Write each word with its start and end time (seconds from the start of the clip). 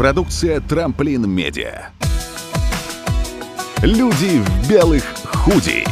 Продукция 0.00 0.60
«Трамплин 0.62 1.28
Медиа». 1.28 1.90
Люди 3.82 4.40
в 4.40 4.66
белых 4.70 5.04
худи. 5.26 5.84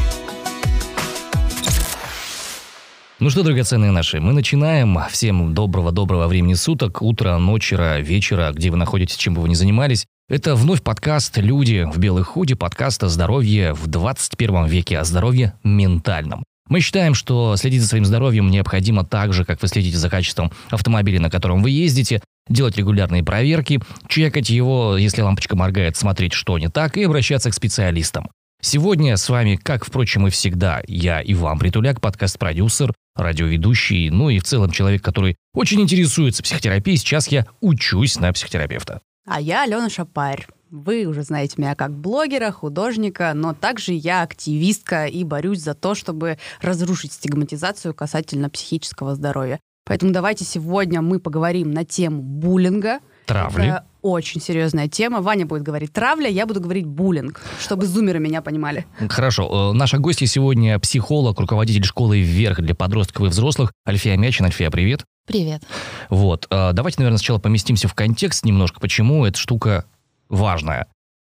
Ну 3.18 3.28
что, 3.28 3.42
драгоценные 3.42 3.90
наши, 3.90 4.18
мы 4.18 4.32
начинаем. 4.32 4.98
Всем 5.10 5.52
доброго-доброго 5.52 6.26
времени 6.26 6.54
суток, 6.54 7.02
утра, 7.02 7.36
ночера, 7.36 8.00
вечера, 8.00 8.50
где 8.54 8.70
вы 8.70 8.78
находитесь, 8.78 9.16
чем 9.16 9.34
бы 9.34 9.42
вы 9.42 9.50
ни 9.50 9.54
занимались. 9.54 10.06
Это 10.30 10.54
вновь 10.54 10.82
подкаст 10.82 11.36
«Люди 11.36 11.86
в 11.92 11.98
белых 11.98 12.28
худи», 12.28 12.54
подкаст 12.54 13.04
о 13.04 13.10
здоровье 13.10 13.74
в 13.74 13.88
21 13.88 14.64
веке, 14.68 14.98
о 14.98 15.04
здоровье 15.04 15.52
ментальном. 15.64 16.44
Мы 16.68 16.80
считаем, 16.80 17.14
что 17.14 17.56
следить 17.56 17.80
за 17.80 17.88
своим 17.88 18.04
здоровьем 18.04 18.50
необходимо 18.50 19.04
так 19.04 19.32
же, 19.32 19.44
как 19.46 19.62
вы 19.62 19.68
следите 19.68 19.96
за 19.96 20.10
качеством 20.10 20.52
автомобиля, 20.70 21.18
на 21.18 21.30
котором 21.30 21.62
вы 21.62 21.70
ездите, 21.70 22.20
делать 22.48 22.76
регулярные 22.76 23.22
проверки, 23.22 23.80
чекать 24.08 24.50
его, 24.50 24.96
если 24.96 25.22
лампочка 25.22 25.56
моргает, 25.56 25.96
смотреть, 25.96 26.32
что 26.32 26.58
не 26.58 26.68
так, 26.68 26.96
и 26.96 27.04
обращаться 27.04 27.50
к 27.50 27.54
специалистам. 27.54 28.30
Сегодня 28.60 29.16
с 29.16 29.28
вами, 29.28 29.54
как, 29.54 29.84
впрочем, 29.84 30.26
и 30.26 30.30
всегда, 30.30 30.82
я 30.88 31.22
Иван 31.24 31.60
Притуляк, 31.60 32.00
подкаст-продюсер, 32.00 32.92
радиоведущий, 33.14 34.10
ну 34.10 34.30
и 34.30 34.40
в 34.40 34.44
целом 34.44 34.72
человек, 34.72 35.02
который 35.02 35.36
очень 35.54 35.80
интересуется 35.80 36.42
психотерапией. 36.42 36.96
Сейчас 36.96 37.28
я 37.28 37.46
учусь 37.60 38.18
на 38.18 38.32
психотерапевта. 38.32 39.00
А 39.26 39.40
я 39.40 39.62
Алена 39.62 39.88
Шапарь. 39.88 40.46
Вы 40.70 41.06
уже 41.06 41.22
знаете 41.22 41.54
меня 41.58 41.74
как 41.74 41.92
блогера, 41.92 42.50
художника, 42.50 43.32
но 43.34 43.54
также 43.54 43.92
я 43.92 44.22
активистка 44.22 45.06
и 45.06 45.24
борюсь 45.24 45.60
за 45.60 45.74
то, 45.74 45.94
чтобы 45.94 46.38
разрушить 46.60 47.12
стигматизацию 47.12 47.94
касательно 47.94 48.50
психического 48.50 49.14
здоровья. 49.14 49.60
Поэтому 49.88 50.12
давайте 50.12 50.44
сегодня 50.44 51.00
мы 51.00 51.18
поговорим 51.18 51.72
на 51.72 51.84
тему 51.84 52.20
буллинга. 52.22 53.00
Травли. 53.24 53.68
Это 53.68 53.84
очень 54.02 54.40
серьезная 54.40 54.88
тема. 54.88 55.20
Ваня 55.20 55.46
будет 55.46 55.62
говорить 55.62 55.92
травля, 55.92 56.28
я 56.28 56.46
буду 56.46 56.60
говорить 56.60 56.86
буллинг, 56.86 57.40
чтобы 57.60 57.86
зумеры 57.86 58.18
меня 58.20 58.42
понимали. 58.42 58.86
Хорошо. 59.08 59.72
Э, 59.72 59.76
наша 59.76 59.98
гостья 59.98 60.26
сегодня 60.26 60.78
психолог, 60.78 61.40
руководитель 61.40 61.84
школы 61.84 62.20
«Вверх» 62.20 62.60
для 62.60 62.74
подростков 62.74 63.26
и 63.26 63.28
взрослых 63.28 63.72
Альфия 63.86 64.16
Мячин. 64.16 64.44
Альфия, 64.44 64.70
привет. 64.70 65.04
Привет. 65.26 65.62
Вот. 66.10 66.46
Э, 66.50 66.72
давайте, 66.72 67.00
наверное, 67.00 67.18
сначала 67.18 67.38
поместимся 67.38 67.88
в 67.88 67.94
контекст 67.94 68.44
немножко, 68.44 68.80
почему 68.80 69.26
эта 69.26 69.38
штука 69.38 69.84
важная. 70.28 70.86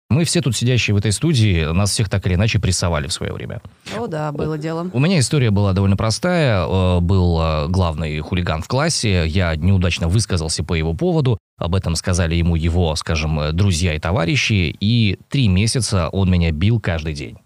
Мы 0.09 0.23
все 0.23 0.41
тут 0.41 0.55
сидящие 0.55 0.95
в 0.95 0.97
этой 0.97 1.11
студии, 1.11 1.71
нас 1.71 1.91
всех 1.91 2.09
так 2.09 2.25
или 2.25 2.33
иначе 2.33 2.57
прессовали 2.57 3.05
в 3.05 3.13
свое 3.13 3.31
время. 3.31 3.61
О, 3.95 4.07
да, 4.07 4.31
было 4.31 4.57
дело. 4.57 4.89
У 4.91 4.99
меня 4.99 5.19
история 5.19 5.51
была 5.51 5.73
довольно 5.73 5.95
простая. 5.95 6.65
Э, 6.65 6.99
был 6.99 7.39
э, 7.39 7.67
главный 7.67 8.19
хулиган 8.19 8.63
в 8.63 8.67
классе, 8.67 9.27
я 9.27 9.55
неудачно 9.55 10.07
высказался 10.07 10.63
по 10.63 10.73
его 10.73 10.95
поводу, 10.95 11.37
об 11.59 11.75
этом 11.75 11.95
сказали 11.95 12.33
ему 12.33 12.55
его, 12.55 12.95
скажем, 12.95 13.39
э, 13.39 13.51
друзья 13.51 13.93
и 13.93 13.99
товарищи, 13.99 14.75
и 14.79 15.19
три 15.29 15.47
месяца 15.47 16.09
он 16.09 16.31
меня 16.31 16.51
бил 16.51 16.79
каждый 16.79 17.13
день. 17.13 17.37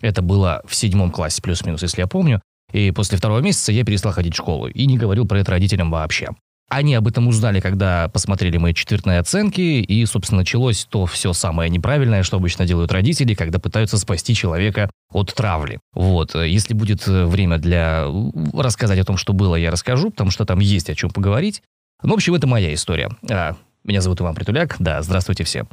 Это 0.00 0.22
было 0.22 0.62
в 0.66 0.74
седьмом 0.74 1.10
классе, 1.10 1.42
плюс-минус, 1.42 1.82
если 1.82 2.00
я 2.00 2.06
помню. 2.06 2.40
И 2.72 2.92
после 2.92 3.18
второго 3.18 3.40
месяца 3.40 3.72
я 3.72 3.84
перестал 3.84 4.12
ходить 4.12 4.34
в 4.34 4.38
школу 4.38 4.68
и 4.68 4.86
не 4.86 4.96
говорил 4.96 5.26
про 5.26 5.40
это 5.40 5.50
родителям 5.52 5.90
вообще. 5.90 6.28
Они 6.68 6.94
об 6.94 7.06
этом 7.06 7.28
узнали, 7.28 7.60
когда 7.60 8.08
посмотрели 8.08 8.56
мои 8.56 8.74
четвертные 8.74 9.20
оценки, 9.20 9.60
и, 9.60 10.04
собственно, 10.04 10.40
началось 10.40 10.84
то 10.84 11.06
все 11.06 11.32
самое 11.32 11.70
неправильное, 11.70 12.24
что 12.24 12.38
обычно 12.38 12.66
делают 12.66 12.90
родители, 12.90 13.34
когда 13.34 13.60
пытаются 13.60 13.98
спасти 13.98 14.34
человека 14.34 14.90
от 15.12 15.32
травли. 15.32 15.78
Вот, 15.92 16.34
если 16.34 16.74
будет 16.74 17.06
э, 17.06 17.26
время 17.26 17.58
для 17.58 18.06
рассказать 18.52 18.98
о 18.98 19.04
том, 19.04 19.16
что 19.16 19.32
было, 19.32 19.54
я 19.54 19.70
расскажу, 19.70 20.10
потому 20.10 20.30
что 20.30 20.44
там 20.44 20.58
есть 20.58 20.90
о 20.90 20.96
чем 20.96 21.10
поговорить. 21.10 21.62
Ну, 22.02 22.10
в 22.10 22.14
общем, 22.14 22.34
это 22.34 22.48
моя 22.48 22.74
история. 22.74 23.10
А, 23.30 23.56
меня 23.86 24.00
зовут 24.00 24.20
Иван 24.20 24.34
Притуляк. 24.34 24.76
Да, 24.78 25.00
здравствуйте 25.02 25.44
все. 25.44 25.66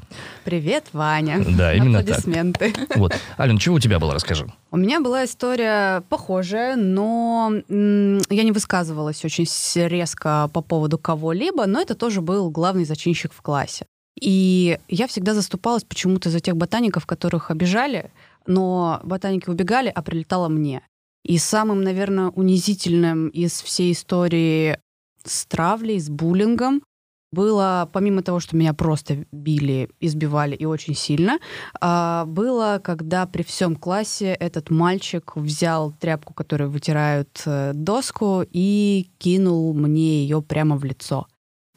Привет, 0.43 0.85
Ваня. 0.93 1.43
Да, 1.57 1.73
именно 1.73 1.99
Аплодисменты. 1.99 2.71
так. 2.71 2.97
Вот. 3.03 3.13
Ален, 3.39 3.57
чего 3.57 3.75
у 3.75 3.79
тебя 3.79 3.99
было, 3.99 4.13
расскажи. 4.13 4.47
У 4.71 4.77
меня 4.77 5.01
была 5.01 5.25
история 5.25 6.01
похожая, 6.09 6.75
но 6.75 7.51
я 7.67 8.43
не 8.43 8.51
высказывалась 8.51 9.25
очень 9.25 9.47
резко 9.87 10.49
по 10.53 10.61
поводу 10.61 10.97
кого-либо, 10.97 11.65
но 11.65 11.81
это 11.81 11.95
тоже 11.95 12.21
был 12.21 12.49
главный 12.51 12.85
зачинщик 12.85 13.33
в 13.33 13.41
классе. 13.41 13.85
И 14.19 14.77
я 14.87 15.07
всегда 15.07 15.33
заступалась 15.33 15.83
почему-то 15.83 16.29
за 16.29 16.39
тех 16.39 16.55
ботаников, 16.55 17.05
которых 17.05 17.49
обижали, 17.49 18.11
но 18.45 19.01
ботаники 19.03 19.49
убегали, 19.49 19.91
а 19.93 20.01
прилетало 20.03 20.49
мне. 20.49 20.83
И 21.23 21.37
самым, 21.37 21.83
наверное, 21.83 22.27
унизительным 22.27 23.29
из 23.29 23.61
всей 23.61 23.93
истории 23.93 24.77
с 25.25 25.45
травлей, 25.45 25.99
с 25.99 26.09
буллингом 26.09 26.83
было, 27.33 27.89
помимо 27.91 28.21
того, 28.21 28.39
что 28.39 28.55
меня 28.55 28.73
просто 28.73 29.25
били, 29.31 29.89
избивали 29.99 30.55
и 30.55 30.65
очень 30.65 30.95
сильно, 30.95 31.39
а, 31.81 32.25
было, 32.25 32.79
когда 32.83 33.25
при 33.25 33.43
всем 33.43 33.75
классе 33.75 34.35
этот 34.39 34.69
мальчик 34.69 35.35
взял 35.35 35.91
тряпку, 35.91 36.33
которую 36.33 36.69
вытирают 36.69 37.41
э, 37.45 37.71
доску, 37.73 38.43
и 38.51 39.09
кинул 39.17 39.73
мне 39.73 40.23
ее 40.23 40.41
прямо 40.41 40.77
в 40.77 40.83
лицо. 40.83 41.27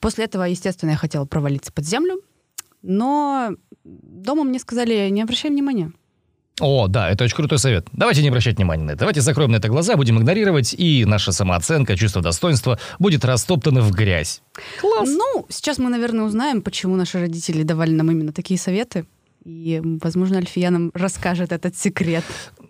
После 0.00 0.26
этого, 0.26 0.44
естественно, 0.44 0.90
я 0.90 0.96
хотела 0.96 1.24
провалиться 1.24 1.72
под 1.72 1.86
землю, 1.86 2.20
но 2.82 3.52
дома 3.84 4.44
мне 4.44 4.58
сказали, 4.58 5.08
не 5.08 5.22
обращай 5.22 5.50
внимания. 5.50 5.92
О, 6.60 6.88
да, 6.88 7.10
это 7.10 7.24
очень 7.24 7.36
крутой 7.36 7.58
совет. 7.58 7.86
Давайте 7.92 8.22
не 8.22 8.28
обращать 8.28 8.56
внимания 8.56 8.82
на 8.82 8.90
это. 8.92 9.00
Давайте 9.00 9.20
закроем 9.20 9.50
на 9.52 9.56
это 9.56 9.68
глаза, 9.68 9.94
будем 9.96 10.18
игнорировать, 10.18 10.72
и 10.72 11.04
наша 11.04 11.32
самооценка, 11.32 11.96
чувство 11.96 12.22
достоинства 12.22 12.78
будет 12.98 13.24
растоптана 13.26 13.82
в 13.82 13.90
грязь. 13.90 14.40
Класс. 14.80 15.08
Ну, 15.08 15.46
сейчас 15.50 15.76
мы, 15.76 15.90
наверное, 15.90 16.24
узнаем, 16.24 16.62
почему 16.62 16.96
наши 16.96 17.20
родители 17.20 17.62
давали 17.62 17.90
нам 17.90 18.10
именно 18.10 18.32
такие 18.32 18.58
советы. 18.58 19.04
И, 19.46 19.80
возможно, 20.02 20.38
Альфия 20.38 20.70
нам 20.70 20.90
расскажет 20.92 21.52
этот 21.52 21.76
секрет. 21.76 22.24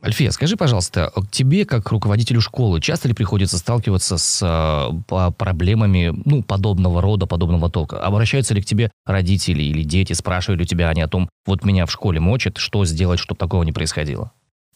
Альфия, 0.05 0.31
скажи, 0.31 0.59
пожалуйста, 0.59 1.11
тебе, 1.31 1.65
как 1.65 1.91
руководителю 1.91 2.43
школы, 2.43 2.83
часто 2.83 3.09
ли 3.09 3.15
приходится 3.15 3.57
сталкиваться 3.57 4.19
с 4.19 4.43
э, 4.43 5.31
проблемами 5.39 6.13
ну, 6.27 6.43
подобного 6.43 7.01
рода, 7.01 7.25
подобного 7.25 7.71
толка? 7.71 7.99
Обращаются 7.99 8.53
ли 8.53 8.61
к 8.61 8.67
тебе 8.67 8.91
родители 9.07 9.63
или 9.63 9.85
дети, 9.85 10.13
спрашивают 10.13 10.61
ли 10.61 10.67
тебя 10.67 10.91
они 10.91 11.01
о 11.01 11.09
том, 11.09 11.31
вот 11.47 11.65
меня 11.65 11.87
в 11.87 11.91
школе 11.91 12.21
мочат, 12.21 12.59
что 12.59 12.85
сделать, 12.85 13.21
чтобы 13.21 13.39
такого 13.39 13.63
не 13.63 13.73
происходило? 13.73 14.33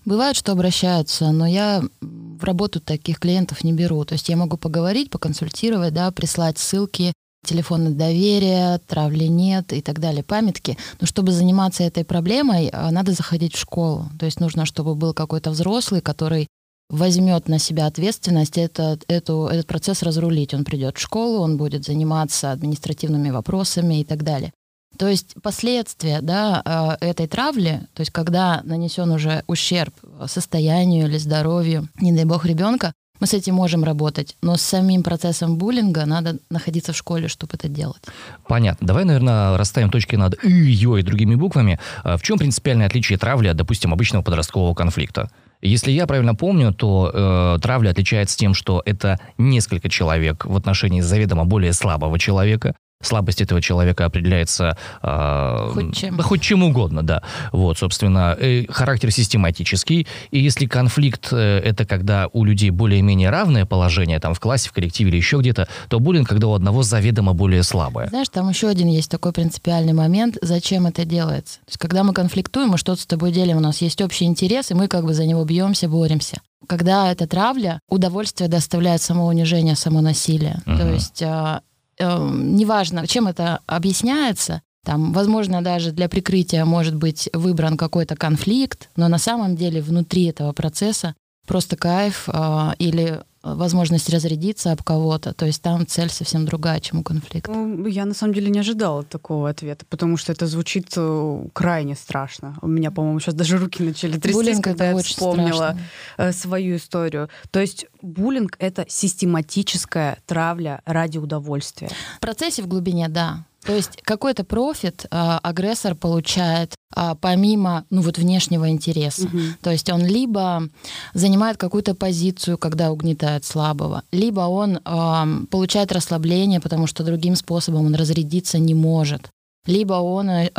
Бывает, 0.07 0.37
что 0.37 0.53
обращаются, 0.53 1.31
но 1.31 1.47
я 1.47 1.83
в 2.01 2.45
работу 2.45 2.81
таких 2.81 3.19
клиентов 3.19 3.63
не 3.63 3.75
беру. 3.75 4.03
То 4.07 4.15
есть 4.15 4.31
я 4.31 4.37
могу 4.39 4.57
поговорить, 4.57 5.11
поконсультировать, 5.11 5.93
да, 5.93 6.11
прислать 6.11 6.57
ссылки 6.57 7.13
телефона 7.45 7.91
доверия, 7.91 8.79
травли 8.87 9.25
нет 9.25 9.73
и 9.73 9.81
так 9.81 10.01
далее, 10.01 10.23
памятки. 10.23 10.77
Но 11.01 11.07
чтобы 11.07 11.33
заниматься 11.33 11.83
этой 11.83 12.05
проблемой, 12.05 12.69
а, 12.73 12.91
надо 12.91 13.13
заходить 13.13 13.55
в 13.55 13.59
школу. 13.59 14.09
То 14.19 14.27
есть 14.27 14.41
нужно, 14.41 14.67
чтобы 14.67 14.95
был 14.95 15.15
какой-то 15.15 15.51
взрослый, 15.51 16.01
который 16.01 16.49
возьмет 16.91 17.49
на 17.49 17.59
себя 17.59 17.87
ответственность 17.87 18.59
этот, 18.59 19.05
эту, 19.09 19.47
этот 19.47 19.67
процесс 19.67 20.03
разрулить. 20.03 20.55
Он 20.55 20.65
придет 20.65 20.99
в 20.99 21.01
школу, 21.01 21.41
он 21.41 21.57
будет 21.57 21.85
заниматься 21.85 22.53
административными 22.53 23.31
вопросами 23.31 24.01
и 24.01 24.05
так 24.05 24.23
далее. 24.25 24.53
То 24.99 25.09
есть 25.09 25.35
последствия 25.41 26.21
да, 26.21 26.61
а, 26.65 26.99
этой 27.01 27.27
травли, 27.29 27.87
то 27.95 28.01
есть 28.01 28.11
когда 28.11 28.61
нанесен 28.65 29.11
уже 29.11 29.45
ущерб 29.47 29.95
состоянию 30.27 31.07
или 31.07 31.17
здоровью, 31.17 31.89
не 32.01 32.13
дай 32.13 32.25
бог, 32.25 32.45
ребенка, 32.45 32.93
мы 33.21 33.27
с 33.27 33.35
этим 33.35 33.55
можем 33.55 33.85
работать, 33.85 34.37
но 34.43 34.57
с 34.57 34.63
самим 34.63 35.03
процессом 35.03 35.57
буллинга 35.57 36.07
надо 36.07 36.39
находиться 36.51 36.93
в 36.93 36.97
школе, 36.97 37.29
чтобы 37.29 37.53
это 37.55 37.69
делать. 37.69 38.03
Понятно. 38.49 38.87
Давай, 38.87 39.05
наверное, 39.05 39.57
расставим 39.59 39.91
точки 39.91 40.17
над 40.17 40.43
«ё» 40.43 40.97
и 40.97 41.03
другими 41.03 41.35
буквами. 41.35 41.79
А 42.03 42.17
в 42.17 42.23
чем 42.23 42.39
принципиальное 42.39 42.87
отличие 42.87 43.19
травли 43.19 43.49
от, 43.49 43.57
допустим, 43.57 43.93
обычного 43.93 44.23
подросткового 44.23 44.75
конфликта? 44.75 45.31
Если 45.63 45.91
я 45.91 46.07
правильно 46.07 46.35
помню, 46.35 46.73
то 46.73 47.11
э, 47.13 47.59
травля 47.61 47.91
отличается 47.91 48.37
тем, 48.39 48.55
что 48.55 48.83
это 48.87 49.21
несколько 49.37 49.91
человек 49.91 50.47
в 50.47 50.57
отношении 50.57 51.03
заведомо 51.03 51.45
более 51.45 51.75
слабого 51.75 52.19
человека, 52.19 52.75
слабость 53.03 53.41
этого 53.41 53.63
человека 53.63 54.05
определяется 54.05 54.77
э, 55.03 55.71
хоть, 55.73 55.97
чем. 55.97 56.19
хоть 56.19 56.43
чем 56.43 56.63
угодно, 56.63 57.03
да. 57.03 57.23
Вот, 57.53 57.79
собственно, 57.79 58.37
э, 58.39 58.67
характер 58.69 59.11
систематический. 59.11 60.07
И 60.31 60.39
если 60.39 60.67
конфликт 60.67 61.29
э, 61.33 61.61
это 61.65 61.87
когда 61.87 62.29
у 62.33 62.45
людей 62.45 62.71
более-менее 62.71 63.31
равное 63.31 63.65
положение, 63.65 64.21
там 64.21 64.35
в 64.35 64.41
классе, 64.41 64.69
в 64.69 64.73
коллективе 64.73 65.11
или 65.11 65.17
еще 65.17 65.39
где-то, 65.39 65.69
то 65.89 65.99
буллинг, 65.99 66.29
когда 66.29 66.49
у 66.49 66.53
одного 66.53 66.83
заведомо 66.83 67.33
более 67.33 67.63
слабое. 67.63 68.09
Знаешь, 68.09 68.29
там 68.29 68.49
еще 68.49 68.69
один 68.69 68.89
есть 68.89 69.11
такой 69.11 69.33
принципиальный 69.33 69.95
момент, 69.95 70.37
зачем 70.43 70.87
это 70.87 71.05
делается. 71.05 71.61
То 71.61 71.69
есть, 71.69 71.79
когда 71.79 72.05
мы 72.05 72.13
конфликтуем, 72.13 72.69
мы 72.69 72.79
что-то 72.79 73.01
с 73.01 73.07
тобой 73.07 73.33
делим, 73.33 73.57
у 73.57 73.61
нас 73.61 73.81
есть 73.81 74.01
общий 74.03 74.27
интерес, 74.27 74.71
и 74.71 74.75
мы 74.75 74.89
как 74.89 75.05
бы 75.05 75.15
за 75.15 75.25
него 75.25 75.45
бьемся, 75.45 75.89
боремся 75.89 76.41
когда 76.67 77.11
эта 77.11 77.27
травля, 77.27 77.81
удовольствие 77.89 78.49
доставляет 78.49 79.03
самоунижение, 79.03 79.75
самонасилие. 79.75 80.61
Uh-huh. 80.67 80.77
То 80.77 80.93
есть 80.93 81.23
а, 81.23 81.59
э, 81.59 81.70
неважно, 82.01 83.07
чем 83.07 83.27
это 83.27 83.61
объясняется, 83.67 84.63
там, 84.85 85.13
возможно, 85.13 85.63
даже 85.63 85.93
для 85.93 86.09
прикрытия 86.09 86.65
может 86.65 86.95
быть 86.95 87.29
выбран 87.33 87.77
какой-то 87.77 88.17
конфликт, 88.17 88.89
но 88.97 89.09
на 89.09 89.19
самом 89.19 89.55
деле 89.57 89.83
внутри 89.83 90.25
этого 90.25 90.53
процесса 90.53 91.15
просто 91.47 91.77
кайф 91.77 92.29
э, 92.29 92.71
или 92.79 93.21
возможность 93.43 94.11
разрядиться 94.11 94.73
об 94.73 94.83
кого-то. 94.83 95.33
То 95.33 95.47
есть 95.47 95.63
там 95.63 95.87
цель 95.87 96.11
совсем 96.11 96.45
другая, 96.45 96.81
чем 96.81 96.99
у 97.01 97.03
конфликта. 97.03 97.51
Ну, 97.51 97.87
я 97.87 98.05
на 98.05 98.15
самом 98.15 98.35
деле 98.35 98.51
не 98.51 98.59
ожидала 98.59 99.03
такого 99.03 99.49
ответа, 99.49 99.87
потому 99.89 100.17
что 100.17 100.33
это 100.33 100.47
звучит 100.47 100.93
э, 100.97 101.47
крайне 101.53 101.95
страшно. 101.95 102.57
У 102.63 102.67
меня, 102.67 102.91
по-моему, 102.91 103.21
сейчас 103.21 103.35
даже 103.35 103.59
руки 103.59 103.83
начали 103.83 104.13
трястись, 104.19 104.35
Буллинг 104.35 104.65
когда 104.65 104.91
я 104.91 104.97
вспомнила 104.99 105.77
страшно. 105.77 105.81
э, 106.19 106.33
свою 106.33 106.77
историю. 106.77 107.29
То 107.51 107.61
есть 107.61 107.87
буллинг— 108.03 108.57
это 108.59 108.85
систематическая 108.89 110.19
травля 110.27 110.83
ради 110.85 111.19
удовольствия. 111.19 111.89
В 112.17 112.21
процессе 112.21 112.63
в 112.63 112.67
глубине, 112.67 113.09
да. 113.09 113.45
То 113.65 113.75
есть 113.75 114.01
какой-то 114.03 114.45
профит 114.45 115.07
а, 115.11 115.39
агрессор 115.43 115.95
получает 115.95 116.75
а, 116.95 117.15
помимо 117.15 117.85
ну, 117.91 118.01
вот 118.01 118.19
внешнего 118.19 118.71
интереса. 118.71 119.29
Мгм. 119.29 119.57
То 119.63 119.71
есть 119.71 119.91
он 119.91 120.05
либо 120.05 120.69
занимает 121.15 121.57
какую-то 121.57 121.95
позицию, 121.95 122.59
когда 122.59 122.91
угнетает 122.91 123.45
слабого, 123.45 124.03
либо 124.13 124.41
он 124.41 124.81
ам, 124.85 125.47
получает 125.47 125.93
расслабление, 125.93 126.61
потому 126.61 126.87
что 126.87 127.05
другим 127.05 127.37
способом 127.37 127.87
он 127.87 127.95
разрядиться 127.95 128.59
не 128.59 128.75
может. 128.75 129.31
Либо 129.67 129.95
он 129.95 130.31
э, 130.31 130.51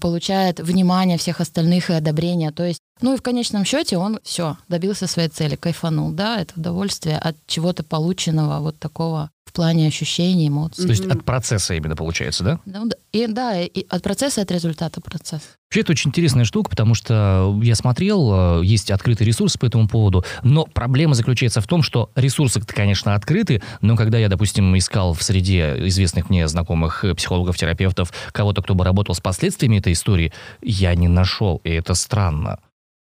получает 0.00 0.60
внимание 0.60 1.18
всех 1.18 1.40
остальных 1.42 1.90
и 1.90 1.92
одобрение. 1.92 2.52
То 2.52 2.64
есть, 2.64 2.80
ну 3.02 3.12
и 3.12 3.18
в 3.18 3.22
конечном 3.22 3.66
счете 3.66 3.98
он 3.98 4.18
все 4.22 4.56
добился 4.68 5.06
своей 5.06 5.28
цели, 5.28 5.56
кайфанул, 5.56 6.10
да, 6.10 6.40
это 6.40 6.54
удовольствие 6.56 7.18
от 7.18 7.36
чего-то 7.46 7.84
полученного, 7.84 8.60
вот 8.60 8.78
такого 8.78 9.30
плане 9.56 9.88
ощущений, 9.88 10.48
эмоций. 10.48 10.84
То 10.84 10.90
есть 10.90 11.06
от 11.06 11.24
процесса 11.24 11.74
именно 11.74 11.96
получается, 11.96 12.44
да? 12.44 12.60
Ну, 12.66 12.86
да, 12.86 12.96
и, 13.12 13.26
да, 13.26 13.60
и 13.60 13.86
от 13.88 14.02
процесса, 14.02 14.40
и 14.40 14.44
от 14.44 14.50
результата 14.50 15.00
процесса. 15.00 15.46
Вообще, 15.68 15.80
это 15.80 15.92
очень 15.92 16.10
интересная 16.10 16.44
штука, 16.44 16.70
потому 16.70 16.94
что 16.94 17.58
я 17.62 17.74
смотрел, 17.74 18.60
э, 18.60 18.64
есть 18.64 18.90
открытый 18.90 19.26
ресурс 19.26 19.56
по 19.56 19.64
этому 19.64 19.88
поводу, 19.88 20.24
но 20.42 20.66
проблема 20.66 21.14
заключается 21.14 21.60
в 21.60 21.66
том, 21.66 21.82
что 21.82 22.10
ресурсы-то, 22.14 22.66
конечно, 22.66 23.14
открыты, 23.14 23.62
но 23.80 23.96
когда 23.96 24.18
я, 24.18 24.28
допустим, 24.28 24.76
искал 24.76 25.14
в 25.14 25.22
среде 25.22 25.86
известных 25.86 26.28
мне 26.28 26.46
знакомых 26.46 27.04
э, 27.04 27.14
психологов, 27.14 27.56
терапевтов, 27.56 28.12
кого-то, 28.32 28.62
кто 28.62 28.74
бы 28.74 28.84
работал 28.84 29.14
с 29.14 29.20
последствиями 29.20 29.78
этой 29.78 29.94
истории, 29.94 30.32
я 30.60 30.94
не 30.94 31.08
нашел, 31.08 31.62
и 31.64 31.70
это 31.70 31.94
странно. 31.94 32.58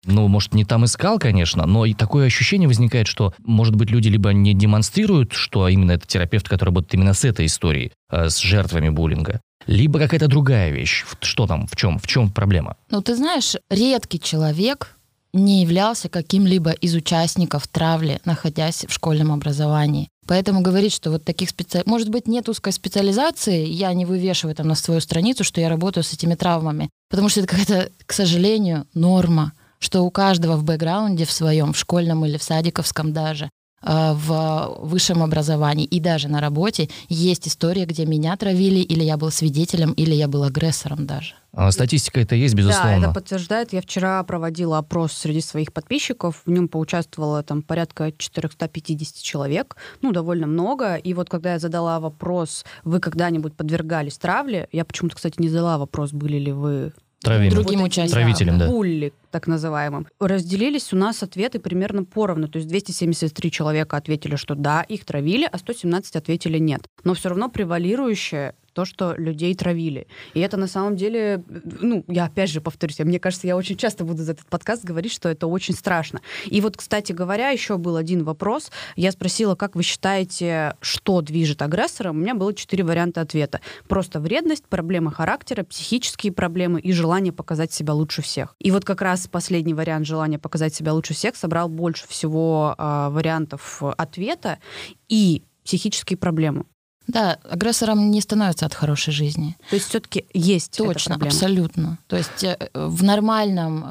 Ну, 0.05 0.29
может, 0.29 0.55
не 0.55 0.65
там 0.65 0.85
искал, 0.85 1.19
конечно, 1.19 1.67
но 1.67 1.85
и 1.85 1.95
такое 1.95 2.27
ощущение 2.27 2.69
возникает, 2.69 3.07
что, 3.07 3.35
может 3.45 3.75
быть, 3.75 3.91
люди 3.91 4.09
либо 4.09 4.33
не 4.33 4.55
демонстрируют, 4.55 5.33
что 5.33 5.69
именно 5.69 5.93
это 5.93 6.07
терапевт, 6.07 6.49
который 6.49 6.69
работает 6.69 6.95
именно 6.95 7.15
с 7.15 7.25
этой 7.25 7.47
историей, 7.47 7.93
э, 8.11 8.29
с 8.29 8.39
жертвами 8.39 8.89
буллинга, 8.89 9.41
либо 9.67 9.99
какая-то 9.99 10.29
другая 10.29 10.71
вещь. 10.71 11.05
Что 11.21 11.47
там, 11.47 11.67
в 11.67 11.77
чем, 11.77 11.99
в 11.99 12.07
чем 12.07 12.31
проблема? 12.31 12.77
Ну, 12.91 13.03
ты 13.03 13.17
знаешь, 13.17 13.57
редкий 13.71 14.21
человек 14.21 14.95
не 15.33 15.63
являлся 15.63 16.09
каким-либо 16.09 16.71
из 16.71 16.95
участников 16.95 17.69
травли, 17.69 18.21
находясь 18.25 18.87
в 18.89 18.93
школьном 18.93 19.33
образовании. 19.33 20.09
Поэтому 20.27 20.61
говорить, 20.61 20.93
что 20.93 21.11
вот 21.11 21.25
таких 21.25 21.51
специ... 21.51 21.83
Может 21.87 22.11
быть, 22.11 22.27
нет 22.27 22.49
узкой 22.49 22.73
специализации, 22.73 23.67
я 23.67 23.93
не 23.95 24.05
вывешиваю 24.05 24.55
там 24.55 24.69
на 24.69 24.75
свою 24.75 25.01
страницу, 25.01 25.45
что 25.45 25.61
я 25.61 25.69
работаю 25.69 26.05
с 26.05 26.13
этими 26.13 26.35
травмами. 26.35 26.91
Потому 27.09 27.29
что 27.29 27.41
это 27.41 27.49
какая-то, 27.49 27.91
к 28.05 28.13
сожалению, 28.13 28.87
норма, 28.95 29.53
что 29.79 30.03
у 30.03 30.11
каждого 30.11 30.57
в 30.57 30.65
бэкграунде 30.65 31.25
в 31.25 31.33
своем, 31.33 31.73
в 31.73 31.79
школьном 31.79 32.25
или 32.25 32.37
в 32.37 32.43
садиковском 32.43 33.13
даже, 33.13 33.51
э, 33.83 34.13
в 34.13 34.77
высшем 34.81 35.23
образовании 35.23 35.85
и 35.85 36.01
даже 36.01 36.29
на 36.29 36.41
работе 36.41 36.89
есть 37.09 37.47
история, 37.47 37.85
где 37.85 38.07
меня 38.07 38.37
травили, 38.37 38.81
или 38.81 39.05
я 39.05 39.17
был 39.17 39.31
свидетелем, 39.31 39.93
или 39.93 40.15
я 40.15 40.27
был 40.27 40.43
агрессором 40.43 41.07
даже. 41.07 41.35
А 41.53 41.71
Статистика 41.73 42.21
это 42.21 42.35
есть, 42.35 42.55
Да, 42.55 42.59
безусловно. 42.59 43.05
это 43.07 43.13
подтверждает. 43.15 43.73
Я 43.73 43.81
вчера 43.81 44.23
проводила 44.25 44.79
опрос 44.79 45.13
среди 45.13 45.41
своих 45.41 45.73
подписчиков. 45.73 46.43
В 46.45 46.51
нем 46.51 46.69
поучаствовало 46.69 47.43
там 47.43 47.63
порядка 47.63 48.13
450 48.17 49.23
человек. 49.23 49.77
Ну, 50.03 50.13
довольно 50.13 50.47
много. 50.47 50.97
И 50.97 51.15
вот 51.15 51.29
когда 51.31 51.55
я 51.55 51.59
задала 51.59 52.01
вопрос, 52.01 52.65
вы 52.85 53.01
когда-нибудь 53.01 53.55
подвергались 53.55 54.19
травле, 54.19 54.69
я 54.73 54.85
почему-то, 54.85 55.17
кстати, 55.17 55.37
не 55.41 55.49
задала 55.49 55.79
вопрос, 55.79 56.13
были 56.13 56.39
ли 56.39 56.53
вы 56.53 56.93
Травимым. 57.21 57.51
Другим 57.51 57.83
участникам. 57.83 58.23
Травителем, 58.23 58.59
да. 58.59 58.69
булли, 58.69 59.13
так 59.31 59.47
называемым. 59.47 60.07
Разделились 60.21 60.93
у 60.93 60.97
нас 60.97 61.23
ответы 61.23 61.59
примерно 61.59 62.05
поровну. 62.05 62.49
То 62.49 62.59
есть 62.59 62.69
273 62.69 63.51
человека 63.51 63.97
ответили, 63.97 64.37
что 64.37 64.55
да, 64.55 64.83
их 64.83 65.05
травили, 65.05 65.49
а 65.51 65.59
117 65.59 66.17
ответили 66.17 66.59
нет. 66.59 66.83
Но 67.05 67.15
все 67.15 67.31
равно 67.31 67.49
превалирующее 67.49 68.55
то, 68.79 68.85
что 68.85 69.17
людей 69.17 69.57
травили. 69.57 70.07
И 70.35 70.41
это 70.41 70.57
на 70.57 70.69
самом 70.69 70.95
деле, 70.95 71.43
ну, 71.49 72.05
я 72.07 72.27
опять 72.27 72.49
же 72.49 72.61
повторюсь, 72.61 73.01
мне 73.01 73.19
кажется, 73.19 73.49
я 73.49 73.57
очень 73.57 73.77
часто 73.77 74.05
буду 74.05 74.23
за 74.23 74.33
этот 74.33 74.47
подкаст 74.47 74.85
говорить, 74.85 75.13
что 75.13 75.29
это 75.29 75.49
очень 75.49 75.75
страшно. 75.75 76.21
И 76.47 76.61
вот, 76.61 76.77
кстати 76.77 77.11
говоря, 77.11 77.49
еще 77.49 77.77
был 77.77 77.97
один 77.97 78.23
вопрос. 78.23 78.71
Я 78.95 79.11
спросила, 79.11 79.57
как 79.57 79.75
вы 79.75 79.83
считаете, 79.83 80.77
что 80.81 81.23
движет 81.23 81.61
агрессором? 81.61 82.19
У 82.19 82.21
меня 82.21 82.37
было 82.37 82.55
четыре 82.55 82.85
варианта 82.85 83.21
ответа. 83.21 83.61
Просто 83.89 84.21
вредность, 84.21 84.67
проблемы 84.67 85.11
характера, 85.11 85.65
психические 85.65 86.31
проблемы 86.31 86.79
и 86.79 86.93
желание 86.93 87.33
показать 87.33 87.73
себя 87.73 87.95
лучше 87.95 88.23
всех. 88.23 88.55
И 88.61 88.71
вот 88.71 88.85
как 88.85 89.03
раз 89.03 89.27
последний 89.27 89.75
вариант 89.75 90.07
желания 90.07 90.39
показать 90.39 90.73
себя 90.73 90.93
лучше 90.93 91.15
всех 91.15 91.35
собрал 91.35 91.69
больше 91.69 92.07
всего 92.07 92.77
а, 92.79 93.11
вариантов 93.11 93.83
ответа 93.83 94.61
и 95.09 95.43
психические 95.65 96.17
проблемы. 96.17 96.65
Да, 97.09 97.39
агрессором 97.49 98.11
не 98.11 98.21
становится 98.21 98.67
от 98.67 98.75
хорошей 98.75 99.13
жизни. 99.15 99.57
То 99.71 99.77
есть 99.77 99.89
все-таки 99.89 100.27
есть 100.35 100.79
эта 100.79 100.93
Точно, 100.93 101.15
проблема. 101.15 101.35
абсолютно. 101.35 101.99
То 102.07 102.17
есть 102.17 102.45
э, 102.45 102.57
в 102.75 103.03
нормальном, 103.03 103.83
э, 103.83 103.89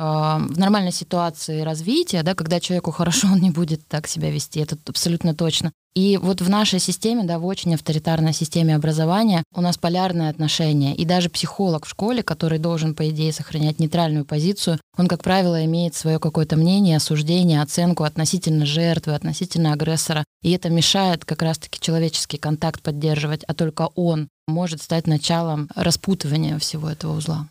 в 0.53 0.59
нормальной 0.59 0.91
ситуации 0.91 1.61
развития, 1.61 2.21
да, 2.21 2.35
когда 2.35 2.59
человеку 2.59 2.91
хорошо, 2.91 3.27
он 3.31 3.39
не 3.39 3.49
будет 3.49 3.85
так 3.87 4.07
себя 4.07 4.29
вести, 4.29 4.59
это 4.59 4.77
абсолютно 4.85 5.33
точно. 5.33 5.71
И 5.97 6.17
вот 6.17 6.41
в 6.41 6.49
нашей 6.49 6.79
системе, 6.79 7.23
да, 7.23 7.39
в 7.39 7.45
очень 7.47 7.73
авторитарной 7.73 8.31
системе 8.31 8.75
образования 8.75 9.43
у 9.55 9.61
нас 9.61 9.79
полярные 9.79 10.29
отношения. 10.29 10.95
И 10.95 11.05
даже 11.05 11.27
психолог 11.27 11.87
в 11.87 11.89
школе, 11.89 12.21
который 12.21 12.59
должен, 12.59 12.93
по 12.93 13.09
идее, 13.09 13.33
сохранять 13.33 13.79
нейтральную 13.79 14.23
позицию, 14.23 14.79
он, 14.95 15.07
как 15.07 15.23
правило, 15.23 15.65
имеет 15.65 15.95
свое 15.95 16.19
какое-то 16.19 16.55
мнение, 16.55 16.97
осуждение, 16.97 17.63
оценку 17.63 18.03
относительно 18.03 18.67
жертвы, 18.67 19.15
относительно 19.15 19.73
агрессора. 19.73 20.23
И 20.43 20.51
это 20.51 20.69
мешает 20.69 21.25
как 21.25 21.41
раз-таки 21.41 21.79
человеческий 21.81 22.37
контакт 22.37 22.83
поддерживать, 22.83 23.43
а 23.47 23.55
только 23.55 23.89
он 23.95 24.27
может 24.47 24.83
стать 24.83 25.07
началом 25.07 25.67
распутывания 25.73 26.59
всего 26.59 26.91
этого 26.91 27.17
узла. 27.17 27.47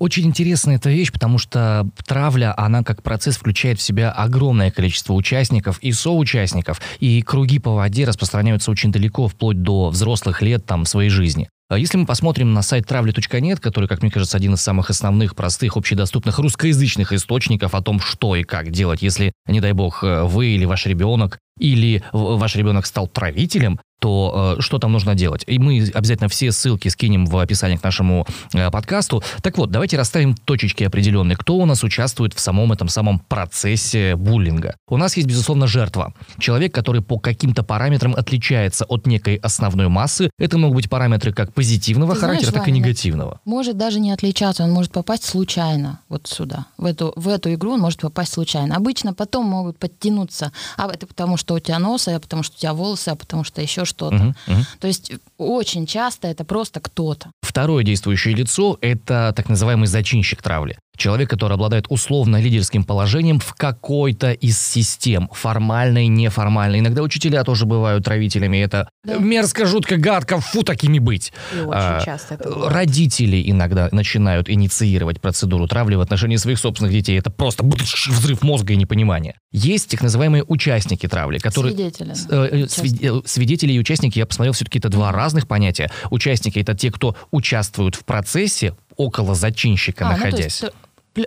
Очень 0.00 0.28
интересная 0.28 0.76
эта 0.76 0.88
вещь, 0.88 1.12
потому 1.12 1.36
что 1.36 1.86
травля, 2.06 2.54
она 2.56 2.82
как 2.82 3.02
процесс 3.02 3.36
включает 3.36 3.78
в 3.78 3.82
себя 3.82 4.10
огромное 4.10 4.70
количество 4.70 5.12
участников 5.12 5.78
и 5.80 5.92
соучастников, 5.92 6.80
и 7.00 7.20
круги 7.20 7.58
по 7.58 7.74
воде 7.74 8.06
распространяются 8.06 8.70
очень 8.70 8.92
далеко, 8.92 9.28
вплоть 9.28 9.60
до 9.60 9.90
взрослых 9.90 10.40
лет 10.40 10.64
там 10.64 10.86
своей 10.86 11.10
жизни. 11.10 11.50
А 11.70 11.78
Если 11.78 11.96
мы 11.96 12.04
посмотрим 12.04 12.52
на 12.52 12.62
сайт 12.62 12.88
травли.нет, 12.88 13.60
который, 13.60 13.88
как 13.88 14.02
мне 14.02 14.10
кажется, 14.10 14.36
один 14.36 14.54
из 14.54 14.60
самых 14.60 14.90
основных, 14.90 15.36
простых, 15.36 15.76
общедоступных 15.76 16.40
русскоязычных 16.40 17.12
источников 17.12 17.76
о 17.76 17.80
том, 17.80 18.00
что 18.00 18.34
и 18.34 18.42
как 18.42 18.72
делать, 18.72 19.02
если, 19.02 19.32
не 19.46 19.60
дай 19.60 19.70
бог, 19.70 20.02
э, 20.02 20.24
вы 20.24 20.48
или 20.48 20.64
ваш 20.64 20.86
ребенок, 20.86 21.38
или 21.60 22.02
ваш 22.12 22.56
ребенок 22.56 22.86
стал 22.86 23.06
травителем, 23.06 23.78
то 24.00 24.56
э, 24.58 24.60
что 24.62 24.78
там 24.78 24.92
нужно 24.92 25.14
делать? 25.14 25.44
И 25.46 25.58
мы 25.58 25.88
обязательно 25.94 26.28
все 26.28 26.50
ссылки 26.50 26.88
скинем 26.88 27.26
в 27.26 27.36
описании 27.38 27.76
к 27.76 27.84
нашему 27.84 28.26
э, 28.54 28.70
подкасту. 28.70 29.22
Так 29.42 29.58
вот, 29.58 29.70
давайте 29.70 29.96
расставим 29.96 30.34
точечки 30.34 30.82
определенные. 30.84 31.36
Кто 31.36 31.56
у 31.56 31.66
нас 31.66 31.84
участвует 31.84 32.32
в 32.32 32.40
самом 32.40 32.72
этом 32.72 32.88
самом 32.88 33.18
процессе 33.18 34.16
буллинга? 34.16 34.74
У 34.88 34.96
нас 34.96 35.16
есть, 35.16 35.28
безусловно, 35.28 35.66
жертва. 35.66 36.14
Человек, 36.38 36.74
который 36.74 37.02
по 37.02 37.18
каким-то 37.18 37.62
параметрам 37.62 38.14
отличается 38.14 38.86
от 38.86 39.06
некой 39.06 39.36
основной 39.36 39.88
массы. 39.88 40.30
Это 40.38 40.56
могут 40.56 40.76
быть 40.76 40.90
параметры 40.90 41.32
как 41.32 41.52
позитивного 41.60 42.14
Ты 42.14 42.20
знаешь, 42.20 42.38
характера, 42.38 42.58
так 42.58 42.68
и 42.68 42.72
негативного. 42.72 43.40
Может 43.44 43.76
даже 43.76 44.00
не 44.00 44.12
отличаться, 44.12 44.64
он 44.64 44.70
может 44.70 44.92
попасть 44.92 45.24
случайно 45.24 46.00
вот 46.08 46.26
сюда. 46.26 46.64
В 46.78 46.86
эту, 46.86 47.12
в 47.16 47.28
эту 47.28 47.52
игру 47.52 47.72
он 47.72 47.80
может 47.80 48.00
попасть 48.00 48.32
случайно. 48.32 48.76
Обычно 48.76 49.12
потом 49.12 49.44
могут 49.44 49.78
подтянуться. 49.78 50.52
А 50.78 50.90
это 50.90 51.06
потому, 51.06 51.36
что 51.36 51.54
у 51.54 51.58
тебя 51.58 51.78
нос, 51.78 52.08
а 52.08 52.18
потому, 52.18 52.42
что 52.42 52.56
у 52.56 52.58
тебя 52.58 52.72
волосы, 52.72 53.10
а 53.10 53.14
потому, 53.14 53.44
что 53.44 53.60
еще 53.60 53.84
что-то. 53.84 54.14
Мгм, 54.14 54.36
мгм. 54.46 54.66
То 54.78 54.86
есть 54.86 55.12
очень 55.36 55.84
часто 55.84 56.28
это 56.28 56.44
просто 56.44 56.80
кто-то. 56.80 57.30
Второе 57.42 57.84
действующее 57.84 58.34
лицо– 58.34 58.78
это 58.80 59.34
так 59.36 59.50
называемый 59.50 59.86
зачинщик 59.86 60.40
травли. 60.40 60.78
Человек, 60.96 61.30
который 61.30 61.54
обладает 61.54 61.86
условно 61.88 62.40
лидерским 62.40 62.84
положением 62.84 63.40
в 63.40 63.54
какой-то 63.54 64.32
из 64.32 64.60
систем, 64.60 65.30
формальной, 65.32 66.08
неформальной. 66.08 66.80
Иногда 66.80 67.02
учителя 67.02 67.42
тоже 67.42 67.64
бывают 67.64 68.04
травителями. 68.04 68.58
Это 68.58 68.90
Да. 69.04 69.16
мерзко, 69.16 69.64
жутко, 69.64 69.96
гадко, 69.96 70.40
фу, 70.40 70.62
такими 70.62 70.98
быть. 70.98 71.32
И 71.56 71.60
очень 71.60 71.70
А, 71.72 72.02
часто. 72.04 72.38
Родители 72.68 73.42
иногда 73.50 73.88
начинают 73.92 74.50
инициировать 74.50 75.20
процедуру 75.20 75.66
травли 75.66 75.94
в 75.94 76.00
отношении 76.00 76.36
своих 76.36 76.58
собственных 76.58 76.92
детей. 76.92 77.18
Это 77.18 77.30
просто 77.30 77.64
взрыв 77.64 78.42
мозга 78.42 78.74
и 78.74 78.76
непонимание. 78.76 79.36
Есть 79.52 79.90
так 79.90 80.02
называемые 80.02 80.44
участники 80.46 81.06
травли, 81.08 81.38
которые... 81.38 81.72
Свидетели. 81.74 82.12
Э, 82.30 82.62
э, 82.62 82.66
свид- 82.66 83.00
э, 83.02 83.22
Свидетели 83.26 83.72
и 83.72 83.78
участники, 83.78 84.18
я 84.18 84.26
посмотрел, 84.26 84.52
все-таки 84.52 84.78
это 84.78 84.88
два 84.90 85.12
разных 85.12 85.48
понятия. 85.48 85.90
Участники— 86.10 86.58
это 86.60 86.74
те, 86.74 86.90
кто 86.92 87.16
участвуют 87.30 87.94
в 87.94 88.04
процессе, 88.04 88.74
около 89.04 89.34
зачинщика 89.34 90.06
А, 90.06 90.12
ну, 90.12 90.18
то 90.18 90.24
находясь. 90.24 90.62
есть, 90.62 90.72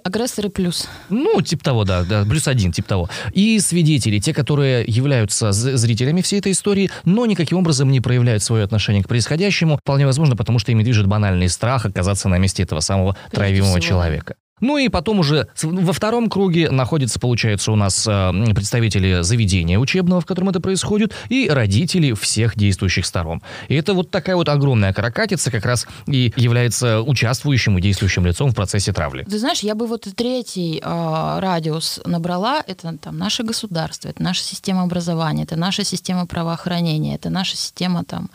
агрессоры 0.04 0.50
плюс. 0.50 0.88
Ну, 1.10 1.42
типа 1.42 1.64
того, 1.64 1.84
да, 1.84 2.04
да, 2.04 2.24
плюс 2.26 2.48
один, 2.48 2.72
типа 2.72 2.88
того. 2.88 3.10
И 3.34 3.60
свидетели, 3.60 4.20
те, 4.20 4.34
которые 4.34 4.86
являются 4.88 5.52
зрителями 5.52 6.22
всей 6.22 6.40
этой 6.40 6.52
истории, 6.52 6.90
но 7.04 7.26
никаким 7.26 7.58
образом 7.58 7.92
не 7.92 8.00
проявляют 8.00 8.44
свое 8.44 8.64
отношение 8.64 9.04
к 9.04 9.08
происходящему, 9.08 9.78
вполне 9.78 10.06
возможно, 10.06 10.36
потому 10.36 10.60
что 10.60 10.72
ими 10.72 10.84
движет 10.84 11.08
банальный 11.08 11.50
страх 11.50 11.86
оказаться 11.86 12.30
на 12.30 12.38
месте 12.38 12.64
этого 12.64 12.80
самого 12.80 13.14
Прежде 13.14 13.36
травимого 13.36 13.80
всего, 13.80 13.90
человека. 13.90 14.36
Ну 14.64 14.78
и 14.78 14.88
потом 14.88 15.20
уже 15.20 15.50
во 15.62 15.92
втором 15.92 16.30
круге 16.30 16.72
находятся, 16.72 17.20
получается, 17.20 17.72
у 17.72 17.76
нас 17.76 18.08
э, 18.08 18.32
представители 18.56 19.22
заведения 19.22 19.78
учебного, 19.78 20.22
в 20.22 20.26
котором 20.26 20.50
это 20.50 20.62
происходит, 20.62 21.14
и 21.28 21.50
родители 21.50 22.14
всех 22.14 22.56
действующих 22.56 23.06
сторон. 23.06 23.42
И 23.68 23.76
это 23.76 23.94
вот 23.94 24.10
такая 24.10 24.38
вот 24.38 24.48
огромная 24.48 24.94
каракатица 24.94 25.52
как 25.52 25.66
раз 25.66 25.86
и 26.08 26.34
является 26.38 27.02
участвующим 27.02 27.78
и 27.78 27.82
действующим 27.82 28.26
лицом 28.26 28.52
в 28.52 28.56
процессе 28.56 28.94
травли. 28.94 29.26
Ты 29.26 29.38
знаешь, 29.38 29.60
я 29.60 29.76
бы 29.76 29.86
вот 29.86 30.08
третий 30.16 30.80
а, 30.82 31.42
радиус 31.42 32.00
набрала. 32.06 32.64
Это 32.66 32.98
там 32.98 33.18
наше 33.18 33.44
государство, 33.44 34.08
это 34.08 34.24
наша 34.24 34.44
система 34.44 34.84
образования, 34.84 35.44
это 35.44 35.58
наша 35.58 35.84
система 35.84 36.26
правоохранения, 36.26 37.16
это 37.16 37.30
наша 37.30 37.58
система 37.58 38.06
там 38.06 38.30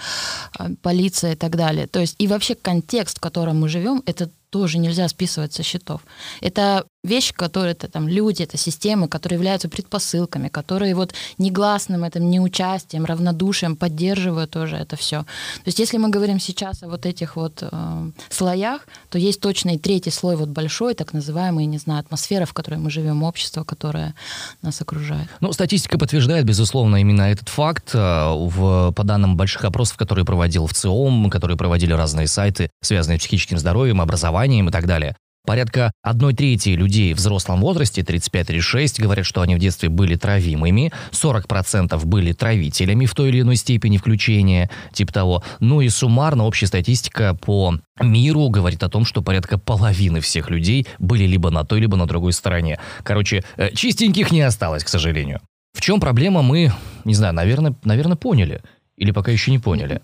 а, 0.58 0.68
полиция 0.82 1.32
и 1.32 1.36
так 1.36 1.56
далее. 1.56 1.86
То 1.86 2.00
есть 2.00 2.16
и 2.18 2.26
вообще 2.26 2.54
контекст, 2.54 3.16
в 3.16 3.20
котором 3.20 3.60
мы 3.60 3.70
живем, 3.70 4.02
это 4.04 4.28
тоже 4.50 4.78
нельзя 4.78 5.08
списывать 5.08 5.52
со 5.52 5.62
счетов. 5.62 6.02
Это 6.40 6.86
вещи, 7.08 7.32
которые 7.34 7.72
это 7.72 7.88
там 7.88 8.08
люди, 8.08 8.42
это 8.42 8.56
системы, 8.56 9.08
которые 9.08 9.36
являются 9.36 9.68
предпосылками, 9.68 10.48
которые 10.48 10.94
вот 10.94 11.14
негласным 11.38 12.04
этим 12.04 12.30
неучастием, 12.30 13.04
равнодушием 13.04 13.76
поддерживают 13.76 14.50
тоже 14.50 14.76
это 14.76 14.96
все. 14.96 15.22
То 15.22 15.66
есть 15.66 15.78
если 15.78 15.98
мы 15.98 16.10
говорим 16.10 16.40
сейчас 16.40 16.82
о 16.82 16.88
вот 16.88 17.06
этих 17.06 17.36
вот 17.36 17.62
э, 17.62 18.10
слоях, 18.30 18.86
то 19.08 19.18
есть 19.18 19.40
точно 19.40 19.74
и 19.74 19.78
третий 19.78 20.10
слой 20.10 20.36
вот 20.36 20.48
большой, 20.48 20.94
так 20.94 21.12
называемый, 21.12 21.66
не 21.66 21.78
знаю, 21.78 22.00
атмосфера, 22.00 22.44
в 22.44 22.52
которой 22.52 22.76
мы 22.76 22.90
живем, 22.90 23.22
общество, 23.22 23.64
которое 23.64 24.14
нас 24.62 24.80
окружает. 24.80 25.28
Ну, 25.40 25.52
статистика 25.52 25.98
подтверждает, 25.98 26.44
безусловно, 26.44 26.96
именно 26.96 27.22
этот 27.22 27.48
факт. 27.48 27.90
Э, 27.94 28.34
В, 28.58 28.92
по 28.92 29.04
данным 29.04 29.36
больших 29.36 29.64
опросов, 29.64 29.96
которые 29.96 30.24
проводил 30.24 30.66
в 30.66 30.72
ЦИОМ, 30.72 31.30
которые 31.30 31.56
проводили 31.56 31.92
разные 31.92 32.26
сайты, 32.26 32.70
связанные 32.82 33.18
с 33.18 33.20
психическим 33.20 33.58
здоровьем, 33.58 34.00
образованием 34.00 34.68
и 34.68 34.72
так 34.72 34.86
далее, 34.86 35.16
Порядка 35.48 35.92
одной 36.02 36.34
трети 36.34 36.68
людей 36.68 37.14
в 37.14 37.16
взрослом 37.16 37.62
возрасте, 37.62 38.02
35-36, 38.02 39.00
говорят, 39.00 39.24
что 39.24 39.40
они 39.40 39.54
в 39.54 39.58
детстве 39.58 39.88
были 39.88 40.14
травимыми, 40.14 40.92
40% 41.10 42.04
были 42.04 42.34
травителями 42.34 43.06
в 43.06 43.14
той 43.14 43.30
или 43.30 43.40
иной 43.40 43.56
степени 43.56 43.96
включения, 43.96 44.68
типа 44.92 45.10
того. 45.10 45.42
Ну 45.60 45.80
и 45.80 45.88
суммарно 45.88 46.44
общая 46.44 46.66
статистика 46.66 47.32
по 47.34 47.78
миру 47.98 48.50
говорит 48.50 48.82
о 48.82 48.90
том, 48.90 49.06
что 49.06 49.22
порядка 49.22 49.56
половины 49.56 50.20
всех 50.20 50.50
людей 50.50 50.86
были 50.98 51.24
либо 51.24 51.48
на 51.48 51.64
той, 51.64 51.80
либо 51.80 51.96
на 51.96 52.04
другой 52.04 52.34
стороне. 52.34 52.78
Короче, 53.02 53.42
э, 53.56 53.70
чистеньких 53.74 54.30
не 54.30 54.42
осталось, 54.42 54.84
к 54.84 54.88
сожалению. 54.88 55.40
В 55.72 55.80
чем 55.80 55.98
проблема, 55.98 56.42
мы, 56.42 56.74
не 57.06 57.14
знаю, 57.14 57.32
наверное, 57.32 57.74
наверное, 57.84 58.16
поняли. 58.16 58.60
Или 58.98 59.12
пока 59.12 59.32
еще 59.32 59.50
не 59.50 59.58
поняли. 59.58 60.02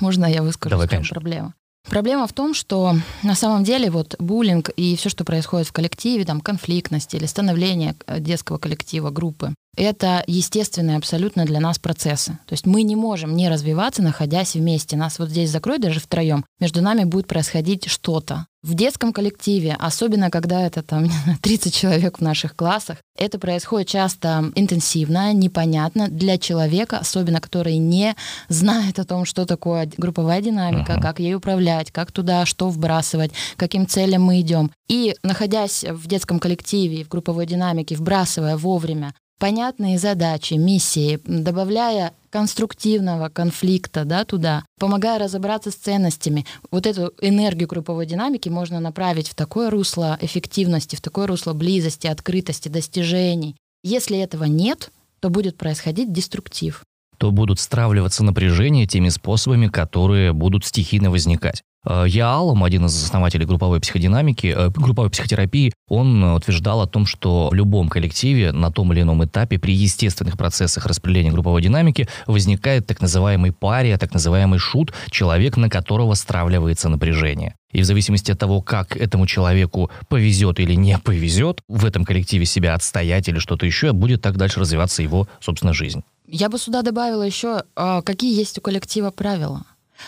Можно 0.00 0.24
я 0.24 0.42
выскажу, 0.42 0.70
Давай, 0.70 0.86
в 0.86 0.90
чем 0.90 1.00
конечно. 1.00 1.14
проблема? 1.14 1.54
Проблема 1.88 2.26
в 2.26 2.32
том, 2.32 2.52
что 2.52 2.96
на 3.22 3.34
самом 3.34 3.62
деле 3.62 3.90
вот 3.90 4.16
буллинг 4.18 4.70
и 4.70 4.96
все, 4.96 5.08
что 5.08 5.24
происходит 5.24 5.68
в 5.68 5.72
коллективе, 5.72 6.24
там 6.24 6.40
конфликтность 6.40 7.14
или 7.14 7.26
становление 7.26 7.94
э, 8.06 8.18
детского 8.18 8.58
коллектива, 8.58 9.10
группы, 9.10 9.54
это 9.76 10.24
естественные 10.26 10.96
абсолютно 10.96 11.44
для 11.44 11.60
нас 11.60 11.78
процессы. 11.78 12.32
То 12.46 12.52
есть 12.52 12.66
мы 12.66 12.82
не 12.82 12.96
можем 12.96 13.36
не 13.36 13.48
развиваться, 13.48 14.02
находясь 14.02 14.54
вместе. 14.54 14.96
Нас 14.96 15.18
вот 15.18 15.28
здесь 15.28 15.50
закроют 15.50 15.82
даже 15.82 16.00
втроем, 16.00 16.44
между 16.60 16.80
нами 16.80 17.04
будет 17.04 17.26
происходить 17.26 17.88
что-то. 17.88 18.46
В 18.62 18.74
детском 18.74 19.12
коллективе, 19.12 19.76
особенно 19.78 20.28
когда 20.28 20.62
это 20.66 20.82
там 20.82 21.04
не 21.04 21.10
знаю, 21.10 21.38
30 21.40 21.74
человек 21.74 22.18
в 22.18 22.22
наших 22.22 22.56
классах, 22.56 22.98
это 23.16 23.38
происходит 23.38 23.88
часто 23.88 24.50
интенсивно, 24.54 25.32
непонятно 25.32 26.08
для 26.08 26.38
человека, 26.38 26.98
особенно 26.98 27.40
который 27.40 27.76
не 27.76 28.16
знает 28.48 28.98
о 28.98 29.04
том, 29.04 29.24
что 29.24 29.44
такое 29.46 29.88
групповая 29.96 30.40
динамика, 30.40 30.94
Ага. 30.94 31.02
как 31.02 31.20
ей 31.20 31.34
управлять, 31.34 31.92
как 31.92 32.12
туда 32.12 32.44
что 32.46 32.68
вбрасывать, 32.68 33.30
каким 33.56 33.86
целям 33.86 34.22
мы 34.22 34.40
идем. 34.40 34.72
И 34.88 35.14
находясь 35.22 35.84
в 35.84 36.06
детском 36.08 36.38
коллективе, 36.38 37.04
в 37.04 37.08
групповой 37.08 37.46
динамике, 37.46 37.94
вбрасывая 37.94 38.56
вовремя 38.56 39.14
понятные 39.38 39.98
задачи, 39.98 40.54
миссии, 40.54 41.20
добавляя 41.24 42.12
конструктивного 42.30 43.28
конфликта 43.28 44.04
да, 44.04 44.24
туда, 44.24 44.64
помогая 44.78 45.18
разобраться 45.18 45.70
с 45.70 45.74
ценностями. 45.74 46.44
Вот 46.70 46.86
эту 46.86 47.12
энергию 47.20 47.68
групповой 47.68 48.06
динамики 48.06 48.48
можно 48.48 48.80
направить 48.80 49.28
в 49.28 49.34
такое 49.34 49.70
русло 49.70 50.18
эффективности, 50.20 50.96
в 50.96 51.00
такое 51.00 51.26
русло 51.26 51.54
близости, 51.54 52.06
открытости, 52.06 52.68
достижений. 52.68 53.56
Если 53.82 54.18
этого 54.18 54.44
нет, 54.44 54.90
то 55.20 55.30
будет 55.30 55.56
происходить 55.56 56.12
деструктив. 56.12 56.82
то 57.18 57.30
будут 57.30 57.58
стравливаться 57.58 58.22
напряжения 58.22 58.86
теми 58.86 59.08
способами, 59.08 59.68
которые 59.68 60.34
будут 60.34 60.66
стихийно 60.66 61.10
возникать. 61.10 61.62
Э, 61.86 62.04
Я 62.08 62.32
Аллам, 62.32 62.64
один 62.64 62.86
из 62.86 63.02
основателей 63.02 63.46
групповой 63.46 63.80
психодинамики, 63.80 64.54
э, 64.56 64.70
групповой 64.70 65.10
психотерапии, 65.10 65.72
он 65.88 66.22
утверждал 66.22 66.80
о 66.80 66.86
том, 66.86 67.06
что 67.06 67.48
в 67.50 67.54
любом 67.54 67.88
коллективе 67.88 68.52
на 68.52 68.70
том 68.70 68.92
или 68.92 69.02
ином 69.02 69.24
этапе 69.24 69.58
при 69.58 69.72
естественных 69.72 70.36
процессах 70.36 70.86
распределения 70.86 71.30
групповой 71.30 71.62
динамики 71.62 72.08
возникает 72.26 72.86
так 72.86 73.00
называемый 73.00 73.52
пария, 73.52 73.98
так 73.98 74.12
называемый 74.12 74.58
шут, 74.58 74.92
человек, 75.10 75.56
на 75.56 75.70
которого 75.70 76.14
стравливается 76.14 76.88
напряжение. 76.88 77.54
И 77.72 77.82
в 77.82 77.84
зависимости 77.84 78.32
от 78.32 78.38
того, 78.38 78.62
как 78.62 78.96
этому 78.96 79.26
человеку 79.26 79.90
повезет 80.08 80.60
или 80.60 80.74
не 80.74 80.98
повезет 80.98 81.60
в 81.68 81.84
этом 81.84 82.04
коллективе 82.04 82.46
себя 82.46 82.74
отстоять 82.74 83.28
или 83.28 83.38
что-то 83.38 83.66
еще, 83.66 83.92
будет 83.92 84.22
так 84.22 84.36
дальше 84.36 84.60
развиваться 84.60 85.02
его, 85.02 85.28
собственно, 85.40 85.72
жизнь. 85.72 86.02
Я 86.26 86.48
бы 86.48 86.58
сюда 86.58 86.82
добавила 86.82 87.22
еще, 87.22 87.62
а, 87.76 88.02
какие 88.02 88.36
есть 88.36 88.58
у 88.58 88.60
коллектива 88.60 89.10
правила. 89.10 89.62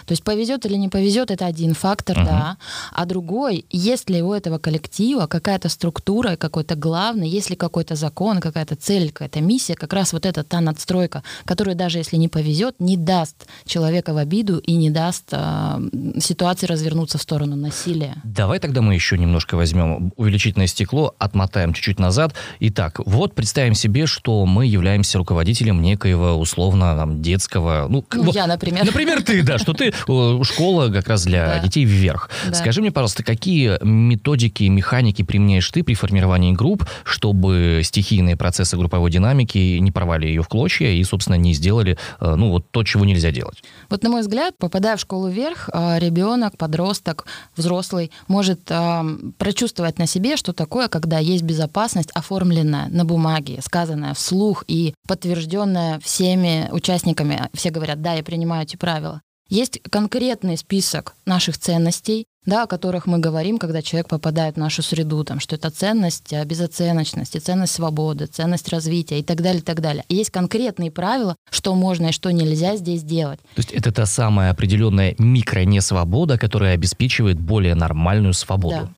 То 0.06 0.12
есть 0.12 0.22
повезет 0.24 0.66
или 0.66 0.74
не 0.74 0.88
повезет, 0.88 1.30
это 1.30 1.46
один 1.46 1.74
фактор, 1.74 2.16
Мгм. 2.18 2.26
да. 2.26 2.56
А 2.92 3.04
другой, 3.06 3.64
есть 3.70 4.10
ли 4.10 4.22
у 4.22 4.32
этого 4.32 4.58
коллектива 4.58 5.26
какая-то 5.26 5.68
структура, 5.68 6.36
какой-то 6.36 6.74
главный, 6.74 7.28
есть 7.28 7.50
ли 7.50 7.56
какой-то 7.56 7.94
закон, 7.94 8.40
какая-то 8.40 8.76
цель, 8.76 9.10
какая-то 9.12 9.40
миссия, 9.40 9.74
как 9.74 9.92
раз 9.92 10.12
вот 10.12 10.26
эта 10.26 10.44
та 10.44 10.60
надстройка, 10.60 11.22
которая 11.44 11.74
даже 11.74 11.98
если 11.98 12.16
не 12.16 12.28
повезет, 12.28 12.76
не 12.78 12.96
даст 12.96 13.46
человека 13.66 14.14
в 14.14 14.16
обиду 14.18 14.58
и 14.58 14.74
не 14.74 14.90
даст 14.90 15.24
а, 15.32 15.80
ситуации 16.20 16.66
развернуться 16.66 17.18
в 17.18 17.22
сторону 17.22 17.56
насилия. 17.56 18.16
Давай 18.24 18.58
тогда 18.58 18.80
мы 18.82 18.94
еще 18.94 19.18
немножко 19.18 19.56
возьмем 19.56 20.12
увеличительное 20.16 20.66
стекло, 20.66 21.14
отмотаем 21.18 21.72
чуть-чуть 21.72 21.98
назад. 21.98 22.34
Итак, 22.60 23.00
вот 23.04 23.34
представим 23.34 23.74
себе, 23.74 24.06
что 24.06 24.44
мы 24.46 24.66
являемся 24.66 25.18
руководителем 25.18 25.82
некоего 25.82 26.34
условно 26.34 26.96
там, 26.96 27.22
детского... 27.22 27.86
Ну, 27.88 28.04
Ну, 28.14 28.22
вот- 28.24 28.34
я, 28.34 28.46
например. 28.46 28.84
Например, 28.84 29.22
ты, 29.22 29.42
да, 29.42 29.58
что 29.58 29.72
ты 29.78 29.92
э, 30.08 30.42
школа 30.42 30.88
как 30.88 31.08
раз 31.08 31.24
для 31.24 31.46
Да. 31.46 31.58
детей 31.60 31.84
вверх. 31.84 32.28
Да. 32.46 32.54
Скажи 32.54 32.80
мне, 32.80 32.90
пожалуйста, 32.90 33.22
какие 33.24 33.78
методики 33.84 34.64
механики 34.64 35.22
применяешь 35.22 35.70
ты 35.70 35.82
при 35.82 35.94
формировании 35.94 36.52
групп, 36.52 36.84
чтобы 37.04 37.80
стихийные 37.84 38.36
процессы 38.36 38.76
групповой 38.76 39.10
динамики 39.10 39.78
не 39.78 39.90
порвали 39.90 40.26
ее 40.26 40.42
в 40.42 40.48
клочья 40.48 40.88
и, 40.90 41.02
собственно, 41.04 41.36
не 41.36 41.54
сделали, 41.54 41.96
э, 42.20 42.34
ну, 42.34 42.50
вот 42.50 42.70
то, 42.70 42.82
чего 42.84 43.04
нельзя 43.04 43.30
делать? 43.30 43.62
Вот 43.88 44.02
на 44.02 44.10
мой 44.10 44.20
взгляд, 44.20 44.54
попадая 44.58 44.96
в 44.96 45.00
школу 45.00 45.28
вверх, 45.28 45.70
а, 45.72 45.98
ребенок, 45.98 46.56
подросток, 46.56 47.26
взрослый 47.56 48.10
может 48.26 48.70
прочувствовать 49.38 49.98
на 49.98 50.06
себе, 50.06 50.36
что 50.36 50.52
такое, 50.52 50.88
когда 50.88 51.18
есть 51.18 51.42
безопасность, 51.42 52.10
оформленная 52.12 52.88
на 52.88 53.04
бумаге, 53.04 53.60
сказанная 53.62 54.14
вслух 54.14 54.64
и 54.66 54.94
подтвержденная 55.06 56.00
всеми 56.00 56.68
участниками. 56.72 57.48
Все 57.54 57.70
говорят, 57.70 58.02
да, 58.02 58.14
я 58.14 58.22
принимаю 58.22 58.64
эти 58.64 58.76
правила. 58.76 59.22
Есть 59.48 59.80
конкретный 59.90 60.58
список 60.58 61.14
наших 61.24 61.56
ценностей, 61.56 62.26
да, 62.44 62.64
о 62.64 62.66
которых 62.66 63.06
мы 63.06 63.18
говорим, 63.18 63.58
когда 63.58 63.82
человек 63.82 64.08
попадает 64.08 64.56
в 64.56 64.58
нашу 64.58 64.82
среду, 64.82 65.24
там, 65.24 65.40
что 65.40 65.56
это 65.56 65.70
ценность 65.70 66.32
а, 66.32 66.44
безоценочности, 66.44 67.38
ценность 67.38 67.74
свободы, 67.74 68.26
ценность 68.26 68.68
развития 68.68 69.20
и 69.20 69.22
так 69.22 69.42
далее, 69.42 69.60
и 69.60 69.64
так 69.64 69.80
далее. 69.80 70.04
И 70.08 70.16
есть 70.16 70.30
конкретные 70.30 70.90
правила, 70.90 71.36
что 71.50 71.74
можно 71.74 72.06
и 72.06 72.12
что 72.12 72.30
нельзя 72.30 72.76
здесь 72.76 73.02
делать. 73.02 73.40
То 73.54 73.60
есть 73.60 73.72
это 73.72 73.90
та 73.92 74.06
самая 74.06 74.50
определенная 74.50 75.14
микро-несвобода, 75.18 76.38
которая 76.38 76.74
обеспечивает 76.74 77.40
более 77.40 77.74
нормальную 77.74 78.34
свободу. 78.34 78.76
Да. 78.76 78.92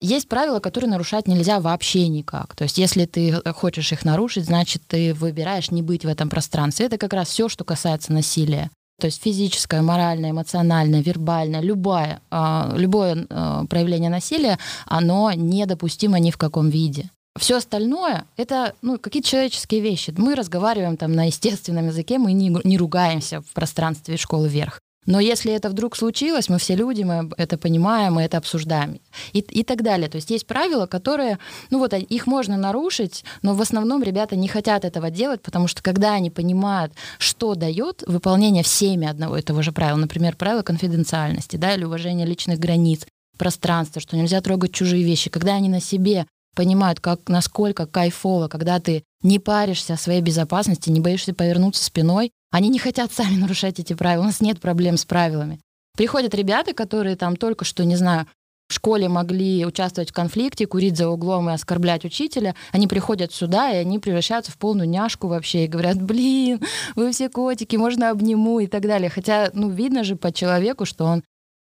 Есть 0.00 0.28
правила, 0.28 0.60
которые 0.60 0.90
нарушать 0.90 1.26
нельзя 1.26 1.60
вообще 1.60 2.08
никак. 2.08 2.54
То 2.56 2.64
есть, 2.64 2.76
если 2.76 3.06
ты 3.06 3.40
хочешь 3.52 3.90
их 3.92 4.04
нарушить, 4.04 4.44
значит, 4.44 4.82
ты 4.86 5.14
выбираешь 5.14 5.70
не 5.70 5.80
быть 5.80 6.04
в 6.04 6.08
этом 6.08 6.28
пространстве. 6.28 6.86
Это 6.86 6.98
как 6.98 7.14
раз 7.14 7.28
все, 7.28 7.48
что 7.48 7.64
касается 7.64 8.12
насилия. 8.12 8.70
То 9.00 9.06
есть 9.06 9.22
физическое, 9.22 9.82
моральное, 9.82 10.30
эмоциональное, 10.30 11.02
вербальное, 11.02 11.60
любое, 11.60 12.20
а, 12.30 12.72
любое 12.76 13.26
а, 13.28 13.64
проявление 13.66 14.10
насилия, 14.10 14.58
оно 14.86 15.32
недопустимо 15.32 16.18
ни 16.20 16.30
в 16.30 16.38
каком 16.38 16.70
виде. 16.70 17.10
Все 17.36 17.56
остальное— 17.56 18.26
это 18.36 18.74
ну, 18.80 18.96
какие-то 18.98 19.28
человеческие 19.28 19.80
вещи. 19.80 20.14
Мы 20.16 20.36
разговариваем 20.36 20.96
там 20.96 21.12
на 21.12 21.26
естественном 21.26 21.88
языке, 21.88 22.18
мы 22.18 22.32
не, 22.32 22.56
не 22.62 22.78
ругаемся 22.78 23.40
в 23.40 23.52
пространстве 23.52 24.16
школы 24.16 24.48
вверх. 24.48 24.80
Но 25.06 25.20
если 25.20 25.52
это 25.52 25.68
вдруг 25.68 25.96
случилось, 25.96 26.48
мы 26.48 26.58
все 26.58 26.74
люди, 26.74 27.02
мы 27.02 27.30
это 27.36 27.58
понимаем, 27.58 28.14
мы 28.14 28.22
это 28.22 28.38
обсуждаем 28.38 29.00
и, 29.32 29.40
и 29.40 29.62
так 29.62 29.82
далее. 29.82 30.08
То 30.08 30.16
есть 30.16 30.30
есть 30.30 30.46
правила, 30.46 30.86
которые, 30.86 31.38
ну 31.70 31.78
вот 31.78 31.92
их 31.94 32.26
можно 32.26 32.56
нарушить, 32.56 33.24
но 33.42 33.54
в 33.54 33.60
основном 33.60 34.02
ребята 34.02 34.36
не 34.36 34.48
хотят 34.48 34.84
этого 34.84 35.10
делать, 35.10 35.42
потому 35.42 35.68
что 35.68 35.82
когда 35.82 36.14
они 36.14 36.30
понимают, 36.30 36.92
что 37.18 37.54
дает 37.54 38.02
выполнение 38.06 38.62
всеми 38.62 39.06
одного 39.06 39.38
и 39.38 39.42
того 39.42 39.62
же 39.62 39.72
правила, 39.72 39.98
например, 39.98 40.36
правила 40.36 40.62
конфиденциальности, 40.62 41.56
да, 41.56 41.74
или 41.74 41.84
уважения 41.84 42.24
личных 42.24 42.58
границ, 42.58 43.06
пространства, 43.36 44.00
что 44.00 44.16
нельзя 44.16 44.40
трогать 44.40 44.72
чужие 44.72 45.02
вещи, 45.02 45.30
когда 45.30 45.54
они 45.54 45.68
на 45.68 45.80
себе 45.80 46.26
понимают, 46.54 47.00
как, 47.00 47.28
насколько 47.28 47.86
кайфово, 47.86 48.48
когда 48.48 48.80
ты 48.80 49.04
не 49.22 49.38
паришься 49.38 49.94
о 49.94 49.98
своей 49.98 50.20
безопасности, 50.20 50.90
не 50.90 51.00
боишься 51.00 51.34
повернуться 51.34 51.84
спиной, 51.84 52.30
они 52.50 52.68
не 52.68 52.78
хотят 52.78 53.12
сами 53.12 53.36
нарушать 53.40 53.80
эти 53.80 53.94
правила. 53.94 54.22
У 54.22 54.26
нас 54.26 54.40
нет 54.40 54.60
проблем 54.60 54.96
с 54.96 55.04
правилами. 55.04 55.60
Приходят 55.96 56.34
ребята, 56.34 56.72
которые 56.72 57.16
там 57.16 57.36
только 57.36 57.64
что, 57.64 57.84
не 57.84 57.96
знаю, 57.96 58.26
в 58.68 58.72
школе 58.72 59.08
могли 59.08 59.66
участвовать 59.66 60.10
в 60.10 60.14
конфликте, 60.14 60.66
курить 60.66 60.96
за 60.96 61.08
углом 61.08 61.50
и 61.50 61.52
оскорблять 61.52 62.04
учителя, 62.04 62.54
они 62.72 62.88
приходят 62.88 63.32
сюда, 63.32 63.70
и 63.70 63.76
они 63.76 63.98
превращаются 63.98 64.52
в 64.52 64.58
полную 64.58 64.88
няшку 64.88 65.28
вообще, 65.28 65.64
и 65.64 65.68
говорят, 65.68 66.02
блин, 66.02 66.60
вы 66.96 67.12
все 67.12 67.28
котики, 67.28 67.76
можно 67.76 68.10
обниму 68.10 68.60
и 68.60 68.66
так 68.66 68.82
далее. 68.82 69.10
Хотя, 69.10 69.50
ну, 69.52 69.68
видно 69.68 70.02
же 70.02 70.16
по 70.16 70.32
человеку, 70.32 70.86
что 70.86 71.04
он 71.04 71.22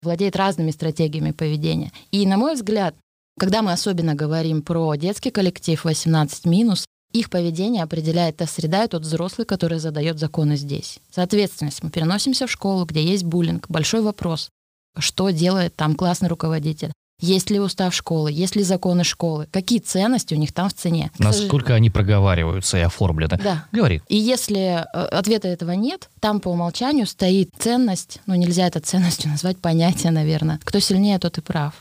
владеет 0.03 0.35
разными 0.35 0.71
стратегиями 0.71 1.31
поведения. 1.31 1.91
И, 2.11 2.25
на 2.27 2.37
мой 2.37 2.53
взгляд, 2.53 2.95
когда 3.37 3.61
мы 3.61 3.71
особенно 3.71 4.15
говорим 4.15 4.61
про 4.61 4.95
детский 4.95 5.31
коллектив 5.31 5.85
18+, 5.85 6.85
их 7.13 7.29
поведение 7.29 7.83
определяет 7.83 8.37
та 8.37 8.45
среда 8.45 8.83
и 8.83 8.87
тот 8.87 9.03
взрослый, 9.03 9.45
который 9.45 9.79
задает 9.79 10.19
законы 10.19 10.57
здесь. 10.57 10.99
Соответственно, 11.11 11.69
если 11.69 11.85
мы 11.85 11.91
переносимся 11.91 12.47
в 12.47 12.51
школу, 12.51 12.85
где 12.85 13.03
есть 13.03 13.23
буллинг, 13.23 13.69
большой 13.69 14.01
вопрос, 14.01 14.49
что 14.97 15.29
делает 15.29 15.75
там 15.75 15.95
классный 15.95 16.29
руководитель, 16.29 16.91
есть 17.21 17.49
ли 17.49 17.59
устав 17.59 17.95
школы, 17.95 18.31
есть 18.31 18.57
ли 18.57 18.63
законы 18.63 19.05
школы, 19.05 19.47
какие 19.49 19.79
ценности 19.79 20.33
у 20.33 20.37
них 20.37 20.51
там 20.51 20.67
в 20.67 20.73
цене. 20.73 21.11
Насколько 21.17 21.73
они 21.73 21.89
проговариваются 21.89 22.77
и 22.77 22.81
оформлены. 22.81 23.39
Да. 23.41 23.65
Говори. 23.71 24.01
И 24.09 24.17
если 24.17 24.59
э, 24.59 24.83
ответа 24.83 25.47
этого 25.47 25.71
нет, 25.71 26.09
там 26.19 26.41
по 26.41 26.49
умолчанию 26.49 27.07
стоит 27.07 27.51
ценность, 27.57 28.19
ну 28.25 28.35
нельзя 28.35 28.67
это 28.67 28.81
ценностью 28.81 29.29
назвать, 29.31 29.57
понятие, 29.57 30.11
наверное. 30.11 30.59
Кто 30.65 30.79
сильнее, 30.79 31.17
тот 31.19 31.37
и 31.37 31.41
прав. 31.41 31.75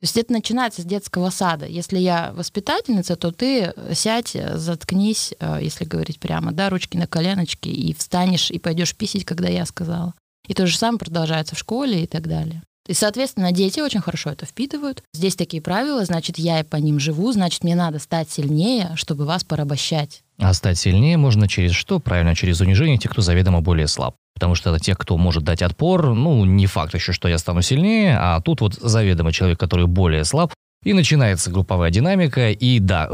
То 0.00 0.04
есть 0.04 0.16
это 0.16 0.32
начинается 0.32 0.82
с 0.82 0.84
детского 0.84 1.30
сада. 1.30 1.66
Если 1.66 1.98
я 1.98 2.32
воспитательница, 2.32 3.16
то 3.16 3.32
ты 3.32 3.74
сядь, 3.92 4.36
заткнись, 4.54 5.34
э, 5.40 5.58
если 5.60 5.84
говорить 5.84 6.20
прямо, 6.20 6.52
да, 6.52 6.70
ручки 6.70 6.96
на 6.96 7.08
коленочки, 7.08 7.68
и 7.68 7.92
встанешь, 7.94 8.52
и 8.52 8.60
пойдешь 8.60 8.94
писать, 8.94 9.24
когда 9.24 9.48
я 9.48 9.66
сказала. 9.66 10.14
И 10.46 10.54
то 10.54 10.66
же 10.66 10.78
самое 10.78 11.00
продолжается 11.00 11.56
в 11.56 11.58
школе 11.58 12.04
и 12.04 12.06
так 12.06 12.28
далее. 12.28 12.62
И, 12.88 12.94
соответственно, 12.94 13.52
дети 13.52 13.80
очень 13.80 14.00
хорошо 14.00 14.30
это 14.30 14.46
впитывают. 14.46 15.02
Здесь 15.12 15.36
такие 15.36 15.60
правила, 15.60 16.04
значит, 16.06 16.38
я 16.38 16.60
и 16.60 16.64
по 16.64 16.76
ним 16.76 16.98
живу, 16.98 17.30
значит, 17.32 17.62
мне 17.62 17.74
надо 17.74 17.98
стать 17.98 18.30
сильнее, 18.30 18.92
чтобы 18.94 19.26
вас 19.26 19.44
порабощать. 19.44 20.22
А 20.38 20.54
стать 20.54 20.78
сильнее 20.78 21.18
можно 21.18 21.48
через 21.48 21.72
что? 21.72 21.98
Правильно, 21.98 22.34
через 22.34 22.60
унижение 22.60 22.96
тех, 22.96 23.12
кто 23.12 23.20
заведомо 23.20 23.60
более 23.60 23.88
слаб. 23.88 24.14
Потому 24.38 24.54
что 24.54 24.70
это 24.70 24.78
те, 24.78 24.94
кто 24.94 25.16
может 25.16 25.42
дать 25.42 25.62
отпор. 25.62 26.14
Ну, 26.14 26.44
не 26.44 26.66
факт 26.66 26.94
еще, 26.94 27.12
что 27.12 27.26
я 27.28 27.38
стану 27.38 27.60
сильнее, 27.60 28.16
а 28.16 28.40
тут 28.40 28.60
вот 28.60 28.74
заведомо 28.74 29.32
человек, 29.32 29.58
который 29.58 29.86
более 29.86 30.24
слаб, 30.24 30.52
и 30.84 30.92
начинается 30.92 31.50
групповая 31.50 31.90
динамика, 31.90 32.50
и 32.50 32.78
да, 32.78 33.08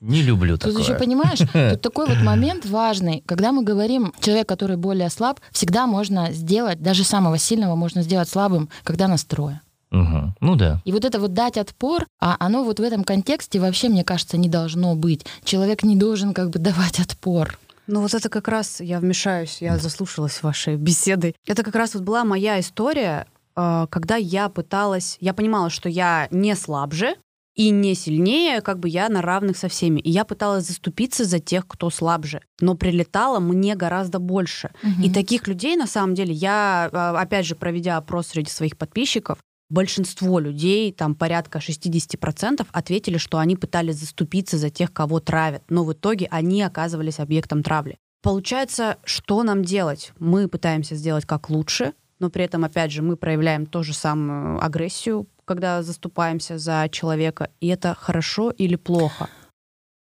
не 0.00 0.22
люблю 0.22 0.56
тут 0.56 0.72
такое. 0.72 0.82
еще 0.82 0.94
понимаешь, 0.94 1.38
тут 1.72 1.82
такой 1.82 2.06
вот 2.06 2.22
момент 2.22 2.64
важный. 2.64 3.22
Когда 3.26 3.52
мы 3.52 3.62
говорим, 3.62 4.14
человек, 4.20 4.48
который 4.48 4.76
более 4.76 5.10
слаб, 5.10 5.40
всегда 5.52 5.86
можно 5.86 6.32
сделать, 6.32 6.80
даже 6.80 7.04
самого 7.04 7.36
сильного 7.36 7.74
можно 7.76 8.02
сделать 8.02 8.28
слабым, 8.28 8.70
когда 8.82 9.08
настроя. 9.08 9.60
Угу. 9.92 10.34
Ну 10.40 10.56
да. 10.56 10.80
И 10.84 10.92
вот 10.92 11.04
это 11.04 11.20
вот 11.20 11.34
дать 11.34 11.58
отпор, 11.58 12.06
а 12.18 12.36
оно 12.38 12.64
вот 12.64 12.80
в 12.80 12.82
этом 12.82 13.04
контексте 13.04 13.60
вообще, 13.60 13.88
мне 13.88 14.04
кажется, 14.04 14.38
не 14.38 14.48
должно 14.48 14.94
быть. 14.94 15.26
Человек 15.44 15.82
не 15.82 15.96
должен 15.96 16.32
как 16.32 16.50
бы 16.50 16.58
давать 16.58 16.98
отпор. 16.98 17.58
Ну 17.90 18.00
вот 18.02 18.14
это 18.14 18.28
как 18.28 18.46
раз, 18.46 18.80
я 18.80 19.00
вмешаюсь, 19.00 19.58
я 19.60 19.76
заслушалась 19.76 20.44
вашей 20.44 20.76
беседой. 20.76 21.34
Это 21.44 21.64
как 21.64 21.74
раз 21.74 21.94
вот 21.94 22.04
была 22.04 22.24
моя 22.24 22.60
история, 22.60 23.26
э, 23.56 23.86
когда 23.90 24.14
я 24.14 24.48
пыталась, 24.48 25.16
я 25.20 25.34
понимала, 25.34 25.70
что 25.70 25.88
я 25.88 26.28
не 26.30 26.54
слабже 26.54 27.16
и 27.56 27.70
не 27.70 27.96
сильнее, 27.96 28.60
как 28.60 28.78
бы 28.78 28.88
я 28.88 29.08
на 29.08 29.22
равных 29.22 29.56
со 29.56 29.68
всеми. 29.68 29.98
И 30.00 30.08
я 30.08 30.24
пыталась 30.24 30.68
заступиться 30.68 31.24
за 31.24 31.40
тех, 31.40 31.66
кто 31.66 31.90
слабже. 31.90 32.42
Но 32.60 32.76
прилетало 32.76 33.40
мне 33.40 33.74
гораздо 33.74 34.20
больше. 34.20 34.70
Мгм. 34.84 35.02
И 35.02 35.10
таких 35.10 35.48
людей, 35.48 35.74
на 35.76 35.88
самом 35.88 36.14
деле, 36.14 36.32
я, 36.32 36.88
э, 36.92 36.96
опять 36.96 37.44
же, 37.44 37.56
проведя 37.56 37.96
опрос 37.96 38.28
среди 38.28 38.50
своих 38.50 38.78
подписчиков, 38.78 39.38
большинство 39.70 40.38
людей, 40.38 40.92
там 40.92 41.14
порядка 41.14 41.58
60%, 41.58 42.66
ответили, 42.70 43.16
что 43.16 43.38
они 43.38 43.56
пытались 43.56 43.96
заступиться 43.96 44.58
за 44.58 44.68
тех, 44.68 44.92
кого 44.92 45.20
травят, 45.20 45.62
но 45.68 45.84
в 45.84 45.92
итоге 45.92 46.26
они 46.30 46.62
оказывались 46.62 47.20
объектом 47.20 47.62
травли. 47.62 47.96
Получается, 48.22 48.98
что 49.04 49.42
нам 49.42 49.64
делать? 49.64 50.12
Мы 50.18 50.46
пытаемся 50.48 50.94
сделать 50.94 51.24
как 51.24 51.48
лучше, 51.48 51.94
но 52.18 52.28
при 52.28 52.44
этом, 52.44 52.64
опять 52.64 52.92
же, 52.92 53.00
мы 53.00 53.16
проявляем 53.16 53.64
ту 53.64 53.82
же 53.82 53.94
самую 53.94 54.62
агрессию, 54.62 55.26
когда 55.46 55.82
заступаемся 55.82 56.58
за 56.58 56.88
человека. 56.92 57.50
И 57.60 57.68
это 57.68 57.96
хорошо 57.98 58.50
или 58.50 58.76
плохо? 58.76 59.30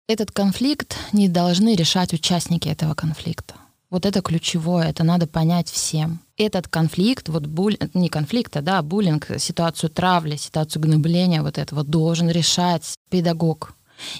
Этот 0.08 0.30
конфликт 0.30 0.96
не 1.12 1.28
должны 1.28 1.74
решать 1.74 2.12
участники 2.12 2.68
этого 2.68 2.94
конфликта. 2.94 3.56
Вот 3.88 4.04
это 4.04 4.20
ключевое, 4.20 4.88
это 4.88 5.04
надо 5.04 5.26
понять 5.26 5.70
всем. 5.70 6.20
Этот 6.36 6.66
конфликт, 6.66 7.28
вот 7.28 7.46
буль... 7.46 7.78
не 7.94 8.08
конфликт, 8.08 8.56
а 8.56 8.60
да, 8.60 8.82
буллинг, 8.82 9.28
ситуацию 9.38 9.90
травли, 9.90 10.36
ситуацию 10.36 10.82
гнобления 10.82 11.42
вот 11.42 11.56
этого 11.56 11.84
должен 11.84 12.28
решать 12.28 12.94
педагог 13.10 13.74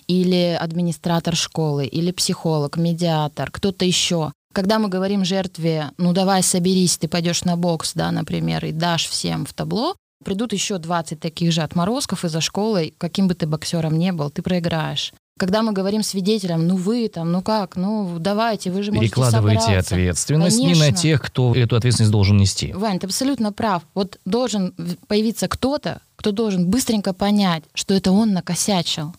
или 0.06 0.56
администратор 0.58 1.34
школы, 1.34 1.86
или 1.86 2.12
психолог, 2.12 2.76
медиатор, 2.76 3.50
кто-то 3.50 3.84
еще. 3.84 4.32
Когда 4.54 4.78
мы 4.78 4.88
говорим 4.88 5.24
жертве, 5.24 5.90
ну 5.98 6.12
давай 6.12 6.42
соберись, 6.42 6.96
ты 6.96 7.08
пойдешь 7.08 7.44
на 7.44 7.56
бокс, 7.56 7.92
да, 7.92 8.10
например, 8.10 8.64
и 8.64 8.72
дашь 8.72 9.06
всем 9.06 9.44
в 9.44 9.52
табло, 9.52 9.96
придут 10.24 10.52
еще 10.52 10.78
20 10.78 11.20
таких 11.20 11.52
же 11.52 11.62
отморозков 11.62 12.24
из-за 12.24 12.40
школы, 12.40 12.94
каким 12.96 13.28
бы 13.28 13.34
ты 13.34 13.46
боксером 13.46 13.98
не 13.98 14.12
был, 14.12 14.30
ты 14.30 14.42
проиграешь. 14.42 15.12
Когда 15.38 15.62
мы 15.62 15.72
говорим 15.72 16.02
свидетелям, 16.02 16.66
ну 16.66 16.76
вы 16.76 17.08
там, 17.08 17.30
ну 17.30 17.42
как, 17.42 17.76
ну 17.76 18.16
давайте, 18.18 18.70
вы 18.70 18.82
же 18.82 18.90
можете 18.90 19.14
Перекладывайте 19.14 19.60
собраться. 19.60 19.94
ответственность 19.94 20.58
не 20.58 20.68
на 20.68 20.80
Конечно. 20.80 20.96
тех, 21.02 21.22
кто 21.22 21.54
эту 21.54 21.76
ответственность 21.76 22.12
должен 22.12 22.38
нести. 22.38 22.72
Вань, 22.72 22.98
ты 22.98 23.06
абсолютно 23.06 23.52
прав. 23.52 23.82
Вот 23.94 24.18
должен 24.24 24.74
появиться 25.08 25.46
кто-то, 25.48 26.00
кто 26.16 26.32
должен 26.32 26.70
быстренько 26.70 27.12
понять, 27.12 27.64
что 27.74 27.92
это 27.92 28.12
он 28.12 28.32
накосячил. 28.32 29.14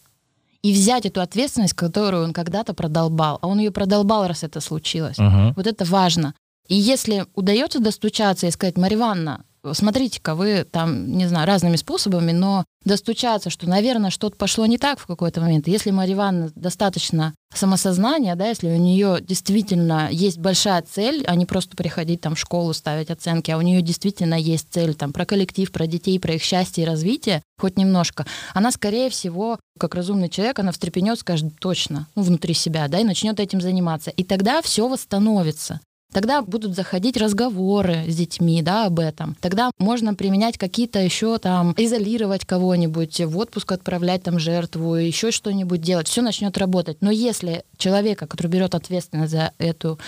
И 0.64 0.74
взять 0.74 1.06
эту 1.06 1.22
ответственность, 1.22 1.76
которую 1.76 2.24
он 2.24 2.34
когда-то 2.34 2.74
продолбал. 2.74 3.38
А 3.42 3.48
он 3.48 3.60
ее 3.60 3.70
продолбал, 3.70 4.28
раз 4.28 4.44
это 4.44 4.60
случилось. 4.60 5.20
Мгм. 5.20 5.54
Вот 5.54 5.68
это 5.68 5.86
важно. 5.86 6.34
И 6.68 6.76
если 6.76 7.26
удается 7.36 7.80
достучаться 7.80 8.48
и 8.48 8.52
сказать, 8.52 8.76
Марья 8.76 8.98
Ивановна, 8.98 9.46
смотрите-ка, 9.72 10.36
вы 10.36 10.66
там, 10.70 11.12
не 11.16 11.28
знаю, 11.28 11.48
разными 11.48 11.76
способами, 11.76 12.32
но 12.32 12.66
достучаться, 12.88 13.50
что, 13.50 13.70
наверное, 13.70 14.10
что-то 14.10 14.36
пошло 14.38 14.66
не 14.66 14.78
так 14.78 15.00
в 15.00 15.06
какой-то 15.06 15.42
момент. 15.42 15.68
Если 15.68 15.92
Марья 15.92 16.16
Ивановна 16.16 16.52
достаточно 16.56 17.34
самосознания, 17.54 18.36
да, 18.36 18.48
если 18.48 18.68
у 18.70 18.78
нее 18.78 19.20
действительно 19.22 20.10
есть 20.12 20.38
большая 20.38 20.82
цель, 20.82 21.24
а 21.28 21.36
не 21.36 21.46
просто 21.46 21.76
приходить 21.78 22.22
там 22.22 22.36
в 22.36 22.40
школу, 22.40 22.74
ставить 22.74 23.12
оценки, 23.12 23.52
а 23.52 23.58
у 23.58 23.62
нее 23.62 23.82
действительно 23.82 24.36
есть 24.36 24.68
цель 24.72 24.96
там 24.96 25.14
про 25.14 25.26
коллектив, 25.26 25.72
про 25.72 25.88
детей, 25.88 26.20
про 26.20 26.34
их 26.34 26.44
счастье 26.44 26.84
и 26.84 26.88
развитие, 26.88 27.44
хоть 27.60 27.78
немножко, 27.78 28.26
она, 28.54 28.72
скорее 28.72 29.10
всего, 29.10 29.60
как 29.80 29.96
разумный 29.96 30.30
человек, 30.30 30.60
она 30.60 30.72
встрепенет, 30.72 31.20
скажет 31.20 31.54
точно, 31.60 32.08
ну, 32.16 32.24
внутри 32.24 32.54
себя, 32.54 32.88
да, 32.88 33.00
и 33.00 33.04
начнет 33.04 33.40
этим 33.40 33.62
заниматься. 33.62 34.12
И 34.12 34.24
тогда 34.24 34.62
все 34.62 34.88
восстановится. 34.88 35.80
Тогда 36.18 36.42
будут 36.42 36.76
заходить 36.76 37.16
разговоры 37.16 38.06
с 38.08 38.16
детьми, 38.16 38.64
да, 38.64 38.88
об 38.88 38.98
этом. 38.98 39.38
Тогда 39.40 39.70
можно 39.78 40.16
применять 40.16 40.58
какие-то 40.58 40.98
еще 40.98 41.38
там, 41.38 41.76
изолировать 41.78 42.44
кого-нибудь, 42.44 43.22
в 43.22 43.38
отпуск 43.38 43.72
отправлять 43.74 44.24
там 44.24 44.40
жертву, 44.40 44.96
еще 44.96 45.30
что-нибудь 45.30 45.80
делать. 45.80 46.08
Все 46.08 46.24
начнет 46.24 46.58
работать. 46.58 46.98
Но 47.02 47.12
если 47.12 47.66
человека, 47.78 48.26
который 48.26 48.48
берет 48.48 48.74
ответственность 48.74 49.32
за 49.32 49.52
эту 49.60 50.00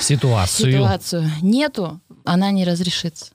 Ситуацию. 0.00 0.70
ситуацию, 0.70 1.28
нету, 1.42 2.00
она 2.24 2.52
не 2.52 2.64
разрешится. 2.64 3.32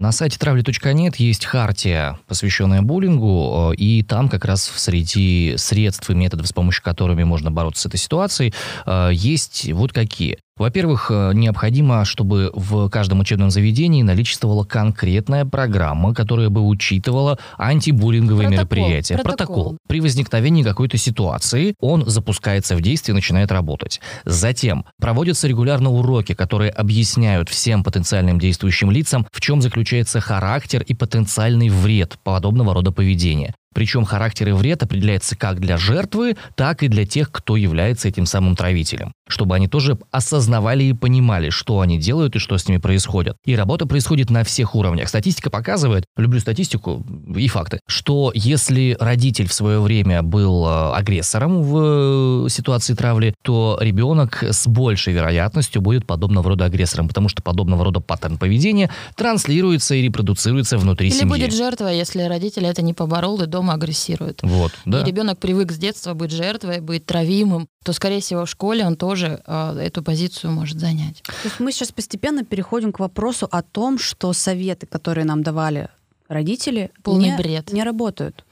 На 0.00 0.12
сайте 0.12 0.38
травли.нет 0.38 1.16
есть 1.16 1.44
хартия, 1.44 2.20
посвященная 2.28 2.82
буллингу, 2.82 3.72
э, 3.72 3.74
и 3.74 4.04
там 4.04 4.28
как 4.28 4.44
раз 4.44 4.62
среди 4.62 5.56
средств 5.56 6.08
и 6.08 6.14
методов, 6.14 6.46
с 6.46 6.52
помощью 6.52 6.84
которыми 6.84 7.24
можно 7.24 7.50
бороться 7.50 7.82
с 7.82 7.86
этой 7.86 7.96
ситуацией, 7.96 8.54
э, 8.86 9.10
есть 9.12 9.72
вот 9.72 9.92
какие. 9.92 10.38
Во-первых, 10.58 11.10
э, 11.10 11.32
необходимо, 11.34 12.04
чтобы 12.04 12.50
в 12.52 12.88
каждом 12.88 13.20
учебном 13.20 13.50
заведении 13.50 14.02
наличествовала 14.02 14.64
конкретная 14.64 15.44
программа, 15.44 16.14
которая 16.14 16.48
бы 16.48 16.66
учитывала 16.66 17.38
антибуллинговые 17.56 18.48
Протокол, 18.48 18.78
мероприятия. 18.78 19.18
протокол. 19.18 19.78
При 19.88 20.00
возникновении 20.00 20.62
какой-то 20.62 20.96
ситуации 20.98 21.74
он 21.80 22.04
запускается 22.06 22.76
в 22.76 22.80
действие 22.80 23.12
и 23.12 23.16
начинает 23.16 23.52
работать. 23.52 24.00
Затем 24.24 24.84
проводятся 25.00 25.48
регулярно 25.48 25.90
уроки, 25.90 26.34
которые 26.34 26.70
объясняют 26.70 27.48
всем 27.48 27.84
потенциальным 27.84 28.38
действующим 28.38 28.90
лицам, 28.90 29.26
в 29.32 29.40
чем 29.40 29.62
заключается 29.62 30.20
характер 30.20 30.82
и 30.82 30.94
потенциальный 30.94 31.68
вред 31.68 32.18
подобного 32.24 32.74
рода 32.74 32.92
поведения. 32.92 33.54
Причем 33.74 34.04
характер 34.04 34.48
и 34.48 34.52
вред 34.52 34.82
определяется 34.82 35.36
как 35.36 35.60
для 35.60 35.76
жертвы, 35.76 36.36
так 36.56 36.82
и 36.82 36.88
для 36.88 37.06
тех, 37.06 37.30
кто 37.30 37.56
является 37.56 38.08
этим 38.08 38.26
самым 38.26 38.56
травителем. 38.56 39.12
Чтобы 39.28 39.54
они 39.54 39.68
тоже 39.68 39.98
осознавали 40.10 40.84
и 40.84 40.92
понимали, 40.92 41.50
что 41.50 41.80
они 41.80 41.98
делают 41.98 42.36
и 42.36 42.38
что 42.38 42.58
с 42.58 42.66
ними 42.68 42.78
происходит. 42.78 43.36
И 43.44 43.54
работа 43.54 43.86
происходит 43.86 44.30
на 44.30 44.44
всех 44.44 44.74
уровнях. 44.74 45.08
Статистика 45.08 45.50
показывает, 45.50 46.04
люблю 46.16 46.40
статистику 46.40 47.04
и 47.36 47.48
факты, 47.48 47.80
что 47.86 48.32
если 48.34 48.96
родитель 48.98 49.48
в 49.48 49.52
свое 49.52 49.80
время 49.80 50.22
был 50.22 50.66
э, 50.66 50.92
агрессором 50.94 51.62
в 51.62 52.46
э, 52.46 52.48
ситуации 52.48 52.94
травли, 52.94 53.34
то 53.42 53.78
ребенок 53.80 54.42
с 54.42 54.66
большей 54.66 55.12
вероятностью 55.12 55.82
будет 55.82 56.06
подобного 56.06 56.50
рода 56.50 56.64
агрессором, 56.64 57.08
потому 57.08 57.28
что 57.28 57.42
подобного 57.42 57.84
рода 57.84 58.00
паттерн 58.00 58.38
поведения 58.38 58.90
транслируется 59.16 59.94
и 59.94 60.02
репродуцируется 60.02 60.78
внутри 60.78 61.08
Или 61.08 61.18
семьи. 61.18 61.28
будет 61.28 61.54
жертва, 61.54 61.88
если 61.88 62.22
родитель 62.22 62.66
это 62.66 62.82
не 62.82 62.94
поборол 62.94 63.40
и 63.42 63.46
дома 63.46 63.74
агрессирует. 63.74 64.40
Вот, 64.42 64.72
да. 64.84 65.02
И 65.02 65.04
ребенок 65.04 65.38
привык 65.38 65.72
с 65.72 65.76
детства 65.76 66.14
быть 66.14 66.30
жертвой, 66.30 66.80
быть 66.80 67.06
травимым, 67.06 67.68
то, 67.84 67.92
скорее 67.92 68.20
всего, 68.20 68.44
в 68.44 68.50
школе 68.50 68.84
он 68.84 68.96
тоже 68.96 69.17
э, 69.26 69.78
эту 69.80 70.02
позицию 70.02 70.52
может 70.52 70.78
занять. 70.78 71.22
То 71.22 71.32
есть 71.44 71.60
мы 71.60 71.72
сейчас 71.72 71.92
постепенно 71.92 72.44
переходим 72.44 72.92
к 72.92 72.98
вопросу 72.98 73.48
о 73.50 73.62
том, 73.62 73.98
что 73.98 74.32
советы, 74.32 74.86
которые 74.86 75.24
нам 75.24 75.42
давали 75.42 75.88
родители, 76.28 76.90
Полный 77.02 77.30
не, 77.30 77.36
бред. 77.36 77.72
не 77.72 77.82
работают. 77.82 78.44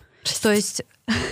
То 0.42 0.52
есть, 0.52 0.83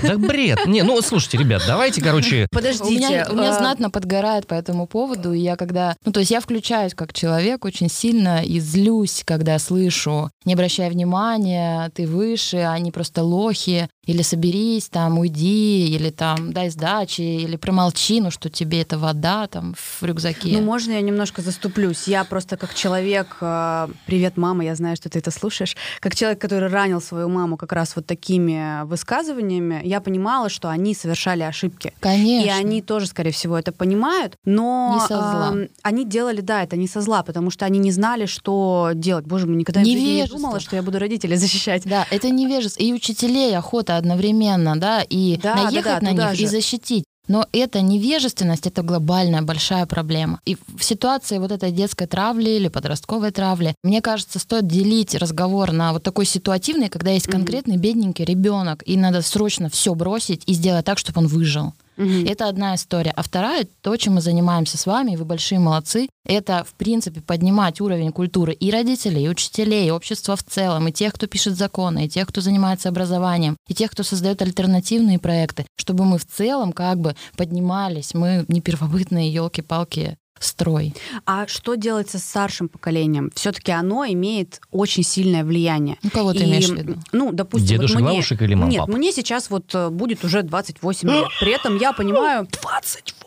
Да 0.02 0.16
бред. 0.18 0.66
Не, 0.66 0.82
ну 0.82 1.00
слушайте, 1.02 1.38
ребят, 1.38 1.62
давайте, 1.66 2.00
короче, 2.00 2.46
подождите. 2.52 2.84
у 2.86 2.90
меня, 2.90 3.26
у 3.30 3.34
меня 3.34 3.50
а, 3.50 3.58
знатно 3.58 3.90
подгорает 3.90 4.46
по 4.46 4.54
этому 4.54 4.86
поводу, 4.86 5.32
и 5.32 5.40
я 5.40 5.56
когда... 5.56 5.96
Ну, 6.04 6.12
то 6.12 6.20
есть 6.20 6.30
я 6.30 6.40
включаюсь 6.40 6.94
как 6.94 7.12
человек 7.12 7.64
очень 7.64 7.90
сильно 7.90 8.44
и 8.44 8.60
злюсь, 8.60 9.22
когда 9.24 9.58
слышу, 9.58 10.30
не 10.44 10.54
обращай 10.54 10.90
внимания, 10.90 11.90
ты 11.94 12.06
выше, 12.06 12.58
они 12.58 12.92
просто 12.92 13.24
лохи, 13.24 13.88
или 14.06 14.22
соберись, 14.22 14.88
там, 14.88 15.18
уйди, 15.18 15.88
или 15.88 16.10
там, 16.10 16.52
дай 16.52 16.70
сдачи, 16.70 17.20
или 17.22 17.56
промолчи, 17.56 18.20
ну, 18.20 18.30
что 18.30 18.48
тебе 18.50 18.82
это 18.82 18.98
вода 18.98 19.46
там 19.46 19.74
в 19.76 20.02
рюкзаке. 20.02 20.48
Ну, 20.52 20.62
можно 20.62 20.92
я 20.92 21.00
немножко 21.00 21.42
заступлюсь? 21.42 22.06
Я 22.08 22.24
просто 22.24 22.56
как 22.56 22.74
человек... 22.74 23.36
э, 23.40 23.88
Привет, 24.06 24.36
мама, 24.36 24.64
я 24.64 24.74
знаю, 24.74 24.96
что 24.96 25.08
ты 25.08 25.18
это 25.18 25.30
слушаешь. 25.30 25.76
Как 26.00 26.14
человек, 26.14 26.40
который 26.40 26.68
ранил 26.68 27.00
свою 27.00 27.28
маму 27.28 27.56
как 27.56 27.72
раз 27.72 27.96
вот 27.96 28.06
такими 28.06 28.84
высказываниями, 28.84 29.80
я 29.84 30.00
понимала, 30.00 30.48
что 30.48 30.68
они 30.68 30.94
совершали 30.94 31.42
ошибки. 31.42 31.92
Конечно. 32.00 32.46
И 32.46 32.50
они 32.50 32.82
тоже, 32.82 33.06
скорее 33.06 33.30
всего, 33.30 33.58
это 33.58 33.72
понимают, 33.72 34.36
но 34.44 34.92
Не 34.94 35.00
со 35.00 35.14
зла. 35.16 35.54
они 35.82 36.04
делали, 36.04 36.40
да, 36.40 36.62
это 36.62 36.76
не 36.76 36.88
со 36.88 37.00
зла, 37.00 37.22
потому 37.22 37.50
что 37.50 37.64
они 37.64 37.78
не 37.78 37.90
знали, 37.92 38.26
что 38.26 38.90
делать. 38.94 39.24
Боже 39.26 39.46
мой, 39.46 39.56
никогда 39.56 39.82
не 39.82 40.26
думала, 40.26 40.60
что 40.60 40.76
я 40.76 40.82
буду 40.82 40.98
родителей 40.98 41.36
защищать. 41.44 41.82
Да, 41.84 42.06
это 42.10 42.30
невежество. 42.30 42.82
И 42.82 42.92
учителей 42.92 43.56
охота 43.56 43.93
одновременно, 43.96 44.78
да, 44.78 45.02
и 45.02 45.38
Да, 45.42 45.54
да, 45.54 45.62
наехать 45.64 45.84
да, 45.84 46.00
на 46.00 46.10
туда 46.10 46.30
них 46.30 46.38
же. 46.38 46.44
и 46.44 46.46
защитить. 46.46 47.04
Но 47.26 47.46
это 47.52 47.80
невежественность, 47.80 48.66
это 48.66 48.82
глобальная 48.82 49.40
большая 49.40 49.86
проблема. 49.86 50.40
И 50.44 50.56
в 50.76 50.84
ситуации 50.84 51.38
вот 51.38 51.52
этой 51.52 51.70
детской 51.70 52.06
травли 52.06 52.50
или 52.50 52.68
подростковой 52.68 53.30
травли, 53.30 53.74
мне 53.82 54.02
кажется, 54.02 54.38
стоит 54.38 54.66
делить 54.66 55.14
разговор 55.14 55.72
на 55.72 55.94
вот 55.94 56.02
такой 56.02 56.26
ситуативный, 56.26 56.90
когда 56.90 57.12
есть 57.12 57.26
конкретный 57.26 57.78
бедненький 57.78 58.26
ребенок, 58.26 58.82
и 58.84 58.96
надо 58.98 59.22
срочно 59.22 59.70
все 59.70 59.94
бросить 59.94 60.42
и 60.46 60.52
сделать 60.52 60.84
так, 60.84 60.98
чтобы 60.98 61.20
он 61.20 61.26
выжил. 61.26 61.72
Мгм. 61.96 62.26
Это 62.26 62.48
одна 62.48 62.74
история. 62.74 63.12
А 63.14 63.22
вторая, 63.22 63.66
то, 63.82 63.96
чем 63.96 64.14
мы 64.14 64.20
занимаемся 64.20 64.78
с 64.78 64.86
вами, 64.86 65.12
и 65.12 65.16
вы 65.16 65.24
большие 65.24 65.58
молодцы, 65.58 66.08
это, 66.26 66.64
в 66.64 66.74
принципе, 66.74 67.20
поднимать 67.20 67.80
уровень 67.80 68.12
культуры 68.12 68.52
и 68.52 68.70
родителей, 68.70 69.24
и 69.24 69.28
учителей, 69.28 69.88
и 69.88 69.90
общества 69.90 70.36
в 70.36 70.42
целом, 70.42 70.88
и 70.88 70.92
тех, 70.92 71.12
кто 71.12 71.26
пишет 71.26 71.56
законы, 71.56 72.06
и 72.06 72.08
тех, 72.08 72.28
кто 72.28 72.40
занимается 72.40 72.88
образованием, 72.88 73.56
и 73.68 73.74
тех, 73.74 73.90
кто 73.90 74.02
создает 74.02 74.42
альтернативные 74.42 75.18
проекты, 75.18 75.66
чтобы 75.76 76.04
мы 76.04 76.18
в 76.18 76.26
целом 76.26 76.72
как 76.72 76.98
бы 76.98 77.14
поднимались. 77.36 78.14
Мы 78.14 78.44
не 78.48 78.60
первобытные 78.60 79.32
елки-палки 79.32 80.16
строй. 80.44 80.94
А 81.26 81.46
что 81.46 81.74
делается 81.74 82.18
с 82.18 82.24
старшим 82.24 82.68
поколением? 82.68 83.30
Все-таки 83.34 83.72
оно 83.72 84.04
имеет 84.06 84.60
очень 84.70 85.02
сильное 85.02 85.44
влияние. 85.44 85.96
Ну, 86.02 86.10
кого 86.10 86.32
ты 86.32 86.40
И, 86.40 86.44
имеешь 86.44 86.68
в 86.68 86.74
виду? 86.74 86.96
Ну, 87.12 87.32
допустим, 87.32 87.68
Дедушек, 87.68 87.96
вот 87.96 88.02
мне... 88.02 88.10
бабушек 88.12 88.42
или 88.42 88.54
мам, 88.54 88.68
Нет, 88.68 88.80
пап? 88.80 88.88
мне 88.88 89.12
сейчас 89.12 89.50
вот 89.50 89.74
э, 89.74 89.88
будет 89.90 90.24
уже 90.24 90.42
28 90.42 91.10
лет. 91.10 91.26
При 91.40 91.52
этом 91.52 91.76
я 91.78 91.92
понимаю... 91.92 92.46
28. 92.62 93.23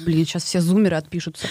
Блин, 0.00 0.24
сейчас 0.26 0.44
все 0.44 0.60
зумеры 0.60 0.96
отпишутся. 0.96 1.46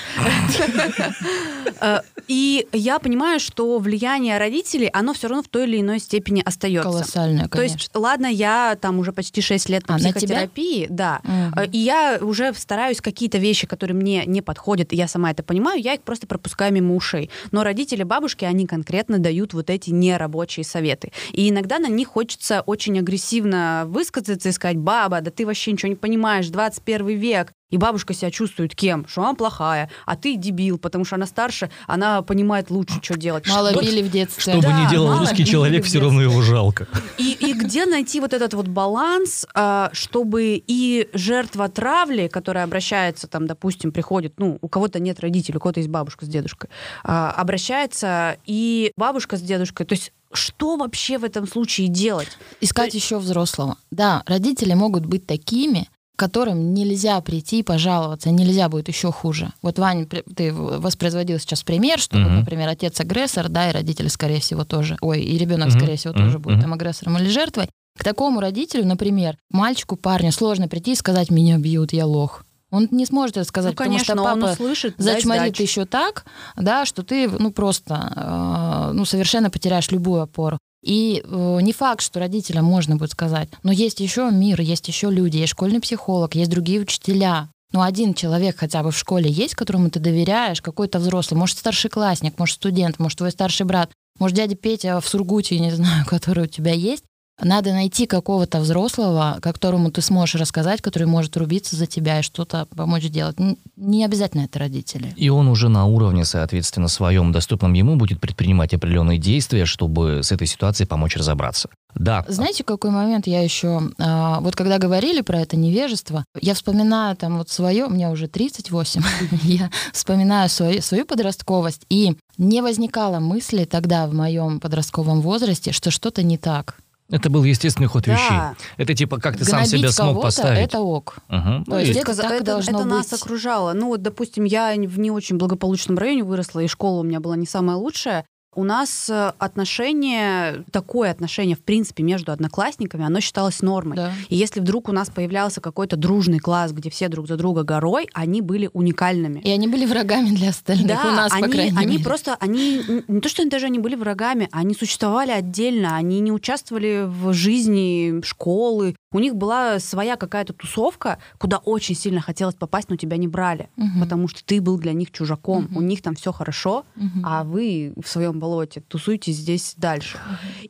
Э, 1.81 1.99
И 2.27 2.67
я 2.71 2.97
понимаю, 2.99 3.39
что 3.39 3.77
влияние 3.77 4.37
родителей, 4.39 4.89
оно 4.93 5.13
все 5.13 5.27
равно 5.27 5.43
в 5.43 5.47
той 5.47 5.65
или 5.67 5.81
иной 5.81 5.99
степени 5.99 6.41
остается. 6.43 6.89
Колоссальная, 6.89 7.43
То 7.43 7.49
конечно. 7.49 7.75
есть, 7.75 7.89
ладно, 7.93 8.25
я 8.25 8.77
там 8.81 8.97
уже 8.99 9.11
почти 9.13 9.41
6 9.41 9.69
лет 9.69 9.87
на 9.87 9.95
А, 9.95 9.97
на 9.99 10.03
психотерапии, 10.11 10.87
да. 10.89 11.21
Э, 11.55 11.67
И 11.71 11.77
я 11.77 12.17
уже 12.21 12.53
стараюсь 12.55 12.99
какие-то 13.01 13.37
вещи, 13.37 13.67
которые 13.67 13.95
мне 13.95 14.25
не 14.25 14.41
подходят, 14.41 14.91
и 14.93 14.95
я 14.95 15.07
сама 15.07 15.31
это 15.31 15.43
понимаю, 15.43 15.79
я 15.81 15.93
их 15.93 16.01
просто 16.01 16.25
пропускаю 16.27 16.73
мимо 16.73 16.95
ушей. 16.95 17.29
Но 17.51 17.63
родители, 17.63 18.03
бабушки, 18.03 18.45
они 18.45 18.65
конкретно 18.65 19.19
дают 19.19 19.53
вот 19.53 19.69
эти 19.69 19.91
нерабочие 19.91 20.63
советы. 20.63 21.11
И 21.31 21.49
иногда 21.49 21.77
на 21.79 21.87
них 21.87 22.07
хочется 22.07 22.61
очень 22.61 22.97
агрессивно 22.99 23.83
высказаться 23.87 24.49
и 24.49 24.51
сказать, 24.51 24.77
баба, 24.77 25.21
да 25.21 25.29
ты 25.29 25.45
вообще 25.45 25.71
ничего 25.73 25.89
не 25.89 25.95
понимаешь, 25.95 26.47
21 26.47 27.07
век. 27.17 27.53
И 27.71 27.78
бабушка 27.78 28.13
себя 28.13 28.30
чувствует 28.30 28.75
кем? 28.75 29.08
Что 29.08 29.23
она 29.23 29.34
плохая, 29.34 29.89
а 30.06 30.15
ты 30.15 30.36
дебил, 30.36 30.78
потому 30.78 31.04
что 31.04 31.15
она 31.15 31.25
старше, 31.25 31.71
она 31.88 32.21
понимает 32.21 32.69
лучше, 32.69 32.99
что 33.01 33.17
делать. 33.17 33.47
Мало 33.47 33.71
Вот 33.71 33.84
били 33.84 34.04
в 34.04 34.12
детстве. 34.12 34.41
Что 34.41 34.56
бы 34.58 34.62
Да, 34.62 34.86
ни 34.86 34.89
делал 34.89 35.17
русский 35.17 35.45
человек, 35.45 35.84
все 35.84 35.99
равно 35.99 36.21
его 36.21 36.41
жалко. 36.41 36.88
И, 37.17 37.32
и 37.39 37.54
где 37.54 37.86
найти 37.86 38.19
вот 38.19 38.34
этот 38.34 38.54
вот 38.54 38.67
баланс, 38.67 39.47
а, 39.56 39.89
чтобы 39.93 40.63
и 40.65 41.10
жертва 41.13 41.67
травли, 41.69 42.28
которая 42.28 42.65
обращается, 42.65 43.28
там, 43.28 43.47
допустим, 43.47 43.91
приходит, 43.91 44.34
ну, 44.38 44.60
у 44.62 44.67
кого-то 44.67 44.99
нет 44.99 45.19
родителей, 45.19 45.58
у 45.58 45.60
кого-то 45.60 45.80
есть 45.80 45.89
бабушка 45.89 46.25
с 46.25 46.28
дедушкой, 46.28 46.69
а, 47.04 47.32
обращается 47.32 48.38
и 48.45 48.91
бабушка 48.95 49.38
с 49.38 49.41
дедушкой, 49.41 49.88
то 49.88 49.93
есть 49.93 50.12
что 50.36 50.75
вообще 50.75 51.17
в 51.17 51.23
этом 51.23 51.47
случае 51.47 51.88
делать? 51.88 52.38
Искать 52.62 52.93
еще 52.93 53.17
взрослого. 53.17 53.78
Да, 53.91 54.21
родители 54.25 54.73
могут 54.73 55.06
быть 55.06 55.25
такими, 55.25 55.88
которым 56.15 56.73
нельзя 56.73 57.19
прийти 57.21 57.60
и 57.60 57.63
пожаловаться, 57.63 58.32
нельзя 58.32 58.69
будет 58.69 58.88
еще 58.88 59.12
хуже. 59.12 59.51
Вот, 59.62 59.80
Ваня, 59.80 60.06
ты 60.08 60.54
воспроизводил 60.54 61.39
сейчас 61.39 61.63
пример, 61.63 61.99
что, 61.99 62.17
Мгм. 62.17 62.39
например, 62.39 62.69
отец 62.69 62.99
агрессор, 62.99 63.49
да, 63.49 63.69
и 63.69 63.73
родители, 63.73 64.08
скорее 64.08 64.39
всего, 64.39 64.63
тоже, 64.65 64.97
ой, 65.01 65.21
и 65.21 65.38
ребенок, 65.38 65.69
Мгм, 65.69 65.80
скорее 65.80 65.97
всего, 65.97 66.13
мгм, 66.13 66.23
тоже 66.23 66.39
будет 66.39 66.62
там 66.62 66.73
агрессором 66.73 67.17
или 67.17 67.30
жертвой. 67.30 67.69
К 67.97 68.04
такому 68.04 68.41
родителю, 68.41 68.86
например, 68.86 69.38
мальчику, 69.51 69.95
парню 69.95 70.32
сложно 70.32 70.67
прийти 70.67 70.93
и 70.93 70.95
сказать, 70.95 71.30
меня 71.32 71.58
бьют, 71.58 71.93
я 71.93 72.06
лох. 72.06 72.43
Он 72.71 72.89
не 72.91 73.06
сможет 73.06 73.38
это 73.38 73.47
сказать, 73.47 73.71
ну, 73.71 73.78
конечно, 73.78 74.15
потому 74.15 74.28
что 74.28 74.34
он 74.34 74.41
папа 74.41 74.54
услышит, 74.54 74.95
зачморит 74.97 75.60
еще 75.60 75.86
так, 75.86 76.25
да, 76.58 76.86
что 76.86 77.04
ты, 77.04 77.30
ну, 77.30 77.51
просто, 77.51 78.89
э, 78.89 78.91
ну, 78.93 79.06
совершенно 79.06 79.49
потеряешь 79.49 79.91
любую 79.91 80.21
опору. 80.23 80.58
И 80.86 81.24
э, 81.26 81.60
не 81.62 81.74
факт, 81.74 82.02
что 82.04 82.19
родителям 82.19 82.65
можно 82.65 82.95
будет 82.95 83.12
сказать, 83.12 83.50
но 83.63 83.71
есть 83.71 84.00
еще 84.00 84.30
мир, 84.32 84.62
есть 84.62 84.88
еще 84.88 85.10
люди, 85.10 85.38
есть 85.38 85.54
школьный 85.54 85.82
психолог, 85.82 86.36
есть 86.36 86.52
другие 86.52 86.80
учителя. 86.80 87.50
Ну, 87.74 87.82
один 87.82 88.13
человек 88.13 88.58
хотя 88.58 88.84
бы 88.84 88.91
в 88.91 88.98
школе 88.98 89.30
есть, 89.30 89.56
которому 89.56 89.89
ты 89.89 90.00
доверяешь, 90.00 90.62
какой-то 90.62 91.00
взрослый, 91.00 91.39
может, 91.39 91.58
старшеклассник, 91.58 92.38
может, 92.38 92.56
студент, 92.56 93.00
может, 93.00 93.17
твой 93.17 93.32
старший 93.32 93.65
брат, 93.65 93.89
может, 94.19 94.38
дядя 94.38 94.56
Петя 94.56 95.00
в 95.02 95.08
Сургуте, 95.08 95.60
не 95.60 95.71
знаю, 95.71 96.06
который 96.08 96.43
у 96.43 96.48
тебя 96.48 96.74
есть. 96.74 97.04
Надо 97.41 97.74
найти 97.74 98.06
какого-то 98.06 98.60
взрослого, 98.60 99.39
которому 99.41 99.91
ты 99.91 100.02
сможешь 100.02 100.39
рассказать, 100.39 100.82
который 100.82 101.06
может 101.08 101.36
рубиться 101.38 101.76
за 101.76 101.86
тебя 101.86 102.19
и 102.19 102.24
что-то 102.24 102.65
помочь 102.76 103.04
сделать. 103.04 103.39
Н- 103.39 103.58
Не 103.76 104.06
обязательно 104.06 104.41
это 104.43 104.60
родители. 104.60 105.13
И 105.17 105.28
он 105.30 105.48
уже 105.50 105.67
на 105.69 105.86
уровне, 105.86 106.24
соответственно, 106.24 106.88
своем 106.88 107.32
доступном 107.32 107.74
ему 107.74 107.98
будет 107.98 108.21
предпринимать 108.21 108.74
определенные 108.74 109.17
действия, 109.19 109.65
чтобы 109.65 110.21
с 110.24 110.32
этой 110.32 110.48
ситуацией 110.48 110.88
помочь 110.88 111.17
разобраться. 111.17 111.69
Да. 111.93 112.26
Знаете, 112.28 112.63
какой 112.63 112.91
момент 112.91 113.26
я 113.28 113.41
еще... 113.41 113.82
а, 114.00 114.39
вот 114.41 114.56
когда 114.56 114.78
говорили 114.78 115.21
про 115.21 115.39
это 115.41 115.56
невежество, 115.56 116.26
я 116.41 116.54
вспоминаю 116.54 117.15
там 117.15 117.38
вот 117.38 117.50
свое, 117.50 117.88
меня 117.89 118.12
уже 118.12 118.28
38, 118.28 119.02
я 119.43 119.69
вспоминаю 119.93 120.50
свою, 120.50 120.82
свою 120.82 121.06
подростковость, 121.06 121.86
и 121.89 122.17
не 122.38 122.62
возникало 122.62 123.19
мысли 123.19 123.63
тогда 123.65 124.08
в 124.08 124.13
моем 124.13 124.60
подростковом 124.60 125.21
возрасте, 125.21 125.71
что 125.71 125.89
что-то 125.91 126.21
не 126.24 126.38
так. 126.38 126.78
Это 127.09 127.29
был 127.29 127.43
естественный 127.43 127.87
ход 127.87 128.03
Да. 128.05 128.13
вещей. 128.13 128.37
Это 128.77 128.93
типа 128.95 129.19
как 129.19 129.37
ты 129.37 129.45
сам 129.45 129.59
Гнобить 129.63 129.71
себя 129.79 129.91
смог 129.91 130.07
кого-то 130.09 130.27
поставить. 130.27 130.59
Это 130.67 130.79
ок. 130.79 131.17
Ну, 131.29 131.63
То 131.65 131.79
есть 131.79 131.95
и- 131.95 131.99
это 131.99 132.15
так 132.15 132.41
и 132.41 132.43
должно 132.43 132.79
это 132.79 132.87
нас 132.87 133.09
быть. 133.11 133.21
окружало. 133.21 133.73
Ну 133.73 133.87
вот, 133.89 134.01
допустим, 134.01 134.43
я 134.43 134.73
в 134.73 134.99
не 134.99 135.11
очень 135.11 135.37
благополучном 135.37 135.97
районе 135.97 136.23
выросла, 136.23 136.61
и 136.61 136.67
школа 136.67 137.01
у 137.01 137.03
меня 137.03 137.19
была 137.19 137.35
не 137.35 137.45
самая 137.45 137.77
лучшая. 137.77 138.25
У 138.55 138.63
нас 138.63 139.09
э, 139.09 139.33
отношение, 139.37 140.63
такое 140.71 141.11
отношение, 141.11 141.55
в 141.55 141.61
принципе, 141.61 142.03
между 142.03 142.31
одноклассниками, 142.31 143.05
оно 143.05 143.19
считалось 143.19 143.61
нормой. 143.61 143.97
Да. 143.97 144.13
И 144.29 144.35
если 144.35 144.59
вдруг 144.61 144.89
у 144.89 144.91
нас 144.91 145.09
появлялся 145.09 145.61
какой-то 145.61 145.97
дружный 145.97 146.39
класс, 146.39 146.71
где 146.71 146.89
все 146.89 147.09
друг 147.09 147.27
за 147.27 147.35
друга 147.37 147.63
горой, 147.63 148.07
они 148.13 148.41
были 148.41 148.69
уникальными. 148.73 149.39
И 149.41 149.49
они 149.49 149.67
были 149.67 149.85
врагами 149.85 150.29
для 150.29 150.49
остальных. 150.49 150.87
Да, 150.87 151.01
У 151.05 151.11
нас, 151.11 151.33
они, 151.33 151.43
по 151.43 151.49
крайней 151.49 151.77
они 151.77 151.91
мере. 151.93 152.03
просто, 152.03 152.37
они 152.39 152.81
не 153.07 153.21
то, 153.21 153.29
что 153.29 153.41
они 153.41 153.51
даже 153.51 153.65
они 153.65 153.79
были 153.79 153.95
врагами, 153.95 154.47
они 154.51 154.73
существовали 154.73 155.31
отдельно, 155.31 155.95
они 155.95 156.19
не 156.19 156.31
участвовали 156.31 157.03
в 157.05 157.33
жизни 157.33 158.21
школы. 158.23 158.95
У 159.15 159.19
них 159.19 159.34
была 159.34 159.80
своя 159.80 160.17
какая-то 160.17 160.51
тусовка, 160.51 161.19
куда 161.38 161.58
очень 161.60 161.95
сильно 161.95 162.19
хотелось 162.19 162.56
попасть, 162.56 162.89
но 162.89 162.97
тебя 162.97 163.15
не 163.15 163.30
брали, 163.30 163.69
Мгм. 163.78 164.01
потому 164.01 164.28
что 164.28 164.43
ты 164.43 164.60
был 164.62 164.78
для 164.78 164.91
них 164.91 165.10
чужаком. 165.12 165.63
Мгм. 165.63 165.78
У 165.78 165.82
них 165.82 166.01
там 166.01 166.15
все 166.15 166.34
хорошо, 166.34 166.84
Мгм. 166.97 167.21
а 167.25 167.45
вы 167.45 167.93
в 167.95 168.10
своем 168.10 168.41
болоте 168.41 168.82
тусуетесь 168.82 169.38
здесь 169.38 169.75
дальше. 169.78 170.17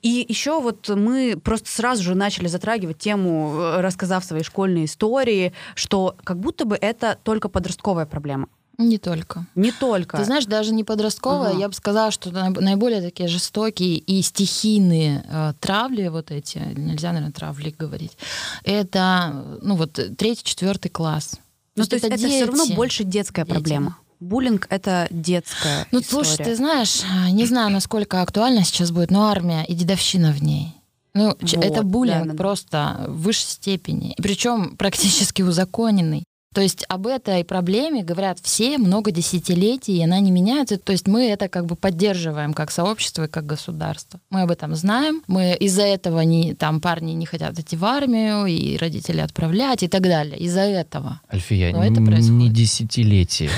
И 0.03 0.23
еще 0.29 0.62
вот 0.62 0.88
мы 0.89 1.38
просто 1.43 1.71
сразу 1.71 2.03
же 2.03 2.13
начали 2.13 2.45
затрагивать 2.45 2.99
тему, 2.99 3.55
э, 3.58 3.81
рассказав 3.81 4.23
свои 4.23 4.43
школьные 4.43 4.86
истории, 4.86 5.51
что 5.73 6.15
как 6.23 6.39
будто 6.39 6.65
бы 6.65 6.77
это 6.79 7.17
только 7.23 7.49
подростковая 7.49 8.05
проблема. 8.05 8.47
Не 8.77 8.97
только. 8.97 9.45
Не 9.55 9.71
только. 9.71 10.17
Ты 10.17 10.25
знаешь, 10.25 10.45
даже 10.45 10.73
не 10.73 10.83
подростковая, 10.83 11.51
Ага. 11.51 11.59
я 11.59 11.67
бы 11.69 11.73
сказала, 11.73 12.11
что 12.11 12.29
наиб- 12.29 12.59
наиболее 12.59 13.01
такие 13.01 13.29
жестокие 13.29 13.97
и 13.97 14.21
стихийные 14.21 15.23
э, 15.29 15.53
травли, 15.59 16.07
вот 16.09 16.31
эти, 16.31 16.57
нельзя, 16.75 17.09
наверное, 17.13 17.31
травли 17.31 17.73
говорить, 17.77 18.17
это, 18.63 19.59
ну 19.61 19.75
вот, 19.75 19.99
третий, 20.17 20.43
четвертый 20.43 20.89
класс. 20.89 21.35
Ну, 21.75 21.85
то 21.85 21.95
есть 21.95 22.05
это, 22.05 22.17
все 22.17 22.45
равно 22.45 22.65
дети. 22.65 22.75
больше 22.75 23.03
детская 23.03 23.43
Дети. 23.43 23.53
проблема. 23.53 23.97
Буллинг— 24.21 24.67
это 24.69 25.07
детская 25.11 25.88
Ну, 25.91 25.99
история. 25.99 26.25
слушай, 26.25 26.45
ты 26.45 26.55
знаешь, 26.55 27.01
э, 27.03 27.31
не 27.31 27.45
знаю, 27.45 27.69
насколько 27.71 28.21
актуально 28.21 28.63
сейчас 28.63 28.91
будет, 28.91 29.11
но 29.11 29.27
армия 29.27 29.63
и 29.65 29.73
дедовщина 29.73 30.31
в 30.31 30.41
ней. 30.41 30.73
Ну, 31.13 31.27
Вот, 31.27 31.53
это 31.53 31.83
буллинг 31.83 32.19
да-да-да. 32.23 32.38
просто 32.38 33.05
в 33.07 33.21
высшей 33.23 33.47
степени. 33.49 34.15
Причем 34.17 34.75
практически 34.77 35.41
узаконенный. 35.41 36.23
То 36.55 36.61
есть 36.61 36.85
об 36.87 37.05
этой 37.05 37.43
проблеме 37.43 38.01
говорят 38.01 38.39
все 38.41 38.77
много 38.77 39.11
десятилетий, 39.11 39.97
и 39.97 40.03
она 40.03 40.21
не 40.21 40.31
меняется. 40.31 40.77
То 40.77 40.93
есть 40.93 41.05
мы 41.05 41.27
это 41.27 41.49
как 41.49 41.65
бы 41.65 41.75
поддерживаем 41.75 42.53
как 42.53 42.71
сообщество 42.71 43.25
и 43.25 43.27
как 43.27 43.45
государство. 43.45 44.21
Мы 44.29 44.43
об 44.43 44.51
этом 44.51 44.73
знаем. 44.73 45.21
Мы 45.27 45.53
из-за 45.59 45.81
этого 45.81 46.21
не, 46.21 46.53
там 46.53 46.79
парни 46.79 47.11
не 47.11 47.25
хотят 47.25 47.59
идти 47.59 47.75
в 47.75 47.83
армию, 47.83 48.45
и 48.45 48.77
родители 48.77 49.19
отправлять 49.19 49.83
и 49.83 49.89
так 49.89 50.03
далее. 50.03 50.37
Из-за 50.37 50.61
этого. 50.61 51.19
Альфия, 51.29 51.73
Но 51.73 51.83
это 51.83 52.01
происходит. 52.01 52.31
не 52.31 52.49
десятилетие, 52.49 53.49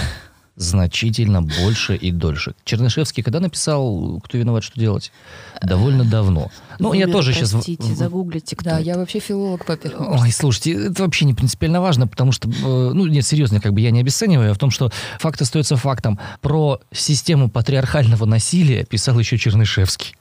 значительно 0.55 1.43
больше 1.43 1.95
и 1.95 2.11
дольше. 2.11 2.55
Чернышевский 2.63 3.21
когда 3.21 3.39
написал 3.39 4.19
«Кто 4.23 4.39
виноват, 4.39 4.63
что 4.63 4.79
делать»? 4.79 5.11
Довольно 5.61 6.03
давно. 6.03 6.49
Ну, 6.79 6.93
я 6.93 7.07
Вы 7.07 7.11
тоже 7.11 7.31
меня 7.31 7.39
сейчас... 7.39 7.51
Простите, 7.51 7.95
загуглите, 7.95 8.55
кто 8.55 8.69
Да, 8.69 8.79
это. 8.79 8.83
я 8.83 8.97
вообще 8.97 9.19
филолог 9.19 9.65
по 9.65 9.75
первому. 9.75 10.19
Ой, 10.19 10.31
слушайте, 10.31 10.73
это 10.87 11.03
вообще 11.03 11.25
не 11.25 11.33
принципиально 11.33 11.81
важно, 11.81 12.07
потому 12.07 12.31
что, 12.31 12.49
э, 12.49 12.51
ну, 12.93 13.05
нет, 13.07 13.25
серьезно, 13.25 13.59
как 13.59 13.73
бы 13.73 13.81
я 13.81 13.91
не 13.91 13.99
обесцениваю, 13.99 14.51
а 14.51 14.53
в 14.53 14.57
том, 14.57 14.71
что 14.71 14.91
факт 15.19 15.41
остается 15.41 15.77
фактом. 15.77 16.19
Про 16.41 16.79
систему 16.91 17.49
патриархального 17.49 18.25
насилия 18.25 18.85
писал 18.85 19.17
еще 19.19 19.37
Чернышевский. 19.37 20.15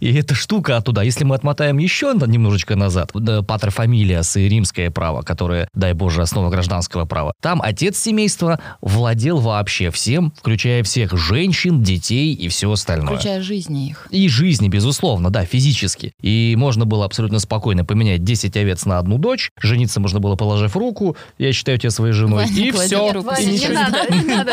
И 0.00 0.12
эта 0.14 0.34
штука 0.34 0.76
оттуда, 0.76 1.02
если 1.02 1.24
мы 1.24 1.34
отмотаем 1.34 1.78
еще 1.78 2.14
немножечко 2.26 2.76
назад, 2.76 3.10
да, 3.14 3.42
патрофамилиас 3.42 4.36
и 4.36 4.48
римское 4.48 4.90
право, 4.90 5.22
которое, 5.22 5.68
дай 5.74 5.92
боже, 5.92 6.22
основа 6.22 6.50
гражданского 6.50 7.04
права, 7.04 7.32
там 7.40 7.60
отец 7.62 7.98
семейства 7.98 8.60
владел 8.80 9.38
вообще 9.38 9.90
всем, 9.90 10.32
включая 10.36 10.82
всех 10.82 11.16
женщин, 11.16 11.82
детей 11.82 12.34
и 12.34 12.48
все 12.48 12.70
остальное. 12.70 13.16
Включая 13.16 13.42
жизни 13.42 13.88
их. 13.88 14.06
И 14.10 14.28
жизни, 14.28 14.68
безусловно, 14.68 15.30
да, 15.30 15.44
физически. 15.44 15.97
И 16.22 16.54
можно 16.56 16.84
было 16.86 17.04
абсолютно 17.04 17.38
спокойно 17.38 17.84
поменять 17.84 18.24
10 18.24 18.56
овец 18.56 18.84
на 18.84 18.98
одну 18.98 19.18
дочь. 19.18 19.50
Жениться 19.60 20.00
можно 20.00 20.20
было, 20.20 20.36
положив 20.36 20.76
руку. 20.76 21.16
Я 21.38 21.52
считаю 21.52 21.78
тебя 21.78 21.90
своей 21.90 22.12
женой. 22.12 22.44
Ваня, 22.44 22.60
и 22.60 22.70
все. 22.72 23.12
руку 23.12 23.26
Ваня, 23.26 23.42
И 23.42 23.46
не 23.46 23.52
ничего- 23.52 23.74
надо, 23.74 24.14
не 24.14 24.24
надо. 24.34 24.52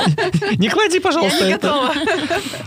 Не 0.57 0.69
клади, 0.69 0.99
пожалуйста, 0.99 1.45
не 1.45 1.51
это. 1.53 1.91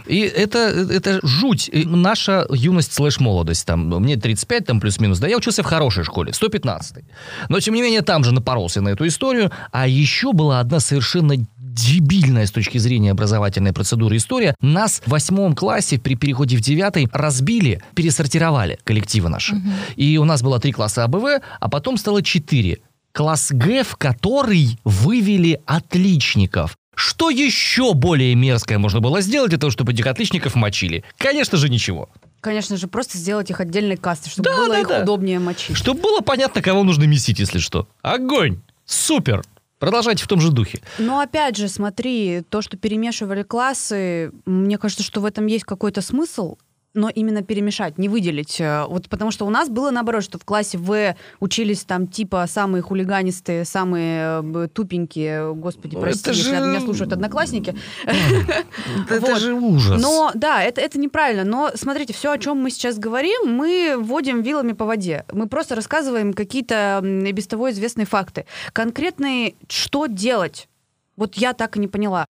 И 0.06 0.20
это, 0.20 0.58
это 0.58 1.20
жуть. 1.22 1.70
Наша 1.72 2.46
юность 2.50 2.92
слэш 2.94 3.20
молодость. 3.20 3.66
Там, 3.66 3.88
мне 3.88 4.16
35, 4.16 4.66
там 4.66 4.80
плюс-минус. 4.80 5.18
Да, 5.18 5.28
я 5.28 5.36
учился 5.36 5.62
в 5.62 5.66
хорошей 5.66 6.04
школе, 6.04 6.32
115 6.32 7.04
Но, 7.48 7.60
тем 7.60 7.74
не 7.74 7.82
менее, 7.82 8.02
там 8.02 8.24
же 8.24 8.32
напоролся 8.32 8.80
на 8.80 8.90
эту 8.90 9.06
историю. 9.06 9.50
А 9.72 9.86
еще 9.86 10.32
была 10.32 10.60
одна 10.60 10.80
совершенно 10.80 11.34
дебильная 11.78 12.46
с 12.46 12.50
точки 12.50 12.78
зрения 12.78 13.12
образовательной 13.12 13.72
процедуры 13.72 14.16
история. 14.16 14.54
Нас 14.60 15.00
в 15.04 15.10
восьмом 15.10 15.54
классе 15.54 15.98
при 15.98 16.14
переходе 16.14 16.56
в 16.56 16.60
девятый 16.60 17.08
разбили, 17.12 17.82
пересортировали 17.94 18.78
коллективы 18.84 19.28
наши. 19.28 19.60
И 19.96 20.18
у 20.18 20.24
нас 20.24 20.42
было 20.42 20.58
три 20.58 20.72
класса 20.72 21.04
АБВ, 21.04 21.42
а 21.60 21.68
потом 21.68 21.96
стало 21.96 22.22
четыре. 22.22 22.78
Класс 23.12 23.48
Г, 23.50 23.84
в 23.84 23.96
который 23.96 24.78
вывели 24.84 25.60
отличников. 25.66 26.76
Что 26.94 27.30
еще 27.30 27.94
более 27.94 28.34
мерзкое 28.34 28.78
можно 28.78 29.00
было 29.00 29.20
сделать 29.20 29.50
для 29.50 29.58
того, 29.58 29.70
чтобы 29.70 29.92
этих 29.92 30.06
отличников 30.06 30.56
мочили? 30.56 31.04
Конечно 31.16 31.56
же, 31.56 31.68
ничего. 31.68 32.08
Конечно 32.40 32.76
же, 32.76 32.86
просто 32.88 33.18
сделать 33.18 33.50
их 33.50 33.60
отдельной 33.60 33.96
кастой, 33.96 34.30
чтобы 34.30 34.48
Да, 34.50 34.56
было 34.56 34.68
да, 34.68 34.80
их 34.80 34.88
да. 34.88 35.02
удобнее 35.02 35.38
мочить. 35.38 35.76
Чтобы 35.76 36.00
было 36.00 36.20
понятно, 36.20 36.60
кого 36.60 36.82
нужно 36.84 37.04
месить, 37.04 37.38
если 37.38 37.58
что. 37.58 37.88
Огонь! 38.02 38.60
Супер! 38.84 39.42
Продолжайте 39.78 40.24
в 40.24 40.26
том 40.26 40.40
же 40.40 40.50
духе. 40.50 40.80
Но 40.98 41.20
опять 41.20 41.56
же, 41.56 41.68
смотри, 41.68 42.42
то, 42.48 42.62
что 42.62 42.76
перемешивали 42.76 43.42
классы, 43.42 44.32
мне 44.44 44.76
кажется, 44.78 45.04
что 45.04 45.20
в 45.20 45.24
этом 45.24 45.46
есть 45.46 45.64
какой-то 45.64 46.02
смысл, 46.02 46.56
но 46.94 47.08
именно 47.08 47.42
перемешать, 47.42 47.98
не 47.98 48.08
выделить. 48.08 48.60
Э, 48.60 48.84
Вот 48.88 49.08
потому 49.08 49.30
что 49.30 49.46
у 49.46 49.50
нас 49.50 49.68
было 49.68 49.90
наоборот, 49.90 50.24
что 50.24 50.38
в 50.38 50.44
классе 50.44 50.78
В 50.78 51.14
учились 51.40 51.84
там 51.84 52.06
типа 52.08 52.46
самые 52.48 52.82
хулиганистые, 52.82 53.64
самые 53.64 54.42
э, 54.42 54.68
тупенькие, 54.72 55.54
господи, 55.54 55.94
Ну, 55.94 56.00
прости, 56.00 56.20
это 56.22 56.30
если 56.30 56.42
же- 56.54 56.60
меня 56.60 56.80
слушают 56.80 57.12
одноклассники. 57.12 57.74
Это 59.10 59.36
же 59.36 59.54
ужас. 59.54 60.00
Но 60.02 60.30
да, 60.34 60.62
это, 60.62 60.80
это 60.80 60.98
неправильно. 60.98 61.44
Но 61.44 61.70
смотрите, 61.74 62.12
все, 62.12 62.32
о 62.32 62.38
чем 62.38 62.58
мы 62.58 62.70
сейчас 62.70 62.98
говорим, 62.98 63.52
мы 63.54 63.94
вводим 63.98 64.42
вилами 64.42 64.72
по 64.72 64.84
воде. 64.84 65.24
Мы 65.32 65.46
просто 65.48 65.74
рассказываем 65.74 66.32
какие-то 66.32 67.00
без 67.32 67.46
того 67.46 67.70
известные 67.70 68.06
факты. 68.06 68.46
Конкретные, 68.72 69.54
что 69.68 70.06
делать? 70.06 70.68
Вот 71.16 71.34
я 71.36 71.52
так 71.52 71.76
и 71.76 71.80
не 71.80 71.88
поняла. 71.88 72.26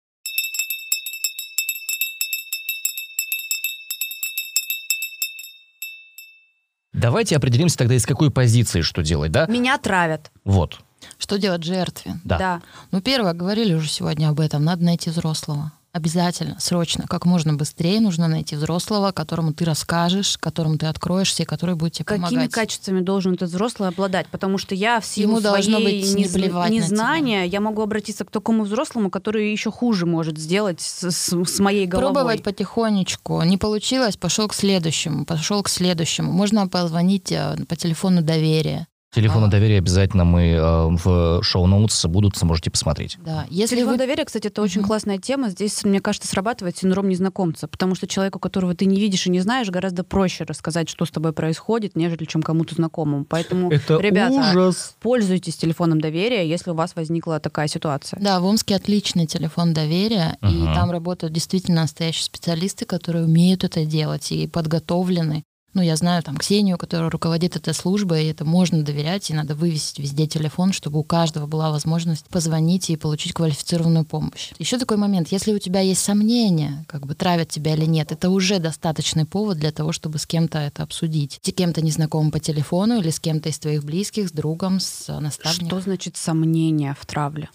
Давайте 6.95 7.36
определимся 7.36 7.77
тогда, 7.77 7.95
из 7.95 8.05
какой 8.05 8.31
позиции 8.31 8.81
что 8.81 9.03
делать, 9.03 9.31
да? 9.31 9.45
Меня 9.47 9.77
травят. 9.77 10.31
Вот. 10.43 10.79
Что 11.17 11.38
делать 11.38 11.63
жертве? 11.63 12.19
Да. 12.23 12.38
Да. 12.38 12.62
Ну, 12.91 13.01
первое, 13.01 13.34
говорили 13.34 13.73
уже 13.73 13.89
сегодня 13.89 14.29
об 14.29 14.39
этом, 14.39 14.63
надо 14.63 14.84
найти 14.84 15.10
взрослого. 15.10 15.71
Обязательно, 15.95 16.58
срочно, 16.60 17.05
как 17.08 17.25
можно 17.25 17.53
быстрее 17.53 18.01
нужно 18.01 18.27
найти 18.27 18.58
взрослого, 18.58 19.13
которому 19.13 19.53
ты 19.53 19.63
расскажешь, 19.63 20.38
которому 20.38 20.77
ты 20.77 20.88
откроешься, 20.88 21.43
и 21.43 21.45
который 21.45 21.75
будет 21.75 21.93
тебе 21.93 22.03
Какими 22.03 22.25
помогать. 22.25 22.51
качествами 22.51 22.99
должен 22.99 23.36
этот 23.36 23.47
взрослый 23.49 23.88
обладать? 23.88 24.27
Потому 24.27 24.58
что 24.58 24.75
я 24.75 24.99
в 24.99 25.05
силу 25.05 25.31
Ему 25.31 25.39
должно 25.39 25.79
быть 25.79 26.13
не 26.13 26.25
плевать 26.25 26.69
на 26.69 26.73
незнания, 26.75 27.45
я 27.45 27.62
могу 27.62 27.81
обратиться 27.81 28.25
к 28.25 28.29
такому 28.29 28.63
взрослому, 28.65 29.10
который 29.10 29.49
еще 29.49 29.71
хуже 29.71 30.05
может 30.05 30.38
сделать 30.38 30.81
с, 30.81 31.10
с- 31.12 31.43
с 31.45 31.60
моей 31.60 31.86
головой. 31.86 32.13
Пробовать 32.13 32.43
потихонечку. 32.43 33.41
Не 33.43 33.58
получилось, 33.58 34.17
пошел 34.17 34.49
к 34.49 34.53
следующему, 34.53 35.23
пошел 35.23 35.63
к 35.63 35.69
следующему. 35.69 36.29
Можно 36.34 36.67
позвонить 36.67 37.31
э, 37.31 37.55
по 37.69 37.77
телефону 37.77 38.21
доверия. 38.21 38.88
Телефоны 39.15 39.45
А. 39.45 39.49
доверия 39.49 39.78
обязательно 39.78 40.25
мы 40.25 40.41
э, 40.49 40.88
в 41.04 41.41
шоу-ноутс 41.41 42.06
будут, 42.06 42.36
сможете 42.36 42.69
посмотреть. 42.69 43.17
Да. 43.23 43.45
Если 43.49 43.75
Телефон 43.75 43.93
вы 43.93 43.97
доверия, 43.97 44.25
кстати, 44.25 44.47
это 44.47 44.62
очень 44.62 44.82
Мгм. 44.82 44.88
классная 44.88 45.17
тема. 45.17 45.49
Здесь, 45.49 45.84
мне 45.86 46.01
кажется, 46.01 46.28
срабатывает 46.28 46.78
синдром 46.78 47.08
незнакомца, 47.08 47.67
потому 47.67 47.95
что 47.95 48.08
человеку, 48.08 48.39
которого 48.39 48.75
ты 48.75 48.86
не 48.86 48.99
видишь 48.99 49.25
и 49.28 49.30
не 49.30 49.39
знаешь, 49.39 49.69
гораздо 49.69 50.04
проще 50.04 50.43
рассказать, 50.43 50.89
что 50.89 51.06
с 51.06 51.12
тобой 51.12 51.32
происходит, 51.34 51.95
нежели 51.95 52.25
чем 52.25 52.41
кому-то 52.43 52.75
знакомому. 52.75 53.25
Поэтому, 53.25 53.69
ребята, 53.71 54.71
пользуйтесь 55.01 55.56
телефоном 55.56 56.01
доверия, 56.01 56.47
если 56.47 56.71
у 56.71 56.73
вас 56.75 56.95
возникла 56.95 57.39
такая 57.39 57.67
ситуация. 57.67 58.19
Да, 58.21 58.39
в 58.39 58.45
Омске 58.45 58.75
отличный 58.75 59.25
телефон 59.28 59.73
доверия, 59.73 60.38
и 60.41 60.45
Ага. 60.63 60.73
там 60.75 60.91
работают 60.91 61.34
действительно 61.34 61.82
настоящие 61.82 62.25
специалисты, 62.25 62.86
которые 62.86 63.25
умеют 63.25 63.63
это 63.63 63.86
делать 63.86 64.32
и 64.32 64.47
подготовлены. 64.47 65.43
Ну, 65.75 65.81
я 65.81 65.97
знаю 65.97 66.23
там 66.23 66.38
Ксению, 66.38 66.77
которая 66.77 67.09
руководит 67.09 67.57
этой 67.57 67.73
службой, 67.73 68.23
и 68.23 68.27
это 68.29 68.45
можно 68.45 68.81
доверять, 68.81 69.29
и 69.29 69.33
надо 69.33 69.55
вывесить 69.55 69.99
везде 69.99 70.25
телефон, 70.25 70.71
чтобы 70.71 70.99
у 70.99 71.03
каждого 71.03 71.47
была 71.47 71.69
возможность 71.69 72.27
позвонить 72.29 72.89
и 72.89 72.95
получить 72.95 73.33
квалифицированную 73.33 74.05
помощь. 74.05 74.51
Еще 74.57 74.77
такой 74.77 74.95
момент, 74.95 75.33
если 75.33 75.53
у 75.53 75.59
тебя 75.59 75.81
есть 75.81 76.01
сомнения, 76.01 76.85
как 76.88 77.05
бы 77.05 77.13
травят 77.13 77.49
тебя 77.49 77.75
или 77.75 77.83
нет, 77.83 78.13
это 78.13 78.29
уже 78.29 78.59
достаточный 78.59 79.25
повод 79.25 79.57
для 79.57 79.73
того, 79.73 79.91
чтобы 79.91 80.17
с 80.17 80.25
кем-то 80.25 80.59
это 80.59 80.81
обсудить. 80.81 81.41
С 81.43 81.51
кем-то 81.51 81.81
незнакомым 81.81 82.31
по 82.31 82.39
телефону 82.39 82.99
или 83.01 83.09
с 83.09 83.19
кем-то 83.19 83.49
из 83.49 83.59
твоих 83.59 83.83
близких, 83.83 84.29
с 84.29 84.31
другом, 84.31 84.79
с 84.79 85.09
наставником. 85.19 85.67
Что 85.67 85.81
значит 85.81 86.15
сомнение 86.15 86.95
в 86.97 87.05
травле? 87.05 87.49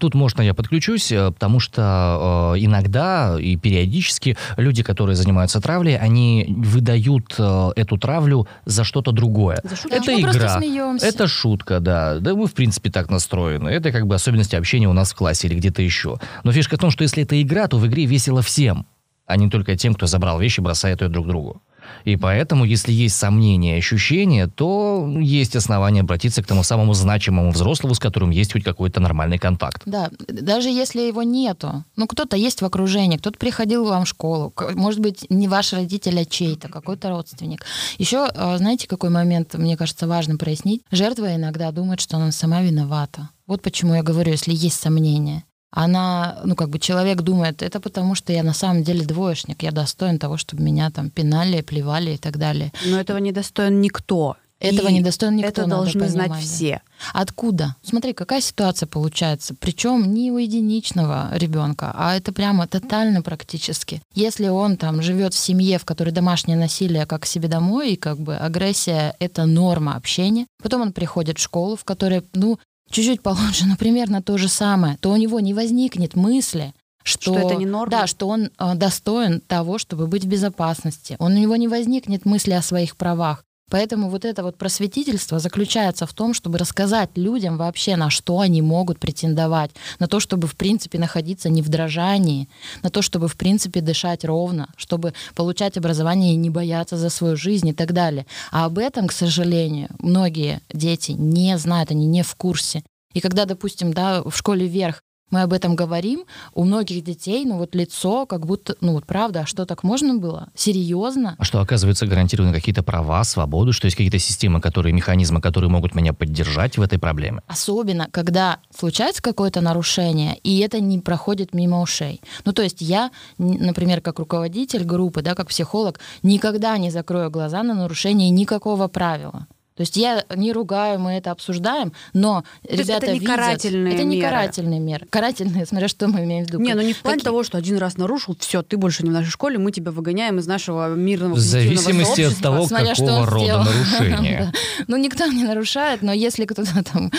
Тут 0.00 0.14
можно 0.14 0.40
я 0.40 0.54
подключусь, 0.54 1.12
э, 1.12 1.30
потому 1.30 1.60
что 1.60 2.54
э, 2.56 2.60
иногда 2.60 3.36
и 3.38 3.56
периодически 3.56 4.38
люди, 4.56 4.82
которые 4.82 5.14
занимаются 5.14 5.60
травлей, 5.60 5.98
они 5.98 6.46
выдают 6.48 7.34
э, 7.38 7.65
эту 7.74 7.96
травлю 7.96 8.46
за 8.64 8.84
что-то 8.84 9.12
другое. 9.12 9.60
За 9.64 9.76
шутку? 9.76 9.96
Это 9.96 10.12
мы 10.12 10.20
игра, 10.20 10.60
это 11.00 11.26
шутка, 11.26 11.80
да. 11.80 12.18
Да 12.18 12.34
мы, 12.34 12.46
в 12.46 12.54
принципе, 12.54 12.90
так 12.90 13.10
настроены. 13.10 13.68
Это 13.68 13.92
как 13.92 14.06
бы 14.06 14.14
особенности 14.14 14.56
общения 14.56 14.88
у 14.88 14.92
нас 14.92 15.12
в 15.12 15.16
классе 15.16 15.48
или 15.48 15.54
где-то 15.54 15.82
еще. 15.82 16.18
Но 16.44 16.52
фишка 16.52 16.76
в 16.76 16.80
том, 16.80 16.90
что 16.90 17.02
если 17.02 17.22
это 17.22 17.40
игра, 17.40 17.66
то 17.68 17.78
в 17.78 17.86
игре 17.86 18.06
весело 18.06 18.42
всем, 18.42 18.86
а 19.26 19.36
не 19.36 19.50
только 19.50 19.76
тем, 19.76 19.94
кто 19.94 20.06
забрал 20.06 20.38
вещи 20.38 20.60
и 20.60 20.62
бросает 20.62 21.02
ее 21.02 21.08
друг 21.08 21.26
другу. 21.26 21.62
И 22.04 22.16
поэтому, 22.16 22.64
если 22.64 22.92
есть 22.92 23.16
сомнения 23.16 23.76
и 23.76 23.78
ощущения, 23.78 24.46
то 24.46 25.08
есть 25.18 25.56
основания 25.56 26.00
обратиться 26.00 26.42
к 26.42 26.46
тому 26.46 26.62
самому 26.62 26.94
значимому 26.94 27.50
взрослому, 27.50 27.94
с 27.94 27.98
которым 27.98 28.30
есть 28.30 28.52
хоть 28.52 28.64
какой-то 28.64 29.00
нормальный 29.00 29.38
контакт. 29.38 29.82
Да, 29.86 30.10
даже 30.28 30.68
если 30.68 31.00
его 31.00 31.22
нету. 31.22 31.84
Ну, 31.96 32.06
кто-то 32.06 32.36
есть 32.36 32.62
в 32.62 32.64
окружении, 32.64 33.16
кто-то 33.16 33.38
приходил 33.38 33.84
вам 33.84 34.04
в 34.04 34.08
школу. 34.08 34.52
Может 34.74 35.00
быть, 35.00 35.26
не 35.30 35.48
ваш 35.48 35.72
родитель, 35.72 36.20
а 36.20 36.24
чей-то, 36.24 36.68
какой-то 36.68 37.10
родственник. 37.10 37.64
Еще, 37.98 38.28
э, 38.32 38.56
знаете, 38.58 38.86
какой 38.86 39.10
момент, 39.10 39.54
мне 39.54 39.76
кажется, 39.76 40.06
важно 40.06 40.36
прояснить? 40.36 40.82
Жертва 40.90 41.34
иногда 41.34 41.70
думает, 41.72 42.00
что 42.00 42.16
она 42.16 42.32
сама 42.32 42.62
виновата. 42.62 43.30
Вот 43.46 43.62
почему 43.62 43.94
я 43.94 44.02
говорю, 44.02 44.32
если 44.32 44.52
есть 44.52 44.80
сомнения. 44.80 45.44
Она, 45.70 46.40
ну, 46.44 46.54
как 46.54 46.70
бы 46.70 46.78
человек 46.78 47.22
думает, 47.22 47.62
это 47.62 47.80
потому, 47.80 48.14
что 48.14 48.32
я 48.32 48.42
на 48.42 48.54
самом 48.54 48.82
деле 48.82 49.04
двоечник, 49.04 49.62
я 49.62 49.72
достоин 49.72 50.18
того, 50.18 50.36
чтобы 50.36 50.62
меня 50.62 50.90
там 50.90 51.10
пинали, 51.10 51.60
плевали 51.60 52.12
и 52.12 52.16
так 52.18 52.38
далее. 52.38 52.72
Но 52.86 52.98
этого 52.98 53.18
не 53.18 53.32
достоин 53.32 53.80
никто. 53.80 54.36
Этого 54.58 54.88
И 54.88 54.94
не 54.94 55.00
достоин 55.02 55.36
никто, 55.36 55.48
Это 55.48 55.66
должны 55.66 56.08
знать 56.08 56.28
понимать, 56.28 56.40
да. 56.40 56.46
все. 56.46 56.80
Откуда? 57.12 57.76
Смотри, 57.82 58.14
какая 58.14 58.40
ситуация 58.40 58.86
получается. 58.86 59.54
Причем 59.54 60.14
не 60.14 60.32
у 60.32 60.38
единичного 60.38 61.28
ребенка, 61.32 61.92
а 61.94 62.16
это 62.16 62.32
прямо 62.32 62.66
тотально 62.66 63.20
практически. 63.20 64.00
Если 64.14 64.48
он 64.48 64.78
там 64.78 65.02
живет 65.02 65.34
в 65.34 65.38
семье, 65.38 65.78
в 65.78 65.84
которой 65.84 66.10
домашнее 66.10 66.56
насилие 66.56 67.04
как 67.04 67.22
к 67.22 67.26
себе 67.26 67.48
домой, 67.48 67.92
и 67.92 67.96
как 67.96 68.18
бы 68.18 68.36
агрессия— 68.36 69.14
это 69.18 69.44
норма 69.44 69.94
общения, 69.94 70.46
потом 70.62 70.80
он 70.80 70.92
приходит 70.92 71.38
в 71.38 71.42
школу, 71.42 71.76
в 71.76 71.84
которой, 71.84 72.24
ну, 72.32 72.58
чуть-чуть 72.90 73.22
получше, 73.22 73.66
но 73.66 73.76
примерно 73.76 74.22
то 74.22 74.36
же 74.38 74.48
самое, 74.48 74.96
то 74.98 75.10
у 75.10 75.16
него 75.16 75.40
не 75.40 75.54
возникнет 75.54 76.14
мысли, 76.14 76.74
что, 77.06 77.34
Что 77.34 77.48
это 77.48 77.54
не 77.54 77.66
норма? 77.66 77.90
Да, 77.90 78.06
что 78.08 78.26
он 78.26 78.50
э, 78.58 78.74
достоин 78.74 79.40
того, 79.40 79.78
чтобы 79.78 80.08
быть 80.08 80.24
в 80.24 80.28
безопасности. 80.28 81.14
Он, 81.20 81.34
у 81.34 81.38
него 81.38 81.54
не 81.54 81.68
возникнет 81.68 82.24
мысли 82.24 82.50
о 82.50 82.62
своих 82.62 82.96
правах. 82.96 83.44
Поэтому 83.68 84.10
вот 84.10 84.24
это 84.24 84.44
вот 84.44 84.56
просветительство 84.56 85.40
заключается 85.40 86.06
в 86.06 86.14
том, 86.14 86.34
чтобы 86.34 86.58
рассказать 86.58 87.10
людям 87.16 87.56
вообще, 87.56 87.96
на 87.96 88.10
что 88.10 88.38
они 88.38 88.62
могут 88.62 89.00
претендовать, 89.00 89.72
на 89.98 90.06
то, 90.06 90.20
чтобы, 90.20 90.46
в 90.46 90.54
принципе, 90.54 90.98
находиться 90.98 91.48
не 91.48 91.62
в 91.62 91.68
дрожании, 91.68 92.48
на 92.82 92.90
то, 92.90 93.02
чтобы, 93.02 93.26
в 93.26 93.36
принципе, 93.36 93.80
дышать 93.80 94.24
ровно, 94.24 94.68
чтобы 94.76 95.14
получать 95.34 95.76
образование 95.76 96.34
и 96.34 96.36
не 96.36 96.48
бояться 96.48 96.96
за 96.96 97.10
свою 97.10 97.36
жизнь 97.36 97.68
и 97.68 97.72
так 97.72 97.92
далее. 97.92 98.26
А 98.52 98.66
об 98.66 98.78
этом, 98.78 99.08
к 99.08 99.12
сожалению, 99.12 99.88
многие 99.98 100.60
дети 100.72 101.12
не 101.12 101.58
знают, 101.58 101.90
они 101.90 102.06
не 102.06 102.22
в 102.22 102.34
курсе. 102.36 102.84
И 103.14 103.20
когда, 103.20 103.46
допустим, 103.46 103.92
да, 103.92 104.22
в 104.22 104.36
школе 104.36 104.66
вверх 104.66 105.02
мы 105.30 105.42
об 105.42 105.52
этом 105.52 105.74
говорим, 105.74 106.24
у 106.54 106.64
многих 106.64 107.02
детей, 107.02 107.44
ну 107.44 107.58
вот 107.58 107.74
лицо, 107.74 108.26
как 108.26 108.46
будто, 108.46 108.76
ну 108.80 108.92
вот 108.92 109.06
правда, 109.06 109.40
а 109.40 109.46
что 109.46 109.66
так 109.66 109.82
можно 109.82 110.14
было? 110.14 110.48
Серьезно? 110.54 111.34
А 111.38 111.44
что, 111.44 111.60
оказывается, 111.60 112.06
гарантированы 112.06 112.52
какие-то 112.52 112.82
права, 112.82 113.24
свободу, 113.24 113.72
что 113.72 113.86
есть 113.86 113.96
какие-то 113.96 114.18
системы, 114.18 114.60
которые, 114.60 114.92
механизмы, 114.92 115.40
которые 115.40 115.70
могут 115.70 115.94
меня 115.94 116.12
поддержать 116.12 116.78
в 116.78 116.82
этой 116.82 116.98
проблеме? 116.98 117.42
Особенно, 117.48 118.08
когда 118.10 118.58
случается 118.76 119.20
какое-то 119.20 119.60
нарушение, 119.60 120.38
и 120.38 120.58
это 120.60 120.80
не 120.80 121.00
проходит 121.00 121.54
мимо 121.54 121.80
ушей. 121.80 122.20
Ну, 122.44 122.52
то 122.52 122.62
есть 122.62 122.80
я, 122.80 123.10
например, 123.38 124.00
как 124.00 124.20
руководитель 124.20 124.84
группы, 124.84 125.22
да, 125.22 125.34
как 125.34 125.48
психолог, 125.48 125.98
никогда 126.22 126.78
не 126.78 126.90
закрою 126.90 127.30
глаза 127.30 127.62
на 127.62 127.74
нарушение 127.74 128.30
никакого 128.30 128.86
правила. 128.88 129.46
То 129.76 129.82
есть 129.82 129.96
я 129.96 130.24
не 130.34 130.52
ругаю, 130.52 130.98
мы 130.98 131.12
это 131.12 131.30
обсуждаем, 131.30 131.92
но 132.14 132.44
есть 132.68 132.82
ребята 132.84 133.06
это 133.06 133.12
не 133.12 133.18
видят... 133.20 133.34
карательные 133.36 133.94
Это 133.94 134.04
не 134.04 134.16
меры. 134.16 134.28
карательные 134.28 134.80
меры. 134.80 135.06
Карательные, 135.10 135.66
смотря 135.70 135.88
что 135.88 136.08
мы 136.08 136.24
имеем 136.24 136.44
в 136.44 136.48
виду. 136.48 136.58
Не, 136.58 136.74
ну 136.74 136.80
не 136.82 136.92
в 136.94 137.02
плане 137.02 137.18
Какие- 137.18 137.24
того, 137.26 137.42
что 137.44 137.58
один 137.58 137.76
раз 137.76 137.96
нарушил, 137.98 138.36
все, 138.40 138.62
ты 138.62 138.76
больше 138.76 139.02
не 139.02 139.10
в 139.10 139.12
нашей 139.12 139.30
школе, 139.30 139.58
мы 139.58 139.72
тебя 139.72 139.90
выгоняем 139.90 140.38
из 140.38 140.46
нашего 140.46 140.94
мирного 140.94 141.34
В 141.34 141.38
зависимости 141.38 142.22
от 142.22 142.36
того, 142.38 142.66
Смотря 142.66 142.94
какого 142.94 143.26
рода 143.26 143.44
сделал. 143.44 143.64
нарушение. 143.64 144.52
Ну, 144.88 144.96
никто 144.98 145.26
не 145.26 145.42
нарушает, 145.42 146.02
но 146.02 146.12
если 146.12 146.44
кто-то 146.44 146.84
там 146.92 147.10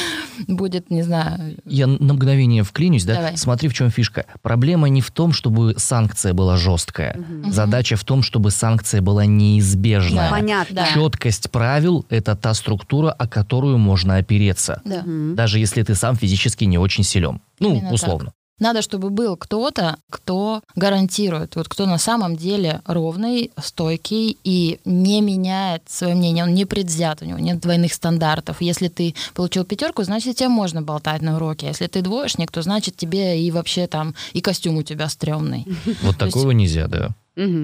будет, 0.47 0.89
не 0.89 1.01
знаю... 1.03 1.57
Я 1.65 1.87
на 1.87 2.13
мгновение 2.13 2.63
вклинюсь, 2.63 3.03
да? 3.03 3.15
Давай. 3.15 3.37
Смотри, 3.37 3.67
в 3.67 3.73
чем 3.73 3.89
фишка. 3.91 4.25
Проблема 4.41 4.87
не 4.89 5.01
в 5.01 5.11
том, 5.11 5.33
чтобы 5.33 5.73
санкция 5.77 6.33
была 6.33 6.55
жесткая. 6.57 7.19
Задача 7.47 7.95
в 7.97 8.03
том, 8.03 8.23
чтобы 8.23 8.51
санкция 8.51 9.01
была 9.01 9.25
неизбежная. 9.25 10.29
Да. 10.29 10.35
Понятно. 10.35 10.87
Четкость 10.93 11.49
правил— 11.51 12.05
это 12.09 12.35
та 12.47 12.53
структура, 12.53 13.11
о 13.11 13.27
которую 13.27 13.77
можно 13.77 14.15
опереться. 14.15 14.81
Да. 14.85 15.03
Даже 15.35 15.59
если 15.59 15.83
ты 15.83 15.95
сам 15.95 16.15
физически 16.15 16.63
не 16.63 16.77
очень 16.77 17.03
силен. 17.03 17.41
Ну, 17.59 17.75
Именно 17.75 17.93
условно. 17.93 18.31
Надо, 18.59 18.81
чтобы 18.81 19.09
был 19.09 19.35
кто-то, 19.35 19.97
кто 20.09 20.61
гарантирует, 20.75 21.57
вот 21.57 21.67
кто 21.67 21.85
на 21.85 21.97
самом 21.97 22.37
деле 22.37 22.81
ровный, 22.85 23.51
стойкий 23.61 24.37
и 24.45 24.79
не 24.85 25.21
меняет 25.21 25.81
свое 25.87 26.15
мнение, 26.15 26.45
он 26.45 26.53
не 26.53 26.65
предвзят, 26.65 27.21
у 27.21 27.25
него 27.25 27.39
нет 27.39 27.59
двойных 27.59 27.93
стандартов. 27.93 28.61
Если 28.61 28.87
ты 28.87 29.13
получил 29.33 29.65
пятерку, 29.65 30.03
значит, 30.03 30.37
тебе 30.37 30.47
можно 30.47 30.81
болтать 30.81 31.21
на 31.21 31.35
уроке. 31.35 31.65
А 31.65 31.69
Если 31.69 31.87
ты 31.87 32.01
двоечник, 32.01 32.49
то 32.49 32.61
значит 32.61 32.95
тебе 32.95 33.41
и 33.41 33.51
вообще 33.51 33.87
там 33.87 34.15
и 34.31 34.39
костюм 34.39 34.77
у 34.77 34.83
тебя 34.83 35.09
стрёмный. 35.09 35.65
Вот 36.01 36.17
такого 36.17 36.51
нельзя, 36.51 36.87
да. 36.87 37.09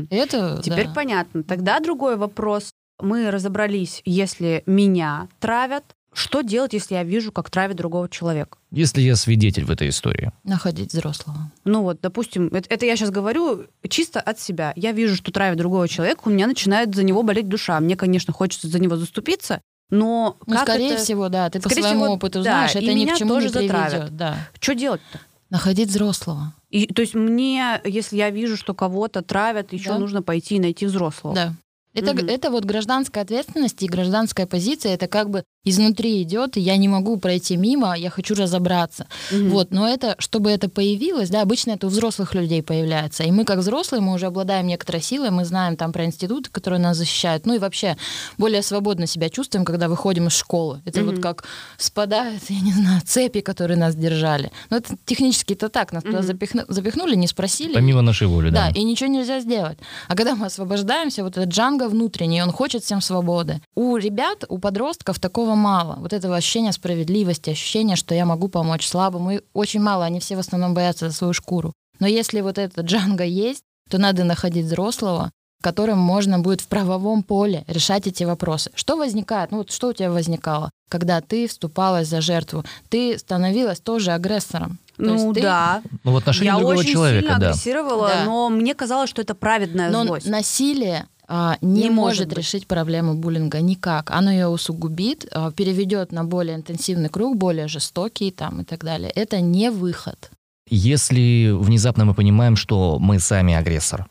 Это 0.10 0.62
Теперь 0.64 0.88
да. 0.88 0.94
понятно. 0.94 1.44
Тогда 1.44 1.80
другой 1.80 2.18
вопрос. 2.18 2.74
Мы 3.00 3.32
разобрались, 3.32 4.02
если 4.06 4.64
меня 4.66 5.28
травят, 5.40 5.84
что 6.14 6.42
делать, 6.42 6.74
если 6.74 6.94
я 6.94 7.04
вижу, 7.04 7.32
как 7.32 7.50
травят 7.50 7.76
другого 7.76 8.08
человека? 8.08 8.58
Если 8.72 9.02
я 9.02 9.16
свидетель 9.16 9.66
в 9.66 9.72
этой 9.72 9.90
истории. 9.90 10.32
находить 10.44 10.94
взрослого. 10.94 11.52
Ну 11.66 11.82
вот, 11.82 12.02
допустим, 12.02 12.48
это, 12.50 12.72
это 12.72 12.86
я 12.86 12.96
сейчас 12.96 13.10
говорю 13.10 13.66
чисто 13.90 14.22
от 14.22 14.40
себя. 14.40 14.74
Я 14.76 14.92
вижу, 14.92 15.16
что 15.16 15.32
травят 15.32 15.58
другого 15.58 15.88
человека, 15.88 16.22
у 16.26 16.30
меня 16.30 16.46
начинает 16.46 16.94
за 16.94 17.04
него 17.04 17.24
болеть 17.24 17.50
душа. 17.50 17.80
Мне, 17.80 17.96
конечно, 17.96 18.32
хочется 18.32 18.68
за 18.68 18.78
него 18.80 18.96
заступиться, 18.96 19.60
но 19.90 20.38
Ну, 20.46 20.54
как 20.56 20.64
скорее 20.68 20.94
это... 20.94 21.04
всего, 21.04 21.30
да, 21.30 21.50
ты 21.50 21.60
Скорее 21.60 21.76
по 21.78 21.82
своему 21.82 22.04
всего, 22.04 22.14
опыту 22.14 22.40
да, 22.44 22.44
знаешь, 22.44 22.76
и 22.76 22.78
это 22.78 22.88
ни 22.88 22.96
меня 22.96 23.16
к 23.16 23.18
чему 23.18 23.30
тоже 23.34 23.48
не 23.48 23.54
приведет. 23.54 23.72
затравят. 23.72 24.16
Да. 24.16 24.38
Что 24.60 24.76
делать-то? 24.76 25.20
Находить 25.50 25.90
взрослого. 25.90 26.54
И, 26.70 26.88
то 26.88 27.02
есть 27.02 27.14
мне, 27.16 27.80
если 27.86 28.18
я 28.18 28.30
вижу, 28.30 28.56
что 28.58 28.74
кого-то 28.74 29.22
травят, 29.24 29.74
еще 29.74 29.90
Да. 29.90 30.00
нужно 30.00 30.22
пойти 30.24 30.56
и 30.56 30.60
найти 30.60 30.86
взрослого. 30.88 31.36
Да. 31.36 31.54
Это, 31.94 32.14
Мгм. 32.14 32.28
это 32.28 32.50
вот 32.50 32.66
гражданская 32.66 33.24
ответственность 33.24 33.84
и 33.84 33.88
гражданская 33.88 34.46
позиция, 34.48 34.94
это 34.96 35.08
как 35.08 35.30
бы 35.30 35.44
изнутри 35.66 36.22
идет, 36.24 36.58
и 36.58 36.60
я 36.60 36.76
не 36.78 36.88
могу 36.88 37.18
пройти 37.18 37.56
мимо, 37.56 37.96
я 37.98 38.10
хочу 38.10 38.36
разобраться. 38.36 39.08
Мгм. 39.32 39.50
Вот, 39.50 39.72
но 39.72 39.88
это, 39.88 40.16
чтобы 40.20 40.50
это 40.50 40.70
появилось, 40.70 41.30
да, 41.30 41.42
обычно 41.42 41.72
это 41.72 41.88
у 41.88 41.90
взрослых 41.90 42.34
людей 42.34 42.62
появляется. 42.64 43.24
И 43.24 43.32
мы, 43.32 43.46
как 43.46 43.60
взрослые, 43.60 44.02
мы 44.02 44.14
уже 44.14 44.26
обладаем 44.26 44.68
некоторой 44.68 45.02
силой, 45.02 45.30
мы 45.30 45.46
знаем 45.46 45.78
там 45.78 45.92
про 45.94 46.04
институты, 46.06 46.50
которые 46.50 46.80
нас 46.80 46.98
защищают, 46.98 47.46
ну 47.46 47.54
и 47.54 47.60
вообще 47.60 47.96
более 48.38 48.62
свободно 48.64 49.08
себя 49.08 49.30
чувствуем, 49.30 49.64
когда 49.64 49.88
выходим 49.88 50.28
из 50.28 50.34
школы. 50.34 50.82
Это 50.86 51.02
Мгм. 51.02 51.12
вот 51.12 51.22
как 51.22 51.44
спадают, 51.78 52.42
я 52.50 52.60
не 52.60 52.74
знаю, 52.74 53.02
цепи, 53.06 53.42
которые 53.42 53.78
нас 53.78 53.96
держали. 53.96 54.52
Ну 54.70 54.78
это 54.78 54.96
технически 55.06 55.54
это 55.54 55.70
так, 55.70 55.94
нас 55.94 56.04
туда 56.04 56.20
Мгм. 56.22 56.28
запихну- 56.28 56.66
запихнули, 56.68 57.16
не 57.16 57.28
спросили. 57.28 57.74
Помимо 57.74 58.02
нашей 58.02 58.28
воли, 58.28 58.50
да. 58.50 58.70
Да, 58.72 58.80
и 58.80 58.84
ничего 58.84 59.10
нельзя 59.10 59.40
сделать. 59.40 59.78
А 60.08 60.16
когда 60.16 60.36
мы 60.36 60.48
освобождаемся, 60.48 61.24
вот 61.24 61.38
этот 61.38 61.50
джанго 61.54 61.83
внутренний, 61.90 62.42
он 62.44 62.52
хочет 62.52 62.84
всем 62.84 63.02
свободы. 63.02 63.62
У 63.76 63.98
ребят, 63.98 64.44
у 64.50 64.58
подростков 64.58 65.20
такого 65.20 65.56
мало. 65.56 65.96
Вот 66.00 66.14
этого 66.14 66.36
ощущения 66.36 66.72
справедливости, 66.72 67.50
ощущения, 67.52 67.96
что 67.96 68.14
я 68.16 68.26
могу 68.26 68.48
помочь 68.48 68.88
слабому. 68.88 69.32
И 69.32 69.42
очень 69.54 69.82
мало, 69.82 70.06
они 70.06 70.20
все 70.20 70.36
в 70.36 70.40
основном 70.40 70.74
боятся 70.74 71.10
за 71.10 71.16
свою 71.16 71.34
шкуру. 71.34 71.74
Но 72.00 72.08
если 72.08 72.42
вот 72.42 72.58
этот 72.58 72.86
джанго 72.86 73.24
есть, 73.24 73.64
то 73.90 73.98
надо 73.98 74.24
находить 74.24 74.66
взрослого, 74.66 75.32
которым 75.62 75.98
можно 76.00 76.40
будет 76.40 76.60
в 76.62 76.68
правовом 76.68 77.24
поле 77.24 77.64
решать 77.68 78.08
эти 78.08 78.24
вопросы. 78.26 78.72
Что 78.76 78.98
возникает? 78.98 79.52
Ну 79.52 79.60
вот 79.60 79.72
что 79.72 79.90
у 79.90 79.94
тебя 79.94 80.12
возникало, 80.12 80.72
когда 80.90 81.22
ты 81.22 81.48
вступалась 81.48 82.08
за 82.10 82.20
жертву? 82.22 82.66
Ты 82.90 83.18
становилась 83.18 83.80
тоже 83.80 84.12
агрессором. 84.12 84.78
То 84.98 85.04
Ну 85.04 85.14
есть 85.14 85.34
ты- 85.36 85.42
да. 85.42 85.82
Ну, 86.04 86.12
в 86.12 86.18
отношении 86.18 86.48
Я 86.48 86.58
другого 86.58 86.80
очень 86.80 86.92
человека, 86.92 87.22
сильно 87.26 87.40
да. 87.40 87.48
агрессировала, 87.50 88.08
Да. 88.10 88.24
но 88.26 88.50
мне 88.50 88.76
казалось, 88.76 89.10
что 89.10 89.22
это 89.22 89.34
праведная 89.36 89.90
Но 89.90 90.04
злость. 90.06 90.28
насилие 90.28 91.08
а, 91.28 91.58
не, 91.62 91.84
Не 91.84 91.90
может 91.90 91.96
может 91.96 92.28
быть. 92.30 92.38
решить 92.38 92.68
проблему 92.68 93.14
буллинга 93.16 93.62
никак. 93.62 94.12
Оно 94.12 94.32
ее 94.32 94.48
усугубит, 94.48 95.26
а, 95.32 95.52
переведет 95.52 96.12
на 96.12 96.24
более 96.24 96.56
интенсивный 96.56 97.10
круг, 97.10 97.38
более 97.38 97.68
жестокий 97.68 98.32
там 98.32 98.62
и 98.62 98.64
так 98.64 98.84
далее. 98.84 99.10
Это 99.16 99.40
не 99.42 99.72
выход. 99.72 100.32
Если 100.70 101.52
внезапно 101.52 102.06
мы 102.06 102.14
понимаем, 102.14 102.56
что 102.56 102.98
мы 103.00 103.20
сами 103.20 103.54
агрессор. 103.54 104.08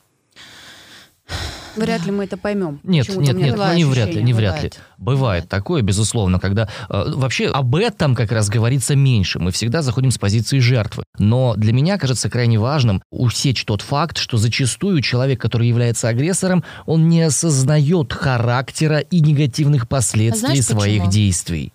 Вряд 1.76 2.04
ли 2.04 2.12
мы 2.12 2.24
это 2.24 2.36
поймем. 2.36 2.80
Нет, 2.82 3.08
нет, 3.08 3.36
нет, 3.36 3.50
такое 3.50 3.76
не 3.76 3.84
вряд 3.84 4.14
ли, 4.14 4.22
не 4.22 4.32
вряд 4.32 4.62
ли. 4.62 4.70
Бывает. 4.98 5.22
Бывает 5.22 5.48
такое, 5.48 5.82
безусловно, 5.82 6.38
когда 6.38 6.68
э, 6.88 7.04
вообще 7.14 7.46
об 7.46 7.74
этом 7.74 8.14
как 8.14 8.32
раз 8.32 8.48
говорится 8.48 8.94
меньше. 8.94 9.38
Мы 9.38 9.50
всегда 9.50 9.82
заходим 9.82 10.10
с 10.10 10.18
позиции 10.18 10.58
жертвы. 10.58 11.04
Но 11.18 11.54
для 11.56 11.72
меня 11.72 11.98
кажется 11.98 12.28
крайне 12.30 12.58
важным 12.58 13.02
усечь 13.10 13.64
тот 13.64 13.82
факт, 13.82 14.18
что 14.18 14.36
зачастую 14.36 15.00
человек, 15.02 15.40
который 15.40 15.68
является 15.68 16.08
агрессором, 16.08 16.64
он 16.86 17.08
не 17.08 17.22
осознает 17.22 18.12
характера 18.12 18.98
и 18.98 19.20
негативных 19.20 19.88
последствий 19.88 20.40
знаешь 20.40 20.64
своих 20.64 21.02
почему? 21.02 21.10
действий. 21.10 21.72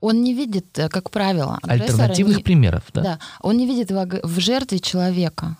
Он 0.00 0.22
не 0.22 0.34
видит, 0.34 0.78
э, 0.78 0.88
как 0.88 1.10
правило, 1.10 1.58
Альтернативных 1.62 2.38
не- 2.38 2.42
примеров, 2.42 2.84
да? 2.94 3.02
Да, 3.02 3.18
он 3.40 3.56
не 3.56 3.66
видит 3.66 3.90
в, 3.90 4.20
в 4.22 4.40
жертве 4.40 4.78
человека. 4.78 5.56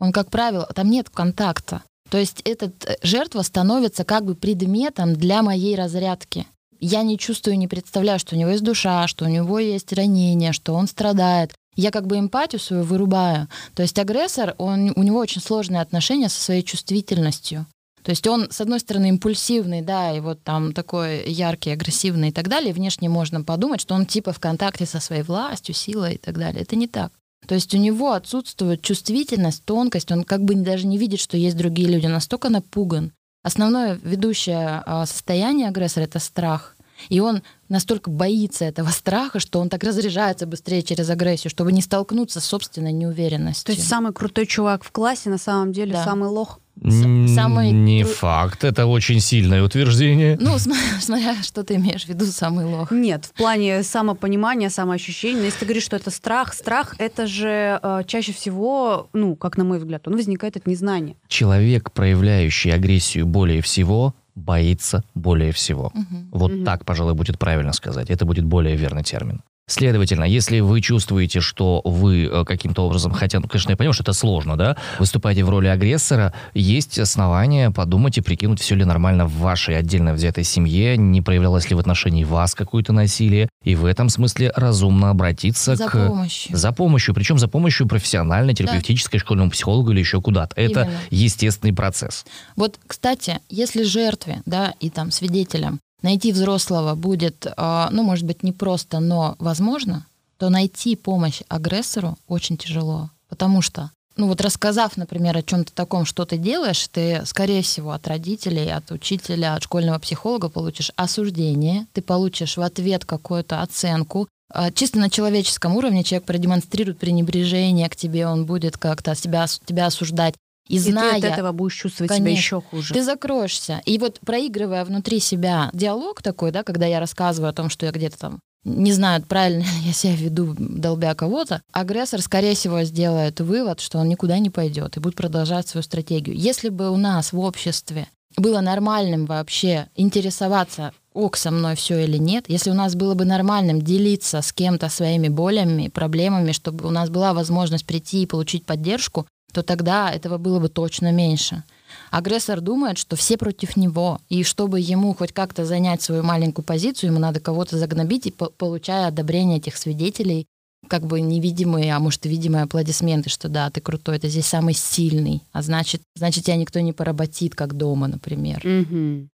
Он, 0.00 0.12
как 0.12 0.30
правило, 0.30 0.68
там 0.74 0.90
нет 0.90 1.08
контакта. 1.10 1.82
То 2.10 2.18
есть 2.18 2.40
этот 2.44 2.84
э, 2.84 2.96
жертва 3.02 3.42
становится 3.42 4.04
как 4.04 4.24
бы 4.24 4.34
предметом 4.34 5.14
для 5.14 5.42
моей 5.42 5.76
разрядки. 5.76 6.46
Я 6.80 7.02
не 7.02 7.18
чувствую, 7.18 7.58
не 7.58 7.68
представляю, 7.68 8.18
что 8.18 8.36
у 8.36 8.38
него 8.38 8.50
есть 8.50 8.62
душа, 8.62 9.08
что 9.08 9.24
у 9.24 9.28
него 9.28 9.58
есть 9.58 9.92
ранение, 9.92 10.52
что 10.52 10.74
он 10.74 10.86
страдает. 10.86 11.52
Я 11.74 11.90
как 11.90 12.06
бы 12.06 12.18
эмпатию 12.18 12.60
свою 12.60 12.82
вырубаю. 12.82 13.48
То 13.74 13.82
есть 13.82 13.98
агрессор, 13.98 14.54
он, 14.58 14.92
у 14.96 15.02
него 15.02 15.18
очень 15.18 15.40
сложные 15.40 15.80
отношения 15.80 16.28
со 16.28 16.40
своей 16.40 16.62
чувствительностью. 16.62 17.66
То 18.02 18.10
есть 18.10 18.26
он, 18.26 18.50
с 18.50 18.60
одной 18.60 18.80
стороны, 18.80 19.10
импульсивный, 19.10 19.82
да, 19.82 20.16
и 20.16 20.20
вот 20.20 20.42
там 20.42 20.72
такой 20.72 21.30
яркий, 21.30 21.70
агрессивный 21.70 22.28
и 22.28 22.32
так 22.32 22.48
далее. 22.48 22.72
Внешне 22.72 23.08
можно 23.08 23.42
подумать, 23.42 23.80
что 23.80 23.94
он 23.94 24.06
типа 24.06 24.32
в 24.32 24.40
контакте 24.40 24.86
со 24.86 24.98
своей 24.98 25.22
властью, 25.22 25.74
силой 25.74 26.14
и 26.14 26.18
так 26.18 26.38
далее. 26.38 26.62
Это 26.62 26.74
не 26.74 26.88
так. 26.88 27.12
То 27.48 27.54
есть 27.54 27.74
у 27.74 27.78
него 27.78 28.12
отсутствует 28.12 28.82
чувствительность, 28.82 29.64
тонкость, 29.64 30.12
он 30.12 30.24
как 30.24 30.44
бы 30.44 30.54
даже 30.54 30.86
не 30.86 30.98
видит, 30.98 31.18
что 31.18 31.38
есть 31.38 31.56
другие 31.56 31.88
люди, 31.88 32.06
настолько 32.06 32.50
напуган. 32.50 33.12
Основное 33.42 33.98
ведущее 34.02 34.82
а, 34.84 35.06
состояние 35.06 35.68
агрессора— 35.68 36.04
это 36.04 36.18
страх. 36.18 36.76
И 37.08 37.20
он 37.20 37.42
настолько 37.70 38.10
боится 38.10 38.66
этого 38.66 38.90
страха, 38.90 39.40
что 39.40 39.60
он 39.60 39.70
так 39.70 39.82
разряжается 39.82 40.46
быстрее 40.46 40.82
через 40.82 41.08
агрессию, 41.08 41.50
чтобы 41.50 41.72
не 41.72 41.80
столкнуться 41.80 42.40
с 42.40 42.44
собственной 42.44 42.92
неуверенностью. 42.92 43.64
То 43.64 43.72
есть 43.72 43.88
самый 43.88 44.12
крутой 44.12 44.46
чувак 44.46 44.84
в 44.84 44.90
классе 44.90 45.30
на 45.30 45.38
самом 45.38 45.72
деле 45.72 45.92
Да. 45.92 46.04
самый 46.04 46.28
лох. 46.28 46.60
Самый 46.84 47.70
Не 47.72 48.04
факт, 48.04 48.64
это 48.64 48.86
очень 48.86 49.20
сильное 49.20 49.62
утверждение. 49.62 50.36
Ну, 50.40 50.58
см- 50.58 50.78
смотря, 51.00 51.42
что 51.42 51.64
ты 51.64 51.74
имеешь 51.76 52.04
в 52.04 52.08
виду, 52.08 52.24
самый 52.26 52.64
лох. 52.66 52.90
Нет, 52.90 53.26
в 53.26 53.32
плане 53.32 53.82
самопонимания, 53.82 54.68
самоощущения. 54.70 55.38
Но 55.40 55.44
если 55.46 55.60
ты 55.60 55.64
говоришь, 55.66 55.84
что 55.84 55.96
это 55.96 56.10
страх, 56.10 56.54
страх 56.54 56.94
это 56.98 57.26
же 57.26 57.78
э, 57.82 58.02
чаще 58.06 58.32
всего, 58.32 59.08
ну, 59.12 59.36
как 59.36 59.56
на 59.56 59.64
мой 59.64 59.78
взгляд, 59.78 60.06
он 60.08 60.14
возникает 60.16 60.56
от 60.56 60.66
незнания. 60.66 61.16
Человек, 61.28 61.92
проявляющий 61.92 62.72
агрессию 62.72 63.26
более 63.26 63.60
всего, 63.62 64.14
боится 64.34 65.02
более 65.14 65.52
всего. 65.52 65.90
Мгм. 65.94 66.28
Вот 66.30 66.52
Мгм. 66.52 66.64
так, 66.64 66.84
пожалуй, 66.84 67.14
будет 67.14 67.38
правильно 67.38 67.72
сказать. 67.72 68.08
Это 68.10 68.24
будет 68.24 68.44
более 68.44 68.76
верный 68.76 69.02
термин. 69.02 69.42
Следовательно, 69.68 70.24
если 70.24 70.60
вы 70.60 70.80
чувствуете, 70.80 71.40
что 71.40 71.82
вы 71.84 72.24
э, 72.24 72.44
каким-то 72.44 72.86
образом, 72.86 73.12
хотя, 73.12 73.38
ну, 73.38 73.48
конечно, 73.48 73.70
я 73.70 73.76
понимаю, 73.76 73.92
что 73.92 74.02
это 74.02 74.14
сложно, 74.14 74.56
да, 74.56 74.78
выступаете 74.98 75.44
в 75.44 75.50
роли 75.50 75.66
агрессора, 75.66 76.32
есть 76.54 76.98
основания 76.98 77.70
подумать 77.70 78.16
и 78.16 78.22
прикинуть, 78.22 78.60
все 78.60 78.74
ли 78.74 78.86
нормально 78.86 79.26
в 79.26 79.34
вашей 79.34 79.76
отдельно 79.76 80.14
взятой 80.14 80.44
семье, 80.44 80.96
не 80.96 81.20
проявлялось 81.20 81.68
ли 81.68 81.76
в 81.76 81.78
отношении 81.78 82.24
вас 82.24 82.54
какое-то 82.54 82.94
насилие, 82.94 83.50
и 83.62 83.74
в 83.74 83.84
этом 83.84 84.08
смысле 84.08 84.52
разумно 84.56 85.10
обратиться 85.10 85.76
За 85.76 85.86
к... 85.86 85.92
помощью. 86.08 86.56
За 86.56 86.72
помощью, 86.72 87.14
причем 87.14 87.38
за 87.38 87.46
помощью 87.46 87.86
профессиональной, 87.86 88.54
терапевтической, 88.54 89.20
школьному 89.20 89.50
психологу 89.50 89.92
или 89.92 90.00
еще 90.00 90.22
куда-то. 90.22 90.58
Это 90.58 90.82
Именно. 90.82 90.98
естественный 91.10 91.74
процесс. 91.74 92.24
Вот, 92.56 92.78
кстати, 92.86 93.40
если 93.50 93.82
жертве, 93.82 94.40
да, 94.46 94.72
и 94.80 94.88
там 94.88 95.10
свидетелям 95.10 95.78
найти 96.02 96.32
взрослого 96.32 96.94
будет, 96.94 97.46
а, 97.56 97.88
ну, 97.90 98.02
может 98.02 98.24
быть, 98.24 98.42
не 98.42 98.52
просто, 98.52 99.00
но 99.00 99.34
возможно, 99.38 100.06
то 100.38 100.50
найти 100.50 100.96
помощь 100.96 101.42
агрессору 101.48 102.16
очень 102.28 102.56
тяжело. 102.56 103.10
Потому 103.28 103.60
что, 103.60 103.90
ну 104.16 104.28
вот 104.28 104.40
рассказав, 104.40 104.96
например, 104.96 105.36
о 105.36 105.42
чем-то 105.42 105.72
таком, 105.72 106.04
что 106.04 106.24
ты 106.24 106.38
делаешь, 106.38 106.88
ты, 106.88 107.22
скорее 107.26 107.62
всего, 107.62 107.90
от 107.90 108.06
родителей, 108.06 108.70
от 108.72 108.90
учителя, 108.90 109.54
от 109.54 109.64
школьного 109.64 109.98
психолога 109.98 110.48
получишь 110.48 110.92
осуждение, 110.96 111.86
ты 111.92 112.02
получишь 112.02 112.56
в 112.56 112.62
ответ 112.62 113.04
какую-то 113.04 113.62
оценку, 113.62 114.28
А, 114.50 114.70
Чисто 114.70 114.98
на 114.98 115.10
человеческом 115.10 115.76
уровне 115.76 116.02
человек 116.04 116.24
продемонстрирует 116.24 116.98
пренебрежение 116.98 117.88
к 117.90 117.96
тебе, 117.96 118.26
он 118.26 118.46
будет 118.46 118.78
как-то 118.78 119.14
себя, 119.14 119.46
тебя 119.66 119.86
осуждать. 119.86 120.34
И, 120.68 120.76
И 120.76 120.78
зная, 120.78 121.20
ты 121.20 121.26
от 121.26 121.32
этого 121.34 121.52
будешь 121.52 121.74
чувствовать 121.74 122.12
себя 122.12 122.18
Конечно. 122.24 122.38
еще 122.38 122.60
хуже. 122.60 122.94
ты 122.94 123.02
закроешься. 123.02 123.80
И 123.86 123.98
вот 123.98 124.20
проигрывая 124.20 124.84
внутри 124.84 125.18
себя 125.18 125.70
диалог 125.72 126.22
такой, 126.22 126.50
да, 126.50 126.62
когда 126.62 126.86
я 126.86 127.00
рассказываю 127.00 127.50
о 127.50 127.54
том, 127.54 127.70
что 127.70 127.86
я 127.86 127.92
где-то 127.92 128.18
там 128.18 128.40
не 128.64 128.92
знаю, 128.92 129.22
правильно 129.22 129.64
я 129.84 129.92
себя 129.92 130.14
веду, 130.14 130.54
долбя 130.58 131.14
кого-то, 131.14 131.62
агрессор, 131.72 132.20
скорее 132.20 132.54
всего, 132.54 132.82
сделает 132.82 133.40
вывод, 133.40 133.80
что 133.80 133.98
он 133.98 134.08
никуда 134.08 134.38
не 134.38 134.50
пойдет 134.50 134.96
и 134.96 135.00
будет 135.00 135.14
продолжать 135.14 135.68
свою 135.68 135.82
стратегию. 135.82 136.36
Если 136.36 136.68
бы 136.68 136.90
у 136.90 136.96
нас 136.96 137.32
в 137.32 137.38
обществе 137.38 138.08
было 138.36 138.60
нормальным 138.60 139.26
вообще 139.26 139.88
интересоваться, 139.96 140.92
ок, 141.12 141.36
со 141.36 141.50
мной 141.50 141.76
все 141.76 142.04
или 142.04 142.18
нет, 142.18 142.44
если 142.48 142.70
у 142.70 142.74
нас 142.74 142.94
было 142.94 143.14
бы 143.14 143.24
нормальным 143.24 143.80
делиться 143.80 144.42
с 144.42 144.52
кем-то 144.52 144.88
своими 144.88 145.28
болями, 145.28 145.88
проблемами, 145.88 146.52
чтобы 146.52 146.86
у 146.86 146.90
нас 146.90 147.10
была 147.10 147.32
возможность 147.34 147.86
прийти 147.86 148.22
и 148.22 148.26
получить 148.26 148.66
поддержку, 148.66 149.26
то 149.52 149.62
тогда 149.62 150.10
этого 150.10 150.38
было 150.38 150.58
бы 150.60 150.68
точно 150.68 151.12
меньше. 151.12 151.64
Агрессор 152.10 152.60
думает, 152.60 152.98
что 152.98 153.16
все 153.16 153.38
против 153.38 153.76
него, 153.76 154.20
и 154.28 154.42
чтобы 154.44 154.80
ему 154.80 155.14
хоть 155.14 155.32
как-то 155.32 155.64
занять 155.64 156.02
свою 156.02 156.22
маленькую 156.22 156.64
позицию, 156.64 157.10
ему 157.10 157.18
надо 157.18 157.40
кого-то 157.40 157.78
загнобить, 157.78 158.26
и 158.26 158.30
по- 158.30 158.50
получая 158.50 159.08
одобрение 159.08 159.58
этих 159.58 159.76
свидетелей, 159.76 160.46
как 160.86 161.06
бы 161.06 161.20
невидимые, 161.20 161.94
а 161.94 161.98
может 161.98 162.24
видимые 162.26 162.62
аплодисменты, 162.64 163.30
что 163.30 163.48
да, 163.48 163.70
ты 163.70 163.80
крутой, 163.80 164.18
ты 164.18 164.28
здесь 164.28 164.46
самый 164.46 164.74
сильный, 164.74 165.42
а 165.52 165.62
значит, 165.62 166.02
значит 166.14 166.44
тебя 166.44 166.56
никто 166.56 166.80
не 166.80 166.92
поработит, 166.92 167.54
как 167.54 167.74
дома, 167.74 168.06
например. 168.06 168.60
Мгм. 168.64 169.28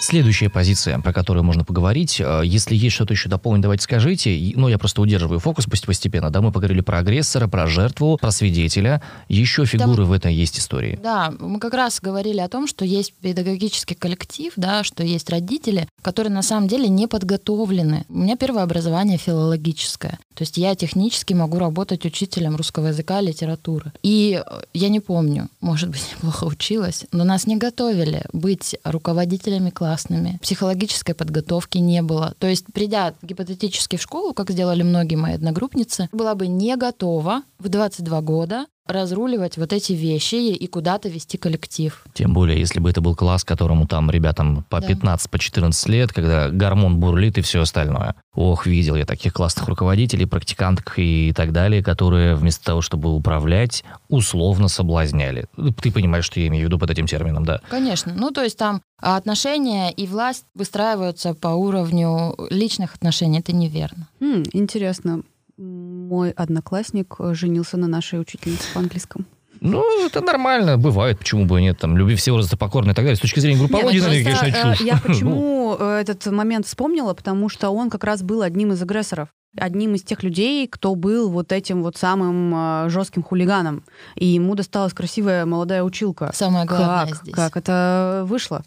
Следующая 0.00 0.48
позиция, 0.48 1.00
про 1.00 1.12
которую 1.12 1.42
можно 1.42 1.64
поговорить, 1.64 2.20
э, 2.20 2.42
если 2.44 2.76
есть 2.76 2.94
что-то 2.94 3.14
еще 3.14 3.28
дополнить, 3.28 3.62
давайте 3.62 3.82
скажите. 3.82 4.30
И- 4.30 4.54
Ну, 4.54 4.68
я 4.68 4.78
просто 4.78 5.02
удерживаю 5.02 5.40
фокус 5.40 5.66
пусть 5.66 5.86
постепенно. 5.86 6.30
Да, 6.30 6.40
мы 6.40 6.52
поговорили 6.52 6.82
про 6.82 6.98
агрессора, 6.98 7.48
про 7.48 7.66
жертву, 7.66 8.16
про 8.16 8.30
свидетеля. 8.30 9.02
Еще 9.28 9.64
фигуры 9.66 10.04
в 10.04 10.12
этой 10.12 10.32
есть 10.32 10.58
истории. 10.58 10.98
Да, 11.02 11.32
мы 11.40 11.58
как 11.58 11.74
раз 11.74 12.00
говорили 12.00 12.38
о 12.38 12.48
том, 12.48 12.68
что 12.68 12.84
есть 12.84 13.12
педагогический 13.20 13.96
коллектив, 13.96 14.52
да, 14.56 14.84
что 14.84 15.02
есть 15.02 15.28
родители, 15.30 15.88
которые 16.00 16.32
на 16.32 16.42
самом 16.42 16.68
деле 16.68 16.88
не 16.88 17.08
подготовлены. 17.08 18.04
У 18.08 18.18
меня 18.18 18.36
первое 18.36 18.62
образование 18.62 19.18
филологическое. 19.18 20.18
То 20.34 20.42
есть 20.42 20.56
я 20.58 20.76
технически 20.76 21.34
могу 21.34 21.58
работать 21.58 22.04
учителем 22.04 22.54
русского 22.54 22.86
языка 22.88 23.20
и 23.20 23.26
литературы. 23.26 23.92
И 24.04 24.40
э, 24.46 24.60
я 24.74 24.88
не 24.90 25.00
помню, 25.00 25.48
может 25.60 25.88
быть, 25.90 26.02
неплохо 26.14 26.44
училась, 26.44 27.04
но 27.10 27.24
нас 27.24 27.46
не 27.48 27.56
готовили 27.56 28.22
быть 28.32 28.76
руководителями 28.84 29.70
классными. 29.88 30.38
Психологической 30.42 31.14
подготовки 31.14 31.78
не 31.78 32.02
было. 32.02 32.34
То 32.38 32.46
есть, 32.46 32.66
придя 32.74 33.14
гипотетически 33.22 33.96
в 33.96 34.02
школу, 34.02 34.34
как 34.34 34.50
сделали 34.50 34.82
многие 34.82 35.16
мои 35.16 35.34
одногруппницы, 35.34 36.08
была 36.12 36.34
бы 36.34 36.46
не 36.46 36.76
готова 36.76 37.42
в 37.58 37.68
22 37.70 38.20
года 38.20 38.66
разруливать 38.88 39.58
вот 39.58 39.72
эти 39.72 39.92
вещи 39.92 40.34
и 40.36 40.66
куда-то 40.66 41.08
вести 41.08 41.36
коллектив. 41.36 42.02
Тем 42.14 42.32
более, 42.32 42.58
если 42.58 42.80
бы 42.80 42.90
это 42.90 43.00
был 43.00 43.14
класс, 43.14 43.44
которому 43.44 43.86
там 43.86 44.10
ребятам 44.10 44.64
по 44.70 44.80
Да. 44.80 44.86
15, 44.88 45.30
по 45.30 45.38
14 45.38 45.88
лет, 45.88 46.12
когда 46.12 46.48
гормон 46.48 46.96
бурлит 46.98 47.38
и 47.38 47.42
все 47.42 47.60
остальное. 47.60 48.14
Ох, 48.34 48.66
видел 48.66 48.96
я 48.96 49.04
таких 49.04 49.34
классных 49.34 49.68
руководителей, 49.68 50.24
практиканток 50.24 50.94
и 50.96 51.32
так 51.36 51.52
далее, 51.52 51.82
которые 51.82 52.34
вместо 52.34 52.64
того, 52.64 52.80
чтобы 52.80 53.14
управлять, 53.14 53.84
условно 54.08 54.68
соблазняли. 54.68 55.46
Ты 55.82 55.92
понимаешь, 55.92 56.24
что 56.24 56.40
я 56.40 56.46
имею 56.48 56.64
в 56.64 56.68
виду 56.68 56.78
под 56.78 56.90
этим 56.90 57.06
термином, 57.06 57.44
да? 57.44 57.60
Конечно. 57.68 58.14
Ну, 58.16 58.30
то 58.30 58.42
есть 58.42 58.56
там 58.56 58.80
отношения 59.00 59.90
и 59.90 60.06
власть 60.06 60.44
выстраиваются 60.54 61.34
по 61.34 61.48
уровню 61.48 62.34
личных 62.50 62.94
отношений. 62.94 63.40
Это 63.40 63.52
неверно. 63.54 64.08
М, 64.20 64.44
Интересно. 64.52 65.22
Мой 65.58 66.30
одноклассник 66.30 67.16
э, 67.18 67.34
женился 67.34 67.76
на 67.76 67.88
нашей 67.88 68.20
учительнице 68.20 68.72
по 68.72 68.80
английскому. 68.80 69.24
Ну, 69.60 70.06
это 70.06 70.20
нормально, 70.20 70.78
бывает, 70.78 71.18
почему 71.18 71.44
бы 71.44 71.58
и 71.58 71.62
нет, 71.62 71.78
там, 71.78 71.96
люби 71.96 72.14
все 72.14 72.30
возраста 72.30 72.56
покорно 72.56 72.92
и 72.92 72.94
так 72.94 73.04
далее. 73.04 73.16
С 73.16 73.20
точки 73.20 73.40
зрения 73.40 73.58
групповой 73.58 73.92
Нет, 73.92 74.02
динамики, 74.04 74.24
просто, 74.24 74.44
конечно, 74.44 74.76
чушь. 74.76 74.86
Я 74.86 74.94
Ну, 75.04 75.12
почему 75.12 75.76
э, 75.80 76.00
этот 76.00 76.26
момент 76.26 76.66
вспомнила? 76.66 77.12
Потому 77.12 77.48
что 77.48 77.70
он 77.70 77.90
как 77.90 78.04
раз 78.04 78.22
был 78.22 78.42
одним 78.42 78.72
из 78.72 78.80
агрессоров. 78.80 79.30
одним 79.56 79.96
из 79.96 80.02
тех 80.02 80.22
людей, 80.22 80.68
кто 80.68 80.94
был 80.94 81.28
вот 81.28 81.50
этим 81.50 81.82
вот 81.82 81.96
самым 81.96 82.54
э, 82.54 82.88
жестким 82.88 83.24
хулиганом. 83.24 83.82
И 84.14 84.26
ему 84.26 84.54
досталась 84.54 84.92
красивая 84.92 85.44
молодая 85.44 85.82
училка. 85.82 86.30
Самое 86.34 86.64
главное 86.64 87.06
как, 87.06 87.22
здесь. 87.22 87.34
как 87.34 87.56
это 87.56 88.24
вышло? 88.26 88.62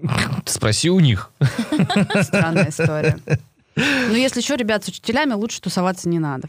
Спроси 0.44 0.90
у 0.90 1.00
них. 1.00 1.32
Странная 2.22 2.68
история. 2.68 3.18
Ну, 3.76 4.14
если 4.14 4.40
что, 4.40 4.54
ребят, 4.54 4.84
с 4.84 4.88
учителями 4.88 5.34
лучше 5.34 5.60
тусоваться 5.60 6.08
не 6.08 6.18
надо. 6.18 6.48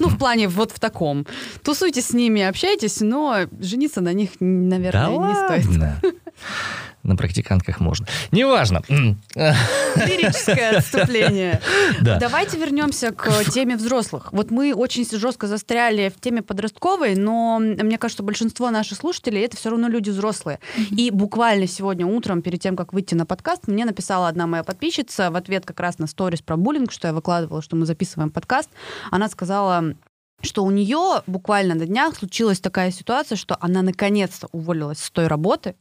Ну, 0.00 0.08
в 0.08 0.18
плане 0.18 0.48
вот 0.48 0.72
в 0.72 0.80
таком. 0.80 1.26
Тусуйтесь 1.62 2.06
с 2.06 2.12
ними, 2.12 2.42
общайтесь, 2.42 3.00
но 3.00 3.46
жениться 3.60 4.00
на 4.00 4.12
них, 4.12 4.30
наверное, 4.40 5.10
не 5.18 5.34
стоит. 5.34 6.14
На 7.06 7.14
практикантках 7.14 7.78
можно. 7.78 8.06
Неважно. 8.32 8.82
Лирическое 8.88 10.78
отступление. 10.78 11.60
Да. 12.00 12.18
Давайте 12.18 12.58
вернемся 12.58 13.12
к 13.12 13.44
теме 13.44 13.76
взрослых. 13.76 14.32
Вот 14.32 14.50
мы 14.50 14.74
очень 14.74 15.06
жестко 15.08 15.46
застряли 15.46 16.12
в 16.14 16.20
теме 16.20 16.42
подростковой, 16.42 17.14
но 17.14 17.58
мне 17.60 17.96
кажется, 17.96 18.24
большинство 18.24 18.70
наших 18.70 18.98
слушателей 18.98 19.42
это 19.44 19.56
все 19.56 19.70
равно 19.70 19.88
люди 19.88 20.10
взрослые. 20.10 20.58
И 20.90 21.10
буквально 21.12 21.68
сегодня 21.68 22.06
утром, 22.06 22.42
перед 22.42 22.60
тем, 22.60 22.76
как 22.76 22.92
выйти 22.92 23.14
на 23.14 23.24
подкаст, 23.24 23.68
мне 23.68 23.84
написала 23.84 24.26
одна 24.26 24.48
моя 24.48 24.64
подписчица 24.64 25.30
в 25.30 25.36
ответ 25.36 25.64
как 25.64 25.78
раз 25.78 25.98
на 25.98 26.08
сторис 26.08 26.42
про 26.42 26.56
буллинг, 26.56 26.90
что 26.90 27.06
я 27.06 27.14
выкладывала, 27.14 27.62
что 27.62 27.76
мы 27.76 27.86
записываем 27.86 28.30
подкаст. 28.30 28.68
Она 29.12 29.28
сказала, 29.28 29.94
что 30.42 30.64
у 30.64 30.70
нее 30.70 31.22
буквально 31.26 31.74
на 31.74 31.86
днях 31.86 32.16
случилась 32.16 32.60
такая 32.60 32.90
ситуация, 32.90 33.36
что 33.36 33.56
она 33.60 33.82
наконец-то 33.82 34.48
уволилась 34.52 34.98
с 34.98 35.10
той 35.10 35.28
работы, 35.28 35.76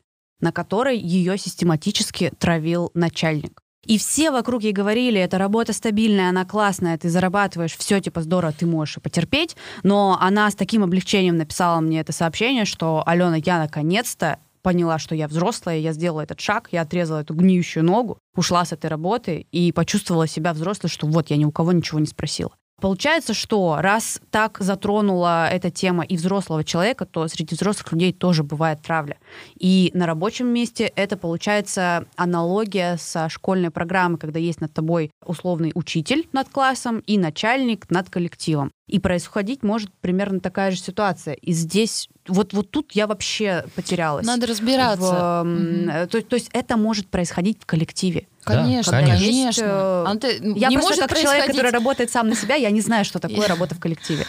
на 0.45 0.51
которой 0.51 0.99
ее 0.99 1.39
систематически 1.39 2.31
травил 2.37 2.91
начальник. 2.93 3.61
И 3.87 3.97
все 3.97 4.29
вокруг 4.29 4.61
ей 4.61 4.73
говорили, 4.73 5.19
эта 5.19 5.39
работа 5.39 5.73
стабильная, 5.73 6.29
она 6.29 6.45
классная, 6.45 6.99
ты 6.99 7.09
зарабатываешь, 7.09 7.75
все 7.75 7.99
типа 7.99 8.21
здорово, 8.21 8.53
ты 8.53 8.67
можешь 8.67 8.97
и 8.97 8.99
потерпеть. 8.99 9.55
Но 9.81 10.19
она 10.21 10.51
с 10.51 10.55
таким 10.55 10.83
облегчением 10.83 11.37
написала 11.37 11.79
мне 11.79 11.99
это 11.99 12.11
сообщение, 12.11 12.65
что 12.65 13.01
Алена, 13.07 13.37
я 13.37 13.57
наконец-то 13.57 14.37
поняла, 14.61 14.99
что 14.99 15.15
я 15.15 15.27
взрослая, 15.27 15.79
я 15.79 15.93
сделала 15.93 16.21
этот 16.21 16.39
шаг, 16.39 16.69
я 16.71 16.81
отрезала 16.81 17.21
эту 17.21 17.33
гниющую 17.33 17.83
ногу, 17.83 18.19
ушла 18.35 18.65
с 18.65 18.71
этой 18.71 18.87
работы 18.87 19.47
и 19.51 19.71
почувствовала 19.71 20.27
себя 20.27 20.53
взрослой, 20.53 20.89
что 20.89 21.07
вот 21.07 21.31
я 21.31 21.37
ни 21.37 21.45
у 21.45 21.51
кого 21.51 21.71
ничего 21.71 21.99
не 21.99 22.07
спросила. 22.07 22.51
Получается, 22.81 23.33
что 23.33 23.77
раз 23.79 24.19
так 24.31 24.57
затронула 24.59 25.47
эта 25.49 25.71
тема 25.71 26.03
и 26.03 26.17
взрослого 26.17 26.63
человека, 26.63 27.05
то 27.05 27.27
среди 27.29 27.55
взрослых 27.55 27.93
людей 27.93 28.11
тоже 28.11 28.43
бывает 28.43 28.81
травля. 28.81 29.17
И 29.57 29.91
на 29.93 30.05
рабочем 30.05 30.47
месте 30.47 30.91
это 30.95 31.15
получается 31.15 32.05
аналогия 32.17 32.97
со 32.97 33.29
школьной 33.29 33.71
программой, 33.71 34.19
когда 34.19 34.39
есть 34.39 34.59
над 34.59 34.73
тобой 34.73 35.11
условный 35.25 35.71
учитель 35.73 36.27
над 36.33 36.49
классом 36.49 36.99
и 36.99 37.17
начальник 37.17 37.89
над 37.89 38.09
коллективом. 38.09 38.71
И 38.87 38.99
происходить 38.99 39.63
может 39.63 39.89
примерно 40.01 40.39
такая 40.41 40.71
же 40.71 40.77
ситуация. 40.77 41.33
И 41.35 41.53
здесь, 41.53 42.09
вот, 42.27 42.53
вот 42.53 42.71
тут 42.71 42.91
я 42.93 43.07
вообще 43.07 43.65
потерялась. 43.75 44.25
Надо 44.25 44.47
разбираться. 44.47 45.41
В, 45.45 45.89
э, 45.89 46.07
то, 46.07 46.21
то 46.21 46.35
есть 46.35 46.49
это 46.53 46.77
может 46.77 47.07
происходить 47.07 47.57
в 47.61 47.65
коллективе. 47.65 48.27
Да, 48.45 48.53
Конечно, 48.57 48.91
конечно. 48.91 49.17
конечно. 49.25 49.35
Есть, 49.47 49.59
э, 49.59 49.65
А 49.65 50.15
Я 50.55 50.69
не 50.69 50.77
просто 50.77 50.89
может 50.89 51.09
как 51.09 51.09
человек, 51.09 51.09
происходить- 51.09 51.47
который 51.55 51.71
работает 51.71 52.11
сам 52.11 52.29
на 52.29 52.35
себя, 52.35 52.55
я 52.55 52.69
не 52.69 52.81
знаю, 52.81 53.03
что 53.05 53.19
такое 53.19 53.47
работа 53.47 53.73
в 53.75 53.79
коллективе. 53.79 54.25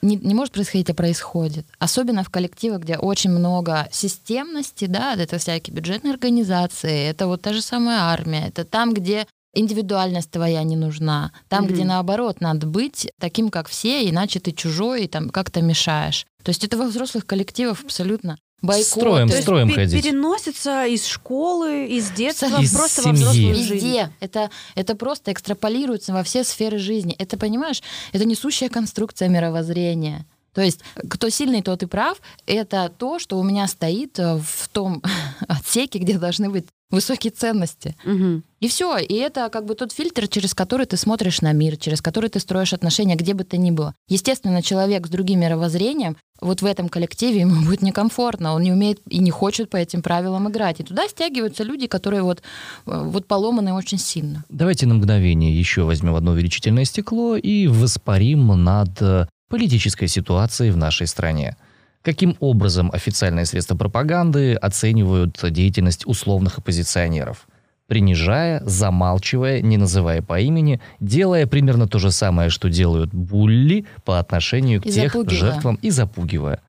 Не, 0.00 0.16
не 0.16 0.34
может 0.34 0.52
происходить, 0.52 0.90
а 0.90 0.94
происходит. 0.94 1.66
Особенно 1.78 2.24
в 2.24 2.30
коллективах, 2.30 2.80
где 2.82 2.96
очень 2.96 3.30
много 3.30 3.88
системности, 3.92 4.86
да, 4.86 5.14
это 5.14 5.38
всякие 5.38 5.74
бюджетные 5.74 6.12
организации, 6.12 7.08
это 7.08 7.26
вот 7.26 7.42
та 7.42 7.52
же 7.52 7.62
самая 7.62 8.00
армия, 8.02 8.48
это 8.48 8.64
там, 8.64 8.94
где 8.94 9.26
индивидуальность 9.54 10.30
твоя 10.30 10.62
не 10.62 10.76
нужна, 10.76 11.32
там, 11.48 11.64
Мгм. 11.64 11.72
где 11.74 11.84
наоборот 11.84 12.40
надо 12.40 12.66
быть 12.66 13.08
таким, 13.20 13.50
как 13.50 13.68
все, 13.68 14.08
иначе 14.08 14.40
ты 14.40 14.52
чужой 14.52 15.04
и 15.04 15.08
там 15.08 15.28
как-то 15.30 15.60
мешаешь. 15.62 16.26
То 16.42 16.50
есть 16.50 16.64
это 16.64 16.76
во 16.76 16.86
взрослых 16.86 17.26
коллективах 17.26 17.82
абсолютно 17.84 18.36
бойкот. 18.62 18.86
Строим, 18.86 19.28
То 19.28 19.34
есть 19.34 19.44
строим 19.44 19.68
пе- 19.68 19.74
ходить. 19.74 20.02
переносится 20.02 20.86
из 20.86 21.04
школы, 21.06 21.86
из 21.86 22.10
детства, 22.10 22.60
Из 22.60 22.72
просто 22.74 23.02
во 23.02 23.08
семьи. 23.08 23.22
взрослую 23.22 23.54
жизнь. 23.54 23.74
Везде. 23.74 24.10
Это, 24.20 24.50
это 24.74 24.94
просто 24.94 25.32
экстраполируется 25.32 26.12
во 26.12 26.22
все 26.22 26.44
сферы 26.44 26.78
жизни. 26.78 27.14
Это, 27.18 27.36
понимаешь, 27.36 27.82
это 28.12 28.24
несущая 28.24 28.68
конструкция 28.68 29.28
мировоззрения. 29.28 30.26
То 30.54 30.60
есть, 30.60 30.80
кто 31.08 31.28
сильный, 31.28 31.62
тот 31.62 31.82
и 31.82 31.86
прав. 31.86 32.20
Это 32.46 32.92
то, 32.96 33.18
что 33.18 33.38
у 33.38 33.42
меня 33.42 33.66
стоит 33.66 34.18
э, 34.18 34.38
в 34.38 34.68
том 34.68 35.02
отсеке, 35.48 35.98
где 35.98 36.18
должны 36.18 36.50
быть 36.50 36.66
высокие 36.92 37.30
ценности. 37.30 37.96
Мгм. 38.04 38.44
И 38.60 38.68
все. 38.68 38.98
И 38.98 39.14
это 39.14 39.48
как 39.48 39.64
бы 39.64 39.74
тот 39.74 39.92
фильтр, 39.92 40.28
через 40.28 40.54
который 40.54 40.86
ты 40.86 40.96
смотришь 40.96 41.40
на 41.40 41.52
мир, 41.52 41.76
через 41.76 42.00
который 42.00 42.28
ты 42.28 42.38
строишь 42.38 42.74
отношения, 42.74 43.16
где 43.16 43.34
бы 43.34 43.44
то 43.44 43.56
ни 43.56 43.70
было. 43.70 43.94
Естественно, 44.08 44.62
человек 44.62 45.06
с 45.06 45.10
другим 45.10 45.40
мировоззрением, 45.40 46.16
вот 46.40 46.60
в 46.60 46.66
этом 46.66 46.88
коллективе 46.88 47.40
ему 47.40 47.64
будет 47.66 47.82
некомфортно, 47.82 48.52
он 48.52 48.62
не 48.62 48.72
умеет 48.72 49.00
и 49.08 49.18
не 49.18 49.30
хочет 49.30 49.70
по 49.70 49.78
этим 49.78 50.02
правилам 50.02 50.48
играть. 50.48 50.80
И 50.80 50.84
туда 50.84 51.08
стягиваются 51.08 51.64
люди, 51.64 51.86
которые 51.86 52.22
вот, 52.22 52.42
э, 52.86 53.02
вот 53.04 53.26
поломаны 53.26 53.72
очень 53.72 53.98
сильно. 53.98 54.44
Давайте 54.50 54.86
на 54.86 54.94
мгновение 54.94 55.58
еще 55.58 55.82
возьмем 55.82 56.14
одно 56.14 56.32
увеличительное 56.32 56.84
стекло 56.84 57.36
и 57.36 57.66
воспарим 57.68 58.48
над 58.62 59.00
э, 59.00 59.26
политической 59.52 60.08
ситуацией 60.08 60.70
в 60.72 60.76
нашей 60.76 61.06
стране. 61.06 61.56
Каким 62.02 62.36
образом 62.40 62.90
официальные 62.92 63.44
средства 63.46 63.76
пропаганды 63.76 64.54
оценивают 64.54 65.38
деятельность 65.50 66.06
условных 66.06 66.58
оппозиционеров? 66.58 67.46
Принижая, 67.86 68.62
замалчивая, 68.64 69.60
не 69.60 69.76
называя 69.76 70.22
по 70.22 70.40
имени, 70.40 70.80
делая 71.00 71.46
примерно 71.46 71.86
то 71.86 71.98
же 71.98 72.10
самое, 72.10 72.48
что 72.48 72.70
делают 72.70 73.12
булли 73.12 73.84
по 74.04 74.18
отношению 74.18 74.80
к 74.80 74.86
И 74.86 74.90
тех 74.92 75.12
запугивая. 75.12 75.38
жертвам 75.52 75.78
и 75.82 75.90
запугивая. 75.90 76.60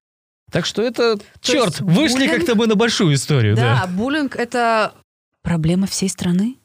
Так 0.51 0.65
что 0.65 0.81
это, 0.81 1.17
черт, 1.41 1.67
есть 1.67 1.81
вышли 1.81 2.25
буллинг- 2.27 2.35
как-то 2.37 2.55
мы 2.55 2.67
на 2.67 2.75
большую 2.75 3.13
историю. 3.15 3.55
Да, 3.55 3.83
Да. 3.85 3.87
буллинг— 3.87 4.35
это 4.37 4.91
проблема 5.41 5.87
всей 5.87 6.09
страны. 6.09 6.57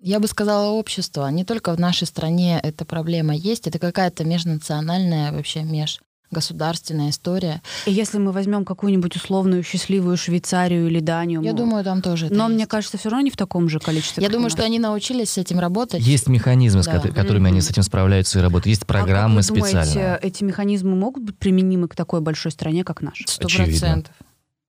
Я 0.00 0.20
бы 0.20 0.28
сказала 0.28 0.70
общество. 0.70 1.26
Не 1.28 1.44
только 1.44 1.74
в 1.74 1.80
нашей 1.80 2.06
стране 2.06 2.60
эта 2.62 2.84
проблема 2.84 3.34
есть, 3.34 3.66
это 3.66 3.78
какая-то 3.78 4.24
межнациональная, 4.24 5.32
вообще 5.32 5.62
межгосударственная 5.64 7.10
история. 7.10 7.62
И 7.84 7.90
если 7.92 8.18
мы 8.18 8.30
возьмем 8.32 8.64
какую-нибудь 8.64 9.16
условную 9.16 9.64
счастливую 9.64 10.16
Швейцарию 10.16 10.86
или 10.86 11.00
Данию, 11.00 11.42
Я 11.42 11.50
мы- 11.52 11.58
думаю, 11.58 11.84
там 11.84 12.00
тоже 12.00 12.26
это 12.26 12.34
но 12.36 12.46
мне 12.48 12.58
есть. 12.58 12.70
кажется, 12.70 12.96
все 12.96 13.08
равно 13.08 13.24
не 13.24 13.30
в 13.30 13.36
таком 13.36 13.68
же 13.68 13.80
количестве. 13.80 14.22
Я 14.22 14.28
думаю, 14.30 14.50
что 14.50 14.62
они 14.62 14.78
научились 14.78 15.30
с 15.32 15.38
этим 15.38 15.58
работать. 15.58 16.00
Есть 16.00 16.28
механизмы, 16.28 16.82
с 16.82 16.86
Да. 16.86 16.92
кото- 17.00 17.12
которыми 17.12 17.48
они 17.48 17.60
с 17.60 17.68
этим 17.70 17.82
справляются 17.82 18.38
и 18.38 18.42
работают. 18.42 18.66
Есть 18.68 18.86
программы 18.86 19.40
а 19.40 19.42
как 19.42 19.50
вы 19.50 19.56
специальные. 19.62 19.94
думаете, 19.94 20.18
эти 20.22 20.44
механизмы 20.44 20.94
могут 20.94 21.24
быть 21.24 21.38
применимы 21.38 21.88
к 21.88 21.96
такой 21.96 22.20
большой 22.20 22.52
стране, 22.52 22.84
как 22.84 23.00
наша? 23.02 23.24
Сто 23.26 23.46
Очевидно. 23.46 23.72
процентов. 23.80 24.14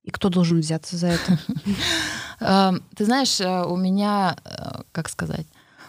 И 0.05 0.11
кто 0.11 0.29
должен 0.29 0.59
взяться 0.61 0.97
за 0.97 1.07
это? 1.07 1.39
А, 2.39 2.73
Ты 2.95 3.05
знаешь, 3.05 3.39
а, 3.41 3.65
у 3.65 3.75
меня, 3.75 4.37
а, 4.43 4.81
как 4.91 5.09
сказать, 5.09 5.45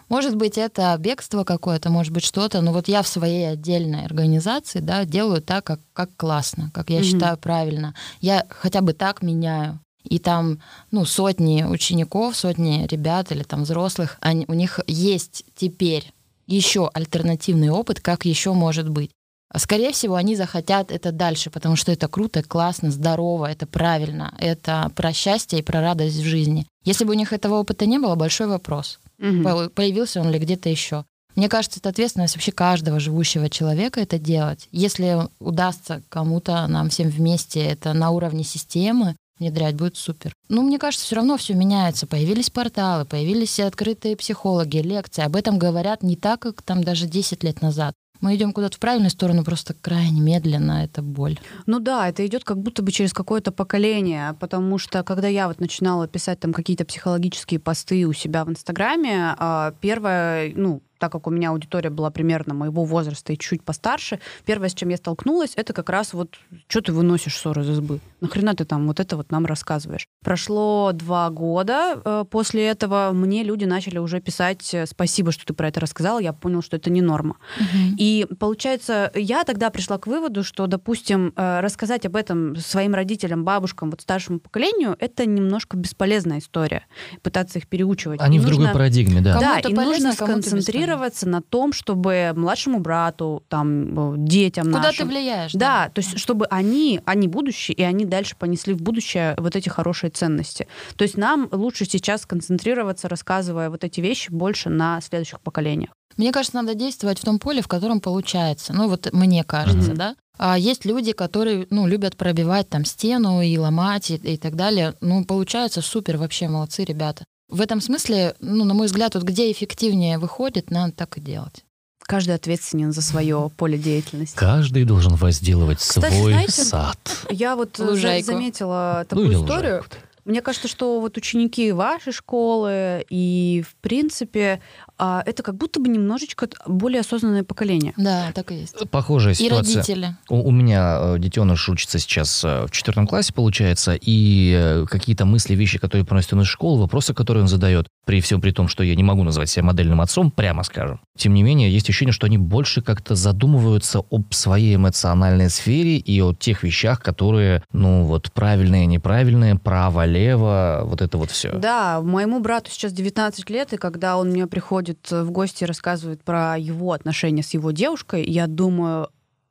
может 0.09 0.35
быть, 0.35 0.59
это 0.59 0.97
бегство 0.99 1.45
какое-то, 1.45 1.89
может 1.89 2.13
быть, 2.13 2.25
что-то, 2.25 2.61
но 2.63 2.73
вот 2.73 2.89
я 2.89 3.03
в 3.03 3.09
своей 3.09 3.49
отдельной 3.49 4.05
организации, 4.05 4.81
да, 4.81 5.05
делаю 5.05 5.41
так, 5.41 5.65
как, 5.65 5.81
как 5.93 6.11
классно, 6.17 6.71
как 6.75 6.91
я 6.91 6.97
Мгм. 6.99 7.05
считаю 7.05 7.39
правильно. 7.39 7.95
Я 8.21 8.45
хотя 8.51 8.81
бы 8.81 8.93
так 8.93 9.23
меняю. 9.23 9.79
И 10.03 10.19
там, 10.19 10.59
ну, 10.91 11.05
сотни 11.05 11.63
учеников, 11.63 12.35
сотни 12.37 12.87
ребят 12.91 13.31
или 13.31 13.43
там 13.45 13.63
взрослых, 13.63 14.17
они, 14.21 14.47
у 14.49 14.55
них 14.55 14.81
есть 14.87 15.45
теперь 15.55 16.13
еще 16.47 16.91
альтернативный 16.93 17.69
опыт, 17.69 18.01
как 18.01 18.25
еще 18.25 18.53
может 18.53 18.89
быть. 18.89 19.11
А 19.53 19.59
Скорее 19.59 19.91
всего, 19.93 20.15
они 20.15 20.37
захотят 20.37 20.93
это 20.93 21.11
дальше, 21.13 21.51
потому 21.51 21.75
что 21.77 21.91
это 21.91 22.07
круто, 22.09 22.43
классно, 22.43 22.91
здорово, 22.91 23.47
это 23.51 23.67
правильно, 23.67 24.33
это 24.39 24.91
про 24.95 25.13
счастье 25.13 25.59
и 25.59 25.63
про 25.63 25.81
радость 25.81 26.17
в 26.19 26.25
жизни. 26.25 26.67
Если 26.85 27.05
бы 27.05 27.11
у 27.11 27.17
них 27.17 27.33
этого 27.33 27.57
опыта 27.57 27.85
не 27.87 27.99
было, 27.99 28.15
большой 28.15 28.47
вопрос. 28.47 29.01
По- 29.43 29.69
Появился 29.69 30.21
он 30.21 30.31
ли 30.31 30.39
где-то 30.39 30.69
еще. 30.69 31.05
Мне 31.37 31.49
кажется, 31.49 31.79
это 31.81 31.89
ответственность 31.91 32.35
вообще 32.37 32.53
каждого 32.53 32.99
живущего 33.01 33.49
человека 33.49 34.01
это 34.01 34.19
делать. 34.19 34.69
Если 34.73 35.19
удастся 35.41 36.03
кому-то, 36.09 36.67
нам 36.67 36.89
всем 36.89 37.09
вместе, 37.09 37.61
это 37.61 37.93
на 37.93 38.11
уровне 38.11 38.45
системы 38.45 39.17
внедрять, 39.39 39.75
будет 39.75 39.97
супер. 39.97 40.33
Ну, 40.49 40.63
мне 40.63 40.79
кажется, 40.79 41.07
все 41.07 41.17
равно 41.17 41.37
все 41.39 41.55
меняется. 41.55 42.07
Появились 42.07 42.51
порталы, 42.51 43.05
появились 43.05 43.59
открытые 43.59 44.17
психологи, 44.17 44.79
лекции. 44.79 45.23
Об 45.23 45.35
этом 45.35 45.59
говорят 45.59 46.03
не 46.03 46.15
так, 46.17 46.41
как 46.41 46.63
там 46.63 46.85
даже 46.85 47.07
10 47.07 47.43
лет 47.43 47.63
назад. 47.63 47.95
Мы 48.21 48.37
идем 48.37 48.53
куда-то 48.53 48.77
в 48.77 48.81
правильную 48.81 49.11
сторону, 49.11 49.45
просто 49.45 49.75
крайне 49.75 50.21
медленно, 50.21 50.85
это 50.85 51.03
боль. 51.03 51.39
Ну 51.67 51.81
да, 51.81 52.09
это 52.09 52.27
идет 52.27 52.45
как 52.45 52.59
будто 52.59 52.83
бы 52.83 52.93
через 52.93 53.13
какое-то 53.13 53.51
поколение, 53.51 54.37
потому 54.41 54.79
что 54.79 55.03
когда 55.03 55.29
я 55.29 55.49
вот 55.49 55.61
начинала 55.61 56.07
писать 56.07 56.41
там 56.41 56.53
какие-то 56.53 56.85
психологические 56.85 57.61
посты 57.61 58.07
у 58.07 58.13
себя 58.13 58.45
в 58.45 58.51
Инстаграме, 58.51 59.35
а, 59.39 59.73
первое, 59.81 60.53
ну, 60.55 60.83
так 61.01 61.11
как 61.11 61.27
у 61.27 61.31
меня 61.31 61.51
аудитория 61.51 61.91
была 61.91 62.11
примерно 62.11 62.55
моего 62.55 62.85
возраста 62.85 63.33
и 63.33 63.39
чуть 63.39 63.65
постарше, 63.65 64.21
первое, 64.45 64.69
с 64.69 64.75
чем 64.75 64.91
я 64.91 64.99
столкнулась, 64.99 65.55
это 65.57 65.73
как 65.73 65.89
раз 65.89 66.13
вот, 66.13 66.37
что 66.69 66.83
ты 66.83 66.93
выносишь 66.93 67.37
ссоры 67.37 67.63
из 67.63 67.71
избы? 67.71 68.01
Нахрена 68.21 68.55
ты 68.55 68.65
там 68.67 68.87
вот 68.87 69.01
это 69.01 69.17
вот 69.17 69.33
нам 69.33 69.47
рассказываешь? 69.47 70.07
Прошло 70.23 70.93
два 70.93 71.31
года 71.31 72.01
э, 72.05 72.25
после 72.31 72.67
этого, 72.67 73.11
мне 73.15 73.43
люди 73.43 73.65
начали 73.65 73.97
уже 73.99 74.21
писать 74.21 74.75
э, 74.75 74.85
«спасибо, 74.87 75.33
что 75.33 75.47
ты 75.47 75.55
про 75.55 75.69
это 75.69 75.81
рассказал, 75.81 76.19
я 76.21 76.35
понял, 76.35 76.63
что 76.63 76.77
это 76.77 76.91
не 76.91 77.01
норма». 77.01 77.37
Мгм. 77.59 77.97
И 77.99 78.27
получается, 78.39 79.11
я 79.15 79.45
тогда 79.45 79.71
пришла 79.71 79.97
к 79.97 80.07
выводу, 80.07 80.45
что, 80.45 80.67
допустим, 80.67 81.33
э, 81.35 81.61
рассказать 81.61 82.05
об 82.05 82.15
этом 82.15 82.57
своим 82.57 82.95
родителям, 82.95 83.45
бабушкам, 83.45 83.91
вот 83.91 84.03
старшему 84.03 84.39
поколению, 84.39 84.97
это 84.99 85.25
немножко 85.25 85.79
бесполезная 85.79 86.41
история. 86.41 86.85
Пытаться 87.23 87.59
их 87.59 87.67
переучивать. 87.67 88.21
Они 88.21 88.37
И 88.37 88.41
в 88.41 88.45
другой 88.45 88.67
нужно- 88.67 88.75
парадигме, 88.75 89.21
да. 89.23 89.41
Да, 89.41 89.49
Кому-то 89.51 89.69
и 89.71 89.75
полезно, 89.75 90.09
нужно 90.09 90.27
кому-то 90.27 90.51
сконцентрироваться 90.91 91.29
на 91.29 91.43
том, 91.43 91.73
чтобы 91.73 92.33
младшему 92.37 92.81
брату, 92.81 93.43
там, 93.49 94.15
э, 94.15 94.19
детям 94.19 94.67
Куда 94.67 94.83
нашим, 94.83 95.09
ты 95.09 95.15
влияешь? 95.15 95.53
да, 95.53 95.91
то 95.95 96.01
есть 96.01 96.19
чтобы 96.19 96.47
они, 96.47 97.01
они 97.05 97.29
будущее, 97.29 97.75
и 97.77 97.83
они 97.83 98.05
дальше 98.05 98.37
понесли 98.39 98.75
в 98.75 98.83
будущее 98.83 99.35
вот 99.39 99.57
эти 99.57 99.69
хорошие 99.69 100.11
ценности. 100.11 100.67
То 100.97 101.03
есть 101.05 101.17
нам 101.17 101.49
лучше 101.53 101.85
сейчас 101.85 102.27
концентрироваться, 102.27 103.09
рассказывая 103.09 103.71
вот 103.71 103.85
эти 103.85 104.01
вещи 104.01 104.31
больше 104.31 104.69
на 104.69 105.01
следующих 105.01 105.41
поколениях. 105.41 105.91
Мне 106.17 106.33
кажется, 106.33 106.57
надо 106.57 106.75
действовать 106.75 107.19
в 107.21 107.25
том 107.25 107.39
поле, 107.39 107.63
в 107.63 107.69
котором 107.69 108.01
получается. 108.01 108.73
Ну 108.73 108.89
вот 108.89 109.09
мне 109.13 109.45
кажется, 109.45 109.91
Мгм. 109.91 109.97
да. 109.97 110.17
А 110.43 110.59
есть 110.59 110.87
люди, 110.87 111.13
которые, 111.13 111.67
ну, 111.71 111.87
любят 111.87 112.17
пробивать 112.17 112.69
там 112.71 112.87
стену 112.87 113.43
и 113.43 113.59
ломать 113.59 114.11
и, 114.11 114.15
и 114.15 114.37
так 114.39 114.57
далее. 114.57 114.95
Ну, 115.03 115.25
получается 115.25 115.83
супер, 115.83 116.17
вообще 116.17 116.49
молодцы 116.49 116.85
ребята. 116.85 117.25
В 117.51 117.61
этом 117.61 117.81
смысле, 117.81 118.35
ну, 118.41 118.65
на 118.65 118.75
мой 118.75 118.87
взгляд, 118.87 119.15
вот 119.15 119.25
где 119.25 119.51
эффективнее 119.51 120.19
выходит, 120.19 120.71
надо 120.71 120.93
так 120.93 121.19
и 121.19 121.21
делать. 121.21 121.65
Каждый 122.03 122.35
ответственен 122.35 122.93
за 122.93 123.03
свое 123.03 123.51
поле 123.57 123.79
деятельности. 123.79 124.37
Каждый 124.37 124.85
должен 124.85 125.15
возделывать 125.15 125.79
Кстати, 125.79 126.15
свой 126.15 126.33
знаете, 126.33 126.65
сад. 126.65 126.99
Я 127.31 127.55
вот 127.57 127.79
Лужайку. 127.79 128.27
заметила 128.27 129.01
Ну 129.03 129.09
такую 129.09 129.27
или 129.27 129.35
историю. 129.35 129.75
лужайку. 129.77 129.97
Мне 130.25 130.43
кажется, 130.43 130.69
что 130.69 131.01
вот 131.01 131.17
ученики 131.17 131.73
вашей 131.73 132.13
школы 132.13 133.05
и, 133.11 133.65
в 133.69 133.75
принципе, 133.81 134.61
а, 135.03 135.23
это 135.25 135.43
как 135.43 135.57
будто 135.57 135.81
бы 135.81 135.89
немножечко 135.89 136.47
более 136.67 137.01
осознанное 137.01 137.43
поколение. 137.43 137.95
Да, 137.97 138.33
так 138.35 138.53
и 138.53 138.57
есть. 138.57 138.77
Похожая 138.91 139.33
И 139.33 139.37
ситуация. 139.37 139.77
родители. 139.77 140.17
У, 140.29 140.49
у 140.49 140.51
меня 140.51 140.99
э, 141.01 141.19
детеныш 141.19 141.71
учится 141.71 141.99
сейчас 141.99 142.45
э, 142.45 142.67
в 142.67 142.71
четвертом 142.71 143.07
классе, 143.07 143.33
получается, 143.33 143.97
и 143.99 144.55
э, 144.55 144.85
какие-то 144.87 145.25
мысли, 145.25 145.55
вещи, 145.55 145.79
которые 145.79 146.05
приносят 146.05 146.35
он 146.35 146.43
из 146.43 146.49
школы, 146.49 146.81
вопросы, 146.81 147.15
которые 147.15 147.43
он 147.43 147.49
задает, 147.49 147.89
при 148.05 148.21
всем 148.21 148.43
при 148.43 148.51
том, 148.51 148.69
что 148.69 148.83
я 148.83 148.95
не 148.95 149.03
могу 149.03 149.25
назвать 149.25 149.49
себя 149.49 149.63
модельным 149.65 150.03
отцом, 150.03 150.31
прямо 150.31 150.63
скажем. 150.65 151.01
Тем 151.17 151.33
не 151.33 151.43
менее, 151.43 151.73
есть 151.73 151.89
ощущение, 151.89 152.13
что 152.13 152.27
они 152.27 152.37
больше 152.37 152.83
как-то 152.83 153.15
задумываются 153.15 154.01
об 154.11 154.35
своей 154.35 154.77
эмоциональной 154.77 155.49
сфере 155.49 155.97
и 155.97 156.21
о 156.21 156.35
тех 156.35 156.63
вещах, 156.63 157.01
которые, 157.01 157.63
ну 157.73 158.05
вот, 158.05 158.33
правильные, 158.33 158.85
неправильные, 158.85 159.57
право, 159.57 160.05
лево, 160.05 160.83
вот 160.85 161.01
это 161.01 161.17
вот 161.17 161.31
все. 161.31 161.53
Да, 161.55 162.03
моему 162.03 162.41
брату 162.41 162.71
сейчас 162.71 162.93
19 162.93 163.49
лет, 163.49 163.73
и 163.73 163.79
когда 163.79 164.19
он 164.19 164.29
мне 164.29 164.47
приходит 164.47 164.90
в 165.11 165.31
гости 165.31 165.65
и 165.65 165.67
рассказывает 165.67 166.23
про 166.23 166.57
его 166.59 166.93
отношения 166.93 167.43
с 167.43 167.55
его 167.55 167.71
девушкой, 167.71 168.25
я 168.25 168.47
думаю, 168.47 169.09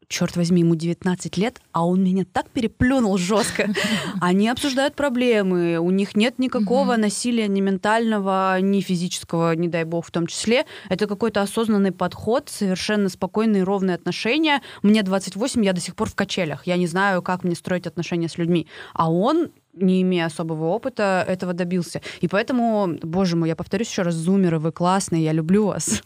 черт 0.09 0.35
возьми, 0.35 0.61
ему 0.61 0.75
19 0.75 1.37
лет, 1.37 1.61
а 1.71 1.85
он 1.85 2.03
меня 2.03 2.25
так 2.25 2.49
переплюнул 2.49 3.17
жестко. 3.17 3.69
Они 4.21 4.49
обсуждают 4.49 4.95
проблемы, 4.95 5.77
у 5.77 5.91
них 5.91 6.15
нет 6.15 6.39
никакого 6.39 6.97
насилия 6.97 7.47
ни 7.47 7.61
ментального, 7.61 8.59
ни 8.59 8.81
физического, 8.81 9.55
не 9.55 9.67
дай 9.67 9.85
бог 9.85 10.05
в 10.05 10.11
том 10.11 10.27
числе. 10.27 10.65
Это 10.89 11.07
какой-то 11.07 11.41
осознанный 11.41 11.91
подход, 11.91 12.49
совершенно 12.49 13.07
спокойные, 13.07 13.63
ровные 13.63 13.95
отношения. 13.95 14.61
Мне 14.81 15.03
28, 15.03 15.63
я 15.63 15.73
до 15.73 15.79
сих 15.79 15.95
пор 15.95 16.09
в 16.09 16.15
качелях. 16.15 16.65
Я 16.65 16.75
не 16.77 16.87
знаю, 16.87 17.21
как 17.21 17.43
мне 17.43 17.55
строить 17.55 17.85
отношения 17.85 18.27
с 18.27 18.37
людьми. 18.37 18.67
А 18.93 19.11
он 19.11 19.49
не 19.73 20.01
имея 20.01 20.25
особого 20.25 20.65
опыта, 20.65 21.23
этого 21.27 21.53
добился. 21.53 22.01
И 22.21 22.27
поэтому, 22.27 22.97
боже 23.03 23.35
мой, 23.35 23.49
я 23.49 23.55
повторюсь 23.55 23.89
еще 23.89 24.01
раз, 24.01 24.15
зумеры, 24.15 24.59
вы 24.59 24.71
классные, 24.71 25.23
я 25.23 25.31
люблю 25.31 25.67
вас. 25.67 26.01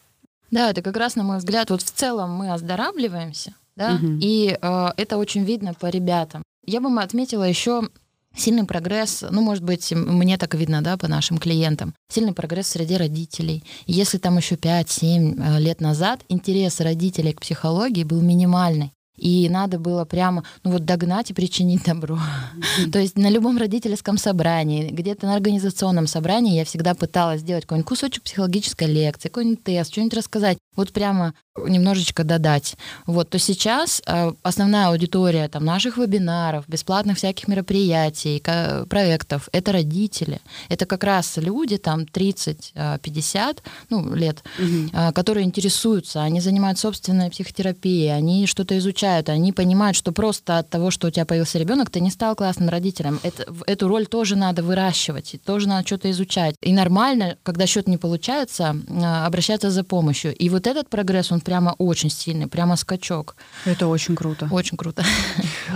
Да, 0.51 0.69
это 0.69 0.81
как 0.81 0.97
раз, 0.97 1.15
на 1.15 1.23
мой 1.23 1.37
взгляд, 1.37 1.71
вот 1.71 1.81
в 1.81 1.91
целом 1.91 2.31
мы 2.31 2.51
оздоравливаемся, 2.53 3.55
да, 3.75 3.93
Мгм. 3.93 4.19
и 4.21 4.57
э, 4.61 4.87
это 4.97 5.17
очень 5.17 5.43
видно 5.43 5.73
по 5.73 5.87
ребятам. 5.87 6.43
Я 6.65 6.79
бы 6.79 6.89
отметила 7.01 7.43
еще 7.43 7.89
сильный 8.35 8.65
прогресс, 8.65 9.23
ну, 9.29 9.41
может 9.41 9.63
быть, 9.63 9.91
мне 9.91 10.37
так 10.37 10.53
видно, 10.55 10.81
да, 10.81 10.97
по 10.97 11.07
нашим 11.07 11.37
клиентам, 11.37 11.93
сильный 12.09 12.33
прогресс 12.33 12.67
среди 12.67 12.97
родителей. 12.97 13.63
Если 13.85 14.17
там 14.17 14.37
еще 14.37 14.55
5-7 14.55 15.41
э, 15.57 15.59
лет 15.59 15.81
назад 15.81 16.21
интерес 16.29 16.79
родителей 16.79 17.33
к 17.33 17.41
психологии 17.41 18.03
был 18.03 18.21
минимальный, 18.21 18.91
и 19.23 19.47
надо 19.47 19.79
было 19.79 20.03
прямо, 20.03 20.43
ну 20.63 20.71
вот, 20.71 20.83
догнать 20.83 21.31
и 21.31 21.33
причинить 21.33 21.85
добро. 21.85 22.19
То 22.91 22.99
есть 22.99 23.17
на 23.17 23.29
любом 23.29 23.57
родительском 23.57 24.17
собрании, 24.17 24.89
где-то 24.89 25.27
на 25.27 25.35
организационном 25.35 26.07
собрании 26.07 26.57
я 26.57 26.65
всегда 26.65 26.93
пыталась 26.93 27.39
сделать 27.39 27.63
какой-нибудь 27.63 27.87
кусочек 27.87 28.23
психологической 28.23 28.87
лекции, 28.87 29.29
какой-нибудь 29.29 29.63
тест, 29.63 29.93
что-нибудь 29.93 30.17
рассказать, 30.17 30.57
вот 30.75 30.91
прямо 30.91 31.33
немножечко 31.57 32.23
додать. 32.23 32.75
Вот, 33.05 33.29
то 33.29 33.39
сейчас 33.39 34.01
э, 34.05 34.31
основная 34.41 34.87
аудитория 34.87 35.47
там, 35.47 35.65
наших 35.65 35.97
вебинаров, 35.97 36.65
бесплатных 36.67 37.17
всяких 37.17 37.47
мероприятий, 37.47 38.41
проектов— 38.89 39.49
это 39.51 39.71
родители. 39.71 40.41
Это 40.69 40.85
как 40.85 41.03
раз 41.03 41.37
люди 41.37 41.77
там 41.77 42.01
30-50 42.01 43.59
ну, 43.89 44.15
лет, 44.15 44.43
а, 44.93 45.11
которые 45.11 45.45
интересуются, 45.45 46.23
они 46.23 46.41
занимаются 46.41 46.83
собственной 46.83 47.29
психотерапией, 47.29 48.15
они 48.15 48.47
что-то 48.47 48.77
изучают, 48.77 49.29
они 49.29 49.53
понимают, 49.53 49.95
что 49.95 50.11
просто 50.11 50.57
от 50.57 50.69
того, 50.69 50.91
что 50.91 51.07
у 51.07 51.11
тебя 51.11 51.25
появился 51.25 51.59
ребенок, 51.59 51.89
ты 51.89 51.99
не 51.99 52.11
стал 52.11 52.35
классным 52.35 52.69
родителем. 52.69 53.19
Это, 53.23 53.45
эту 53.67 53.87
роль 53.87 54.07
тоже 54.07 54.35
надо 54.35 54.63
выращивать, 54.63 55.35
тоже 55.45 55.67
надо 55.67 55.85
что-то 55.85 56.09
изучать. 56.11 56.55
И 56.61 56.73
нормально, 56.73 57.37
когда 57.43 57.67
что-то 57.67 57.89
не 57.91 57.97
получается, 57.97 58.75
а, 58.89 59.25
обращаться 59.25 59.69
за 59.69 59.83
помощью. 59.83 60.35
И 60.35 60.49
вот 60.49 60.67
этот 60.67 60.89
прогресс, 60.89 61.31
он 61.31 61.42
прямо 61.43 61.75
очень 61.77 62.09
сильный, 62.09 62.47
прямо 62.47 62.75
скачок. 62.75 63.35
Это 63.65 63.87
очень 63.87 64.15
круто. 64.15 64.47
Очень 64.51 64.77
круто. 64.77 65.03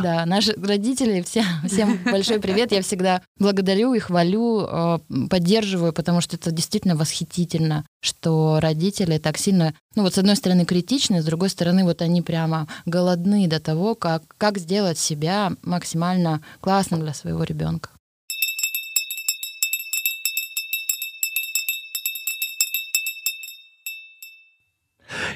Да, 0.03 0.25
наши 0.25 0.53
родители, 0.53 1.21
все, 1.23 1.43
всем 1.65 1.99
большой 2.03 2.39
привет. 2.39 2.71
Я 2.71 2.81
всегда 2.81 3.21
благодарю 3.39 3.93
и 3.93 3.99
хвалю, 3.99 4.61
э, 4.61 4.99
поддерживаю, 5.29 5.91
потому 5.91 6.21
что 6.21 6.35
это 6.35 6.51
действительно 6.51 6.95
восхитительно, 6.95 7.83
что 8.01 8.59
родители 8.61 9.17
так 9.17 9.37
сильно, 9.37 9.73
ну 9.95 10.03
вот 10.03 10.13
с 10.13 10.17
одной 10.17 10.35
стороны 10.35 10.65
критичны, 10.65 11.21
с 11.21 11.25
другой 11.25 11.49
стороны 11.49 11.83
вот 11.83 12.01
они 12.01 12.21
прямо 12.21 12.67
голодны 12.85 13.47
до 13.47 13.59
того, 13.59 13.95
как, 13.95 14.23
как 14.37 14.59
сделать 14.59 14.99
себя 14.99 15.53
максимально 15.63 16.41
классным 16.61 17.01
для 17.01 17.13
своего 17.13 17.43
ребенка. 17.43 17.89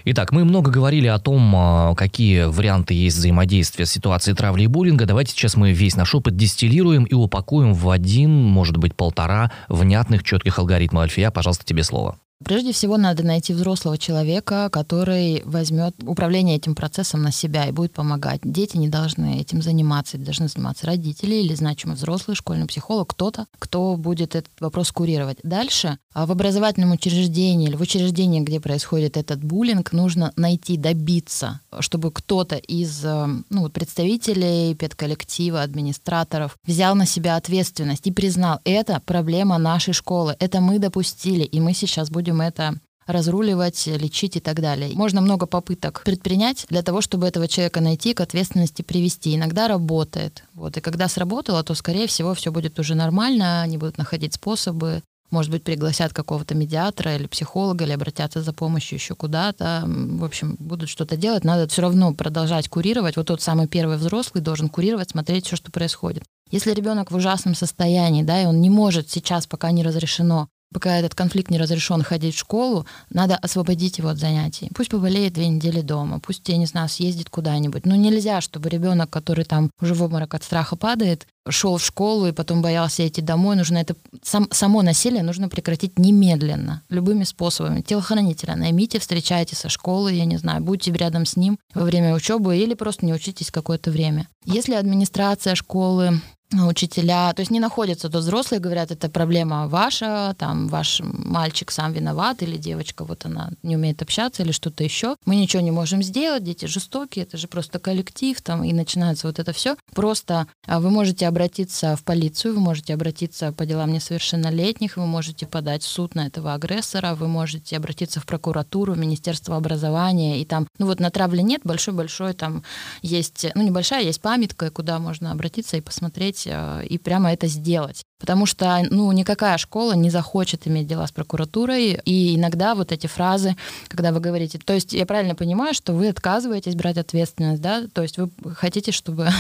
Итак, 0.05 0.31
мы 0.31 0.45
много 0.45 0.71
говорили 0.71 1.07
о 1.07 1.19
том, 1.19 1.53
а, 1.55 1.95
какие 1.95 2.43
варианты 2.43 2.93
есть 2.93 3.17
взаимодействия 3.17 3.85
с 3.85 3.91
ситуацией 3.91 4.35
травли 4.35 4.63
и 4.63 4.67
буллинга. 4.67 5.05
Давайте 5.05 5.31
сейчас 5.31 5.55
мы 5.55 5.71
весь 5.71 5.95
наш 5.95 6.13
опыт 6.15 6.35
дистиллируем 6.35 7.03
и 7.03 7.13
упакуем 7.13 7.73
в 7.73 7.89
один, 7.89 8.31
может 8.31 8.77
быть, 8.77 8.95
полтора 8.95 9.51
внятных, 9.69 10.23
четких 10.23 10.59
алгоритма. 10.59 11.03
Альфия, 11.03 11.31
пожалуйста, 11.31 11.65
тебе 11.65 11.83
слово. 11.83 12.17
Прежде 12.43 12.71
всего 12.71 12.97
надо 12.97 13.23
найти 13.23 13.53
взрослого 13.53 13.97
человека, 13.97 14.69
который 14.71 15.41
возьмет 15.45 15.95
управление 16.03 16.57
этим 16.57 16.75
процессом 16.75 17.21
на 17.21 17.31
себя 17.31 17.67
и 17.67 17.71
будет 17.71 17.93
помогать. 17.93 18.41
Дети 18.43 18.77
не 18.77 18.87
должны 18.87 19.39
этим 19.39 19.61
заниматься, 19.61 20.17
должны 20.17 20.47
заниматься 20.47 20.87
родители 20.87 21.35
или 21.35 21.53
значимый 21.53 21.95
взрослый, 21.95 22.35
школьный 22.35 22.67
психолог, 22.67 23.09
кто-то, 23.09 23.45
кто 23.59 23.95
будет 23.95 24.35
этот 24.35 24.51
вопрос 24.59 24.91
курировать. 24.91 25.37
Дальше 25.43 25.97
а, 26.13 26.25
в 26.25 26.31
образовательном 26.31 26.91
учреждении 26.91 27.67
или 27.67 27.75
в 27.75 27.81
учреждении, 27.81 28.41
где 28.41 28.59
происходит 28.59 29.17
этот 29.17 29.43
буллинг, 29.43 29.93
нужно 29.93 30.33
найти, 30.35 30.77
добиться, 30.77 31.61
чтобы 31.79 32.11
кто-то 32.11 32.55
из 32.55 33.03
э, 33.05 33.27
ну, 33.49 33.69
представителей 33.69 34.75
педколлектива, 34.75 35.61
администраторов 35.61 36.57
взял 36.65 36.95
на 36.95 37.05
себя 37.05 37.35
ответственность 37.35 38.07
и 38.07 38.11
признал, 38.11 38.59
это 38.65 39.01
проблема 39.05 39.57
нашей 39.57 39.93
школы, 39.93 40.35
это 40.39 40.59
мы 40.59 40.79
допустили, 40.79 41.43
и 41.43 41.59
мы 41.59 41.73
сейчас 41.73 42.09
будем 42.09 42.30
это 42.39 42.75
разруливать, 43.07 43.87
лечить 43.87 44.37
и 44.37 44.39
так 44.39 44.61
далее. 44.61 44.91
Можно 44.93 45.21
много 45.21 45.47
попыток 45.47 46.03
предпринять 46.05 46.67
для 46.69 46.83
того, 46.83 47.01
чтобы 47.01 47.27
этого 47.27 47.47
человека 47.47 47.81
найти, 47.81 48.13
к 48.13 48.21
ответственности 48.21 48.83
привести. 48.83 49.35
Иногда 49.35 49.67
работает. 49.67 50.43
Вот. 50.53 50.77
И 50.77 50.81
когда 50.81 51.07
сработало, 51.07 51.63
то, 51.63 51.73
скорее 51.73 52.05
всего, 52.05 52.35
все 52.35 52.51
будет 52.51 52.79
уже 52.79 52.93
нормально, 52.93 53.63
они 53.63 53.77
будут 53.77 53.97
находить 53.97 54.35
способы, 54.35 55.01
может 55.31 55.49
быть, 55.49 55.63
пригласят 55.63 56.13
какого-то 56.13 56.55
медиатора 56.55 57.15
или 57.15 57.25
психолога, 57.25 57.85
или 57.85 57.93
обратятся 57.93 58.41
за 58.41 58.51
помощью 58.51 58.97
еще 58.97 59.15
куда-то. 59.15 59.83
В 59.87 60.25
общем, 60.25 60.57
будут 60.59 60.89
что-то 60.89 61.15
делать. 61.15 61.45
Надо 61.45 61.69
все 61.69 61.81
равно 61.81 62.13
продолжать 62.13 62.67
курировать. 62.67 63.15
Вот 63.15 63.27
тот 63.27 63.41
самый 63.41 63.67
первый 63.67 63.95
взрослый 63.95 64.43
должен 64.43 64.67
курировать, 64.67 65.11
смотреть 65.11 65.45
все, 65.45 65.55
что 65.55 65.71
происходит. 65.71 66.23
Если 66.51 66.73
ребенок 66.73 67.11
в 67.11 67.15
ужасном 67.15 67.55
состоянии, 67.55 68.23
да, 68.23 68.41
и 68.41 68.45
он 68.45 68.59
не 68.59 68.69
может 68.69 69.09
сейчас, 69.09 69.47
пока 69.47 69.71
не 69.71 69.83
разрешено, 69.83 70.49
пока 70.73 70.97
этот 70.97 71.15
конфликт 71.15 71.51
не 71.51 71.57
разрешен, 71.57 72.01
ходить 72.03 72.35
в 72.35 72.39
школу, 72.39 72.85
надо 73.09 73.35
освободить 73.35 73.97
его 73.97 74.09
от 74.09 74.17
занятий. 74.17 74.69
Пусть 74.73 74.89
поболеет 74.89 75.33
две 75.33 75.47
недели 75.47 75.81
дома, 75.81 76.19
пусть, 76.19 76.47
я 76.49 76.57
не 76.57 76.65
знаю, 76.65 76.89
съездит 76.89 77.29
куда-нибудь. 77.29 77.85
Но 77.85 77.95
нельзя, 77.95 78.41
чтобы 78.41 78.69
ребенок, 78.69 79.09
который 79.09 79.45
там 79.45 79.71
уже 79.81 79.93
в 79.93 80.03
обморок 80.03 80.33
от 80.33 80.43
страха 80.43 80.75
падает, 80.75 81.27
шел 81.49 81.77
в 81.77 81.83
школу 81.83 82.27
и 82.27 82.31
потом 82.31 82.61
боялся 82.61 83.07
идти 83.07 83.21
домой. 83.21 83.55
Нужно 83.55 83.77
это 83.77 83.95
сам, 84.23 84.47
само 84.51 84.81
насилие 84.81 85.23
нужно 85.23 85.49
прекратить 85.49 85.97
немедленно, 85.97 86.83
любыми 86.89 87.23
способами. 87.23 87.81
Телохранителя 87.81 88.55
наймите, 88.55 88.99
встречайте 88.99 89.55
со 89.55 89.69
школы, 89.69 90.13
я 90.13 90.25
не 90.25 90.37
знаю, 90.37 90.63
будьте 90.63 90.91
рядом 90.91 91.25
с 91.25 91.35
ним 91.35 91.57
во 91.73 91.83
время 91.83 92.13
учебы 92.13 92.57
или 92.57 92.73
просто 92.73 93.05
не 93.05 93.13
учитесь 93.13 93.51
какое-то 93.51 93.91
время. 93.91 94.27
Если 94.45 94.73
администрация 94.73 95.55
школы 95.55 96.21
учителя, 96.53 97.33
то 97.33 97.41
есть 97.41 97.51
не 97.51 97.59
находятся, 97.59 98.09
то 98.09 98.19
взрослые 98.19 98.59
говорят, 98.59 98.91
это 98.91 99.09
проблема 99.09 99.67
ваша, 99.67 100.35
там 100.37 100.67
ваш 100.67 101.01
мальчик 101.01 101.71
сам 101.71 101.93
виноват 101.93 102.43
или 102.43 102.57
девочка 102.57 103.05
вот 103.05 103.25
она 103.25 103.51
не 103.63 103.75
умеет 103.75 104.01
общаться 104.01 104.43
или 104.43 104.51
что-то 104.51 104.83
еще. 104.83 105.15
Мы 105.25 105.35
ничего 105.35 105.61
не 105.61 105.71
можем 105.71 106.03
сделать, 106.03 106.43
дети 106.43 106.65
жестокие, 106.65 107.23
это 107.23 107.37
же 107.37 107.47
просто 107.47 107.79
коллектив 107.79 108.39
там 108.41 108.63
и 108.63 108.73
начинается 108.73 109.27
вот 109.27 109.39
это 109.39 109.53
все. 109.53 109.77
Просто 109.93 110.47
а, 110.67 110.79
вы 110.79 110.89
можете 110.89 111.27
обратиться 111.27 111.95
в 111.95 112.03
полицию, 112.03 112.55
вы 112.55 112.59
можете 112.59 112.93
обратиться 112.93 113.51
по 113.53 113.65
делам 113.65 113.93
несовершеннолетних, 113.93 114.97
вы 114.97 115.05
можете 115.05 115.47
подать 115.47 115.83
в 115.83 115.87
суд 115.87 116.15
на 116.15 116.27
этого 116.27 116.53
агрессора, 116.53 117.15
вы 117.15 117.27
можете 117.27 117.77
обратиться 117.77 118.19
в 118.19 118.25
прокуратуру, 118.25 118.93
в 118.93 118.97
Министерство 118.97 119.55
образования 119.55 120.41
и 120.41 120.45
там, 120.45 120.67
ну 120.79 120.85
вот 120.85 120.99
на 120.99 121.11
травле 121.11 121.43
нет, 121.43 121.61
большой-большой 121.63 122.33
там 122.33 122.63
есть, 123.01 123.45
ну 123.55 123.61
небольшая, 123.61 124.03
есть 124.03 124.21
памятка, 124.21 124.69
куда 124.69 124.99
можно 124.99 125.31
обратиться 125.31 125.77
и 125.77 125.81
посмотреть 125.81 126.40
взять 126.41 126.47
э, 126.47 126.85
и 126.85 126.97
прямо 126.97 127.31
это 127.31 127.47
сделать. 127.47 128.03
Потому 128.19 128.45
что, 128.45 128.83
ну, 128.91 129.11
никакая 129.11 129.57
школа 129.57 129.93
не 129.93 130.09
захочет 130.09 130.67
иметь 130.67 130.87
дела 130.87 131.07
с 131.07 131.11
прокуратурой. 131.11 131.99
И 132.05 132.35
иногда 132.35 132.75
вот 132.75 132.91
эти 132.91 133.07
фразы, 133.07 133.55
когда 133.87 134.11
вы 134.11 134.19
говорите... 134.19 134.59
То 134.59 134.73
есть 134.73 134.93
я 134.93 135.05
правильно 135.05 135.33
понимаю, 135.33 135.73
что 135.73 135.93
вы 135.93 136.09
отказываетесь 136.09 136.75
брать 136.75 136.97
ответственность, 136.97 137.61
да? 137.61 137.87
То 137.91 138.03
есть 138.03 138.17
вы 138.17 138.29
хотите, 138.55 138.91
чтобы... 138.91 139.29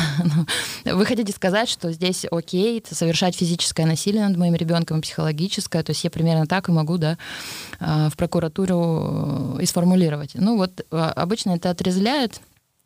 Ну, 0.83 0.97
вы 0.97 1.05
хотите 1.05 1.31
сказать, 1.31 1.69
что 1.69 1.91
здесь 1.91 2.25
окей 2.31 2.83
совершать 2.89 3.35
физическое 3.35 3.85
насилие 3.85 4.27
над 4.27 4.37
моим 4.37 4.55
ребенком 4.55 5.01
психологическое. 5.01 5.83
То 5.83 5.91
есть 5.91 6.03
я 6.03 6.09
примерно 6.09 6.47
так 6.47 6.69
и 6.69 6.71
могу, 6.71 6.97
да, 6.97 7.17
э, 7.79 8.09
в 8.09 8.17
прокуратуру 8.17 9.57
э, 9.57 9.63
и 9.63 9.65
сформулировать. 9.65 10.31
Ну 10.33 10.57
вот 10.57 10.85
обычно 10.89 11.51
это 11.51 11.69
отрезвляет, 11.69 12.41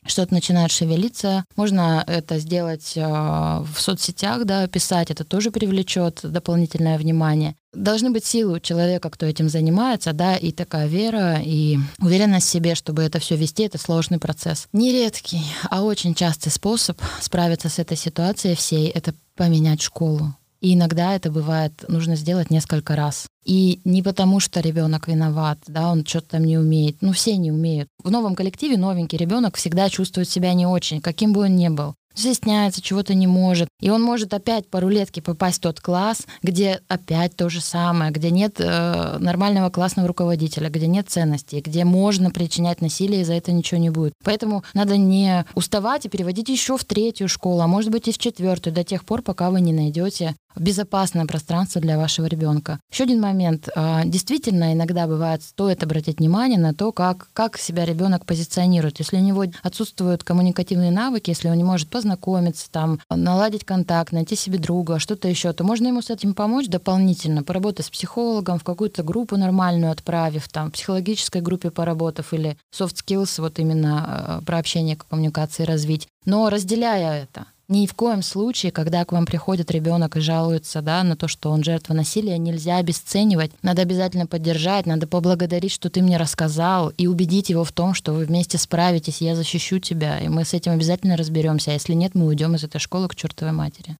что-то 0.05 0.33
начинает 0.33 0.71
шевелиться. 0.71 1.45
Можно 1.55 2.03
это 2.07 2.39
сделать 2.39 2.93
э, 2.95 3.01
в 3.01 3.75
соцсетях, 3.77 4.45
да, 4.45 4.67
писать, 4.67 5.11
это 5.11 5.23
тоже 5.23 5.51
привлечет 5.51 6.19
дополнительное 6.23 6.97
внимание. 6.97 7.55
Должны 7.73 8.11
быть 8.11 8.25
силы 8.25 8.53
у 8.53 8.59
человека, 8.59 9.09
кто 9.09 9.25
этим 9.25 9.49
занимается, 9.49 10.13
да, 10.13 10.37
и 10.37 10.51
такая 10.51 10.87
вера, 10.87 11.39
и 11.43 11.77
уверенность 11.99 12.47
в 12.47 12.51
себе, 12.51 12.75
чтобы 12.75 13.03
это 13.03 13.19
все 13.19 13.35
вести, 13.35 13.63
это 13.63 13.77
сложный 13.77 14.19
процесс. 14.19 14.67
Не 14.71 14.91
редкий, 14.93 15.43
а 15.69 15.83
очень 15.83 16.15
частый 16.15 16.51
способ 16.51 17.01
справиться 17.19 17.69
с 17.69 17.79
этой 17.79 17.97
ситуацией 17.97 18.55
всей— 18.55 18.87
это 18.95 19.13
поменять 19.35 19.81
школу. 19.81 20.35
И 20.65 20.73
иногда 20.73 21.13
это 21.13 21.29
бывает 21.29 21.85
нужно 21.87 22.15
сделать 22.15 22.49
несколько 22.49 22.95
раз. 22.95 23.27
И 23.45 23.81
не 23.85 24.01
потому, 24.01 24.39
что 24.39 24.61
ребенок 24.61 25.07
виноват, 25.07 25.59
да, 25.67 25.91
он 25.91 26.03
что-то 26.03 26.29
там 26.29 26.43
не 26.43 26.57
умеет. 26.57 26.97
Ну, 27.01 27.11
все 27.11 27.37
не 27.37 27.51
умеют. 27.51 27.87
В 28.03 28.09
новом 28.09 28.33
коллективе 28.33 28.75
новенький 28.75 29.19
ребенок 29.19 29.57
всегда 29.57 29.89
чувствует 29.89 30.27
себя 30.27 30.55
не 30.55 30.65
очень, 30.65 31.01
каким 31.01 31.33
бы 31.33 31.41
он 31.41 31.55
ни 31.55 31.69
был 31.69 31.93
стесняется, 32.15 32.81
чего-то 32.81 33.13
не 33.13 33.27
может. 33.27 33.67
И 33.81 33.89
он 33.89 34.01
может 34.01 34.33
опять 34.33 34.67
по 34.69 34.79
рулетке 34.79 35.21
попасть 35.21 35.57
в 35.57 35.61
тот 35.61 35.81
класс, 35.81 36.25
где 36.41 36.79
опять 36.87 37.35
то 37.35 37.49
же 37.49 37.61
самое, 37.61 38.09
где 38.11 38.31
нет 38.31 38.55
э, 38.59 39.17
нормального 39.19 39.69
классного 39.69 40.07
руководителя, 40.07 40.69
где 40.69 40.87
нет 40.87 41.09
ценностей, 41.09 41.59
где 41.59 41.83
можно 41.83 42.31
причинять 42.31 42.81
насилие, 42.81 43.21
и 43.21 43.25
за 43.25 43.33
это 43.33 43.51
ничего 43.51 43.79
не 43.79 43.89
будет. 43.89 44.13
Поэтому 44.23 44.63
надо 44.73 44.95
не 44.95 45.45
уставать 45.55 46.05
и 46.05 46.09
переводить 46.09 46.47
еще 46.47 46.77
в 46.77 46.85
третью 46.85 47.27
школу, 47.27 47.59
а 47.59 47.67
может 47.67 47.91
быть 47.91 48.07
и 48.07 48.13
в 48.13 48.17
четвертую, 48.17 48.73
до 48.73 48.85
тех 48.85 49.03
пор, 49.03 49.21
пока 49.21 49.51
вы 49.51 49.59
не 49.59 49.73
найдете 49.73 50.35
безопасное 50.55 51.25
пространство 51.25 51.81
для 51.81 51.97
вашего 51.97 52.25
ребенка. 52.25 52.79
Еще 52.91 53.03
один 53.03 53.21
момент. 53.21 53.69
А, 53.75 54.03
действительно, 54.05 54.73
иногда 54.73 55.07
бывает, 55.07 55.43
стоит 55.43 55.83
обратить 55.83 56.19
внимание 56.19 56.59
на 56.59 56.73
то, 56.73 56.91
как, 56.91 57.27
как 57.33 57.57
себя 57.57 57.85
ребенок 57.85 58.25
позиционирует. 58.25 58.99
Если 58.99 59.17
у 59.17 59.21
него 59.21 59.45
отсутствуют 59.63 60.23
коммуникативные 60.23 60.91
навыки, 60.91 61.29
если 61.29 61.49
он 61.49 61.57
не 61.57 61.63
может 61.63 61.89
познакомиться, 61.89 62.69
там, 62.71 62.99
наладить 63.09 63.65
контакт, 63.65 64.11
найти 64.11 64.35
себе 64.35 64.57
друга, 64.57 64.99
что-то 64.99 65.27
еще, 65.27 65.53
то 65.53 65.63
можно 65.63 65.87
ему 65.87 66.01
с 66.01 66.09
этим 66.09 66.33
помочь 66.33 66.67
дополнительно, 66.67 67.43
поработать 67.43 67.85
с 67.85 67.89
психологом, 67.89 68.59
в 68.59 68.63
какую-то 68.63 69.03
группу 69.03 69.37
нормальную 69.37 69.91
отправив, 69.91 70.47
там, 70.49 70.69
в 70.69 70.73
психологической 70.73 71.41
группе 71.41 71.71
поработав 71.71 72.33
или 72.33 72.57
soft 72.73 72.95
skills, 73.05 73.41
вот 73.41 73.59
именно 73.59 74.05
а, 74.05 74.41
про 74.41 74.59
общение, 74.59 74.95
коммуникации 74.95 75.63
развить. 75.63 76.07
Но 76.25 76.49
разделяя 76.49 77.23
это, 77.23 77.45
ни 77.67 77.87
в 77.87 77.93
коем 77.93 78.21
случае, 78.21 78.71
когда 78.71 79.03
к 79.05 79.11
вам 79.11 79.25
приходит 79.25 79.71
ребенок 79.71 80.17
и 80.17 80.19
жалуется 80.19 80.81
да, 80.81 81.03
на 81.03 81.15
то, 81.15 81.27
что 81.27 81.51
он 81.51 81.63
жертва 81.63 81.93
насилия, 81.93 82.37
нельзя 82.37 82.77
обесценивать. 82.77 83.51
Надо 83.61 83.81
обязательно 83.81 84.27
поддержать, 84.27 84.85
надо 84.85 85.07
поблагодарить, 85.07 85.71
что 85.71 85.89
ты 85.89 86.01
мне 86.01 86.17
рассказал, 86.17 86.89
и 86.97 87.07
убедить 87.07 87.49
его 87.49 87.63
в 87.63 87.71
том, 87.71 87.93
что 87.93 88.13
вы 88.13 88.25
вместе 88.25 88.57
справитесь, 88.57 89.21
я 89.21 89.35
защищу 89.35 89.79
тебя, 89.79 90.19
и 90.19 90.27
мы 90.27 90.45
с 90.45 90.53
этим 90.53 90.73
обязательно 90.73 91.17
разберемся. 91.17 91.71
А 91.71 91.73
если 91.73 91.93
нет, 91.93 92.15
мы 92.15 92.27
уйдем 92.27 92.55
из 92.55 92.63
этой 92.63 92.79
школы 92.79 93.07
к 93.07 93.15
чертовой 93.15 93.53
матери. 93.53 93.97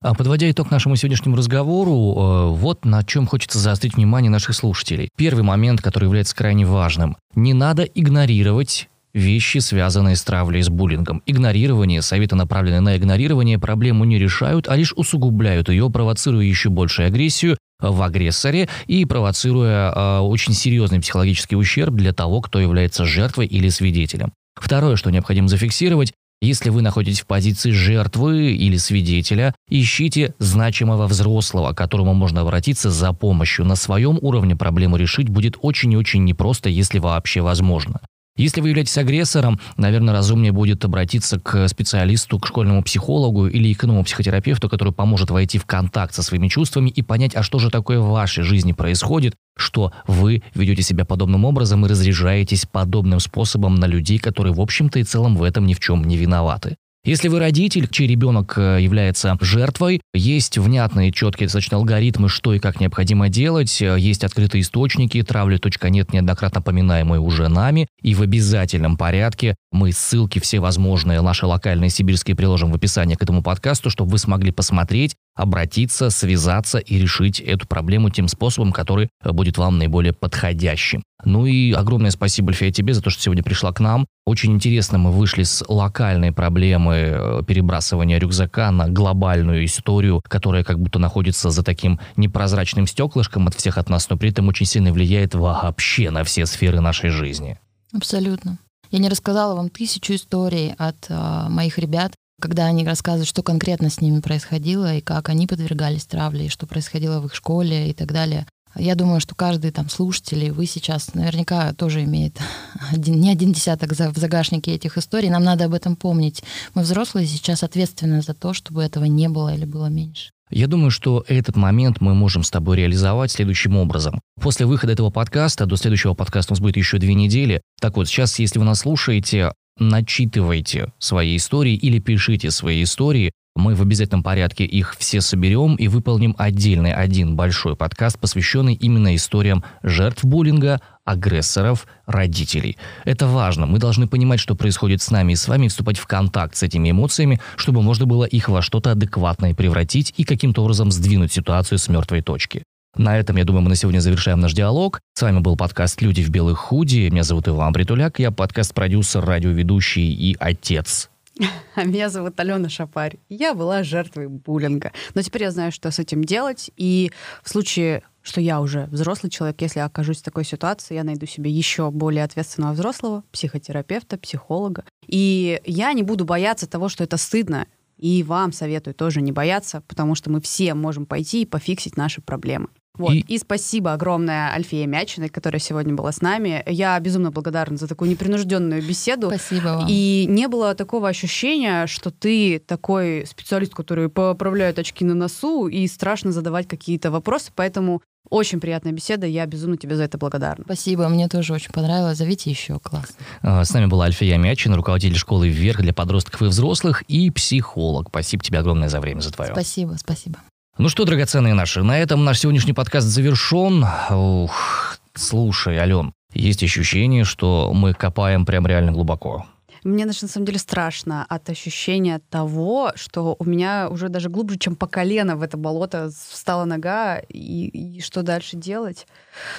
Подводя 0.00 0.50
итог 0.50 0.70
нашему 0.70 0.96
сегодняшнему 0.96 1.36
разговору, 1.36 1.92
э, 1.92 2.46
вот 2.56 2.84
на 2.84 3.02
чем 3.04 3.26
хочется 3.26 3.58
заострить 3.58 3.96
внимание 3.96 4.30
наших 4.30 4.54
слушателей. 4.54 5.10
Первый 5.16 5.42
момент, 5.42 5.80
который 5.80 6.04
является 6.04 6.36
крайне 6.36 6.64
важным. 6.64 7.16
Не 7.34 7.54
надо 7.54 7.82
игнорировать 7.82 8.88
вещи, 9.14 9.58
связанные 9.58 10.16
с 10.16 10.22
травлей, 10.22 10.62
с 10.62 10.68
буллингом. 10.68 11.22
Игнорирование, 11.26 12.02
советы, 12.02 12.36
направленные 12.36 12.80
на 12.80 12.96
игнорирование, 12.96 13.58
проблему 13.58 14.04
не 14.04 14.18
решают, 14.18 14.68
а 14.68 14.76
лишь 14.76 14.92
усугубляют 14.94 15.68
ее, 15.68 15.90
провоцируя 15.90 16.44
еще 16.44 16.68
большую 16.70 17.08
агрессию 17.08 17.56
в 17.80 18.02
агрессоре 18.02 18.68
и 18.86 19.04
провоцируя 19.04 19.92
э, 19.92 20.18
очень 20.20 20.52
серьезный 20.52 21.00
психологический 21.00 21.56
ущерб 21.56 21.94
для 21.94 22.12
того, 22.12 22.40
кто 22.40 22.60
является 22.60 23.04
жертвой 23.04 23.46
или 23.46 23.68
свидетелем. 23.68 24.32
Второе, 24.56 24.96
что 24.96 25.10
необходимо 25.10 25.48
зафиксировать, 25.48 26.12
если 26.40 26.70
вы 26.70 26.82
находитесь 26.82 27.20
в 27.20 27.26
позиции 27.26 27.70
жертвы 27.70 28.52
или 28.52 28.76
свидетеля, 28.76 29.54
ищите 29.68 30.34
значимого 30.38 31.06
взрослого, 31.06 31.72
к 31.72 31.78
которому 31.78 32.14
можно 32.14 32.42
обратиться 32.42 32.90
за 32.90 33.12
помощью. 33.12 33.64
На 33.64 33.76
своем 33.76 34.18
уровне 34.22 34.56
проблему 34.56 34.96
решить 34.96 35.28
будет 35.28 35.56
очень 35.60 35.92
и 35.92 35.96
очень 35.96 36.24
непросто, 36.24 36.68
если 36.68 36.98
вообще 36.98 37.40
возможно. 37.40 38.00
Если 38.38 38.60
вы 38.60 38.68
являетесь 38.68 38.96
агрессором, 38.96 39.58
наверное, 39.76 40.14
разумнее 40.14 40.52
будет 40.52 40.84
обратиться 40.84 41.40
к 41.40 41.66
специалисту, 41.66 42.38
к 42.38 42.46
школьному 42.46 42.84
психологу 42.84 43.48
или 43.48 43.76
иному 43.82 44.04
психотерапевту, 44.04 44.68
который 44.68 44.92
поможет 44.92 45.30
войти 45.30 45.58
в 45.58 45.66
контакт 45.66 46.14
со 46.14 46.22
своими 46.22 46.46
чувствами 46.46 46.88
и 46.88 47.02
понять, 47.02 47.34
а 47.34 47.42
что 47.42 47.58
же 47.58 47.68
такое 47.68 47.98
в 47.98 48.08
вашей 48.08 48.44
жизни 48.44 48.72
происходит, 48.72 49.34
что 49.56 49.92
вы 50.06 50.44
ведете 50.54 50.82
себя 50.82 51.04
подобным 51.04 51.44
образом 51.44 51.84
и 51.84 51.88
разряжаетесь 51.88 52.64
подобным 52.64 53.18
способом 53.18 53.74
на 53.74 53.86
людей, 53.86 54.18
которые, 54.18 54.54
в 54.54 54.60
общем-то 54.60 55.00
и 55.00 55.02
целом, 55.02 55.36
в 55.36 55.42
этом 55.42 55.66
ни 55.66 55.74
в 55.74 55.80
чем 55.80 56.04
не 56.04 56.16
виноваты. 56.16 56.76
Если 57.08 57.28
вы 57.28 57.38
родитель, 57.38 57.88
чей 57.88 58.06
ребенок 58.06 58.58
э, 58.58 58.82
является 58.82 59.34
жертвой, 59.40 60.02
есть 60.12 60.58
внятные, 60.58 61.10
четкие 61.10 61.46
достаточно 61.46 61.78
алгоритмы, 61.78 62.28
что 62.28 62.52
и 62.52 62.58
как 62.58 62.80
необходимо 62.80 63.30
делать, 63.30 63.80
э, 63.80 63.96
есть 63.98 64.24
открытые 64.24 64.60
источники, 64.60 65.22
травли.нет, 65.22 66.12
неоднократно 66.12 66.60
поминаемые 66.60 67.18
уже 67.18 67.48
нами, 67.48 67.86
и 68.02 68.14
в 68.14 68.20
обязательном 68.20 68.98
порядке 68.98 69.56
мы 69.72 69.92
ссылки 69.92 70.38
все 70.38 70.60
возможные, 70.60 71.22
наши 71.22 71.46
локальные 71.46 71.88
сибирские 71.88 72.36
приложим 72.36 72.72
в 72.72 72.74
описании 72.74 73.14
к 73.14 73.22
этому 73.22 73.42
подкасту, 73.42 73.88
чтобы 73.88 74.10
вы 74.10 74.18
смогли 74.18 74.50
посмотреть, 74.50 75.16
обратиться, 75.38 76.10
связаться 76.10 76.78
и 76.78 76.98
решить 76.98 77.38
эту 77.38 77.66
проблему 77.66 78.10
тем 78.10 78.26
способом, 78.26 78.72
который 78.72 79.08
э, 79.22 79.30
будет 79.30 79.56
вам 79.56 79.78
наиболее 79.78 80.12
подходящим. 80.12 81.04
Ну 81.24 81.46
и 81.46 81.72
огромное 81.72 82.10
спасибо, 82.10 82.48
Альфия, 82.50 82.72
тебе 82.72 82.92
за 82.92 83.02
то, 83.02 83.10
что 83.10 83.22
сегодня 83.22 83.44
пришла 83.44 83.72
к 83.72 83.78
нам. 83.78 84.06
Очень 84.26 84.52
интересно, 84.52 84.98
мы 84.98 85.12
вышли 85.12 85.44
с 85.44 85.64
локальной 85.68 86.32
проблемы 86.32 86.94
э, 86.94 87.42
перебрасывания 87.46 88.18
рюкзака 88.18 88.72
на 88.72 88.88
глобальную 88.88 89.64
историю, 89.64 90.22
которая 90.28 90.64
как 90.64 90.80
будто 90.80 90.98
находится 90.98 91.50
за 91.50 91.62
таким 91.62 92.00
непрозрачным 92.16 92.88
стеклышком 92.88 93.46
от 93.46 93.54
всех 93.54 93.78
от 93.78 93.88
нас, 93.88 94.10
но 94.10 94.16
при 94.16 94.30
этом 94.30 94.48
очень 94.48 94.66
сильно 94.66 94.92
влияет 94.92 95.36
вообще 95.36 96.10
на 96.10 96.24
все 96.24 96.46
сферы 96.46 96.80
нашей 96.80 97.10
жизни. 97.10 97.58
Абсолютно. 97.92 98.58
Я 98.90 98.98
не 98.98 99.08
рассказала 99.08 99.54
вам 99.54 99.68
тысячу 99.68 100.14
историй 100.14 100.74
от 100.78 100.96
э, 101.08 101.46
моих 101.48 101.78
ребят, 101.78 102.12
когда 102.40 102.66
они 102.66 102.84
рассказывают, 102.84 103.28
что 103.28 103.42
конкретно 103.42 103.90
с 103.90 104.00
ними 104.00 104.20
происходило, 104.20 104.96
и 104.96 105.00
как 105.00 105.28
они 105.28 105.46
подвергались 105.46 106.06
травле, 106.06 106.46
и 106.46 106.50
что 106.50 106.66
происходило 106.66 107.20
в 107.20 107.26
их 107.26 107.34
школе 107.34 107.90
и 107.90 107.94
так 107.94 108.12
далее. 108.12 108.46
Я 108.76 108.94
думаю, 108.94 109.20
что 109.20 109.34
каждый 109.34 109.70
там 109.70 109.88
слушатель, 109.88 110.52
вы 110.52 110.66
сейчас 110.66 111.14
наверняка 111.14 111.72
тоже 111.72 112.04
имеет 112.04 112.38
один, 112.92 113.20
не 113.20 113.30
один 113.30 113.52
десяток 113.52 113.92
в 113.92 114.18
загашнике 114.18 114.72
этих 114.72 114.98
историй. 114.98 115.30
Нам 115.30 115.42
надо 115.42 115.64
об 115.64 115.74
этом 115.74 115.96
помнить. 115.96 116.42
Мы 116.74 116.82
взрослые 116.82 117.26
сейчас 117.26 117.62
ответственны 117.62 118.22
за 118.22 118.34
то, 118.34 118.52
чтобы 118.52 118.82
этого 118.82 119.04
не 119.04 119.28
было 119.28 119.54
или 119.54 119.64
было 119.64 119.86
меньше. 119.86 120.30
Я 120.50 120.66
думаю, 120.66 120.90
что 120.90 121.24
этот 121.28 121.56
момент 121.56 122.00
мы 122.00 122.14
можем 122.14 122.42
с 122.42 122.50
тобой 122.50 122.78
реализовать 122.78 123.30
следующим 123.30 123.76
образом. 123.76 124.20
После 124.40 124.64
выхода 124.64 124.92
этого 124.94 125.10
подкаста, 125.10 125.66
до 125.66 125.76
следующего 125.76 126.14
подкаста 126.14 126.52
у 126.52 126.54
нас 126.54 126.60
будет 126.60 126.78
еще 126.78 126.98
две 126.98 127.14
недели. 127.14 127.60
Так 127.80 127.96
вот, 127.96 128.08
сейчас, 128.08 128.38
если 128.38 128.58
вы 128.58 128.64
нас 128.64 128.80
слушаете, 128.80 129.52
начитывайте 129.78 130.92
свои 130.98 131.36
истории 131.36 131.74
или 131.74 131.98
пишите 131.98 132.50
свои 132.50 132.82
истории. 132.82 133.32
Мы 133.56 133.74
в 133.74 133.82
обязательном 133.82 134.22
порядке 134.22 134.64
их 134.64 134.94
все 134.98 135.20
соберем 135.20 135.74
и 135.74 135.88
выполним 135.88 136.34
отдельный 136.38 136.92
один 136.92 137.34
большой 137.34 137.74
подкаст, 137.74 138.18
посвященный 138.18 138.74
именно 138.74 139.16
историям 139.16 139.64
жертв 139.82 140.24
буллинга, 140.24 140.80
агрессоров, 141.04 141.86
родителей. 142.06 142.76
Это 143.04 143.26
важно. 143.26 143.66
Мы 143.66 143.78
должны 143.78 144.06
понимать, 144.06 144.38
что 144.38 144.54
происходит 144.54 145.02
с 145.02 145.10
нами 145.10 145.32
и 145.32 145.36
с 145.36 145.48
вами, 145.48 145.68
вступать 145.68 145.98
в 145.98 146.06
контакт 146.06 146.54
с 146.54 146.62
этими 146.62 146.90
эмоциями, 146.90 147.40
чтобы 147.56 147.82
можно 147.82 148.06
было 148.06 148.24
их 148.24 148.48
во 148.48 148.62
что-то 148.62 148.92
адекватное 148.92 149.54
превратить 149.54 150.14
и 150.16 150.24
каким-то 150.24 150.62
образом 150.62 150.92
сдвинуть 150.92 151.32
ситуацию 151.32 151.78
с 151.78 151.88
мертвой 151.88 152.22
точки. 152.22 152.62
На 152.96 153.18
этом, 153.18 153.36
я 153.36 153.44
думаю, 153.44 153.62
мы 153.62 153.68
на 153.68 153.76
сегодня 153.76 154.00
завершаем 154.00 154.40
наш 154.40 154.54
диалог. 154.54 155.00
С 155.14 155.22
вами 155.22 155.40
был 155.40 155.56
подкаст 155.56 156.02
«Люди 156.02 156.22
в 156.22 156.30
белых 156.30 156.58
худи». 156.58 157.08
Меня 157.10 157.22
зовут 157.22 157.46
Иван 157.46 157.72
Притуляк. 157.72 158.18
Я 158.18 158.30
подкаст-продюсер, 158.30 159.24
радиоведущий 159.24 160.12
и 160.12 160.36
отец. 160.38 161.10
А 161.76 161.84
меня 161.84 162.08
зовут 162.08 162.40
Алена 162.40 162.68
Шапарь. 162.68 163.18
Я 163.28 163.54
была 163.54 163.84
жертвой 163.84 164.26
буллинга. 164.26 164.90
Но 165.14 165.22
теперь 165.22 165.44
я 165.44 165.52
знаю, 165.52 165.70
что 165.70 165.92
с 165.92 166.00
этим 166.00 166.24
делать. 166.24 166.72
И 166.76 167.12
в 167.44 167.48
случае, 167.50 168.02
что 168.22 168.40
я 168.40 168.60
уже 168.60 168.86
взрослый 168.90 169.30
человек, 169.30 169.60
если 169.60 169.78
окажусь 169.78 170.18
в 170.18 170.24
такой 170.24 170.44
ситуации, 170.44 170.94
я 170.94 171.04
найду 171.04 171.26
себе 171.26 171.52
еще 171.52 171.92
более 171.92 172.24
ответственного 172.24 172.72
взрослого, 172.72 173.22
психотерапевта, 173.30 174.18
психолога. 174.18 174.82
И 175.06 175.60
я 175.64 175.92
не 175.92 176.02
буду 176.02 176.24
бояться 176.24 176.66
того, 176.66 176.88
что 176.88 177.04
это 177.04 177.16
стыдно. 177.16 177.68
И 177.96 178.22
вам 178.22 178.52
советую 178.52 178.94
тоже 178.94 179.20
не 179.20 179.32
бояться, 179.32 179.82
потому 179.86 180.14
что 180.14 180.30
мы 180.30 180.40
все 180.40 180.74
можем 180.74 181.06
пойти 181.06 181.42
и 181.42 181.46
пофиксить 181.46 181.96
наши 181.96 182.20
проблемы. 182.20 182.68
Вот. 182.98 183.14
И... 183.14 183.20
и 183.20 183.38
спасибо 183.38 183.92
огромное 183.92 184.52
Альфия 184.52 184.86
Мячиной, 184.86 185.28
которая 185.28 185.60
сегодня 185.60 185.94
была 185.94 186.12
с 186.12 186.20
нами. 186.20 186.62
Я 186.66 186.98
безумно 187.00 187.30
благодарна 187.30 187.76
за 187.76 187.86
такую 187.86 188.10
непринужденную 188.10 188.82
беседу. 188.82 189.28
Спасибо 189.28 189.68
вам. 189.68 189.86
И 189.88 190.26
не 190.28 190.48
было 190.48 190.74
такого 190.74 191.08
ощущения, 191.08 191.86
что 191.86 192.10
ты 192.10 192.58
такой 192.58 193.26
специалист, 193.26 193.74
который 193.74 194.08
поправляет 194.08 194.78
очки 194.78 195.04
на 195.04 195.14
носу, 195.14 195.68
и 195.68 195.86
страшно 195.86 196.32
задавать 196.32 196.66
какие-то 196.66 197.10
вопросы. 197.10 197.52
Поэтому 197.54 198.02
очень 198.30 198.60
приятная 198.60 198.92
беседа, 198.92 199.26
я 199.26 199.46
безумно 199.46 199.76
тебе 199.76 199.96
за 199.96 200.04
это 200.04 200.18
благодарна. 200.18 200.64
Спасибо, 200.64 201.08
мне 201.08 201.28
тоже 201.28 201.54
очень 201.54 201.72
понравилось. 201.72 202.18
Зовите 202.18 202.50
еще, 202.50 202.78
класс. 202.78 203.16
А, 203.40 203.64
с 203.64 203.72
нами 203.72 203.86
была 203.86 204.04
Альфия 204.06 204.36
Мячина, 204.36 204.76
руководитель 204.76 205.16
школы 205.16 205.48
«Вверх» 205.48 205.80
для 205.80 205.94
подростков 205.94 206.42
и 206.42 206.46
взрослых 206.46 207.02
и 207.08 207.30
психолог. 207.30 208.08
Спасибо 208.08 208.42
тебе 208.42 208.58
огромное 208.58 208.88
за 208.88 209.00
время, 209.00 209.20
за 209.20 209.32
твое. 209.32 209.52
Спасибо, 209.52 209.96
спасибо. 209.98 210.40
Ну 210.78 210.88
что, 210.88 211.04
драгоценные 211.04 211.54
наши, 211.54 211.82
на 211.82 211.98
этом 211.98 212.24
наш 212.24 212.38
сегодняшний 212.38 212.72
подкаст 212.72 213.08
завершен. 213.08 213.84
Ух, 214.10 214.98
слушай, 215.12 215.76
Ален, 215.76 216.12
есть 216.32 216.62
ощущение, 216.62 217.24
что 217.24 217.72
мы 217.74 217.94
копаем 217.94 218.46
прям 218.46 218.64
реально 218.64 218.92
глубоко. 218.92 219.44
Мне 219.82 220.06
на 220.06 220.12
самом 220.12 220.46
деле 220.46 220.60
страшно 220.60 221.26
от 221.28 221.50
ощущения 221.50 222.20
того, 222.30 222.92
что 222.94 223.34
у 223.40 223.44
меня 223.44 223.88
уже 223.90 224.08
даже 224.08 224.28
глубже, 224.28 224.56
чем 224.56 224.76
по 224.76 224.86
колено 224.86 225.34
в 225.36 225.42
это 225.42 225.56
болото 225.56 226.12
встала 226.30 226.64
нога, 226.64 227.18
и, 227.28 227.96
и 227.96 228.00
что 228.00 228.22
дальше 228.22 228.56
делать. 228.56 229.08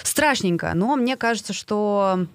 Страшненько, 0.04 0.72
но 0.74 0.96
мне 0.96 1.18
кажется, 1.18 1.52
что 1.52 2.28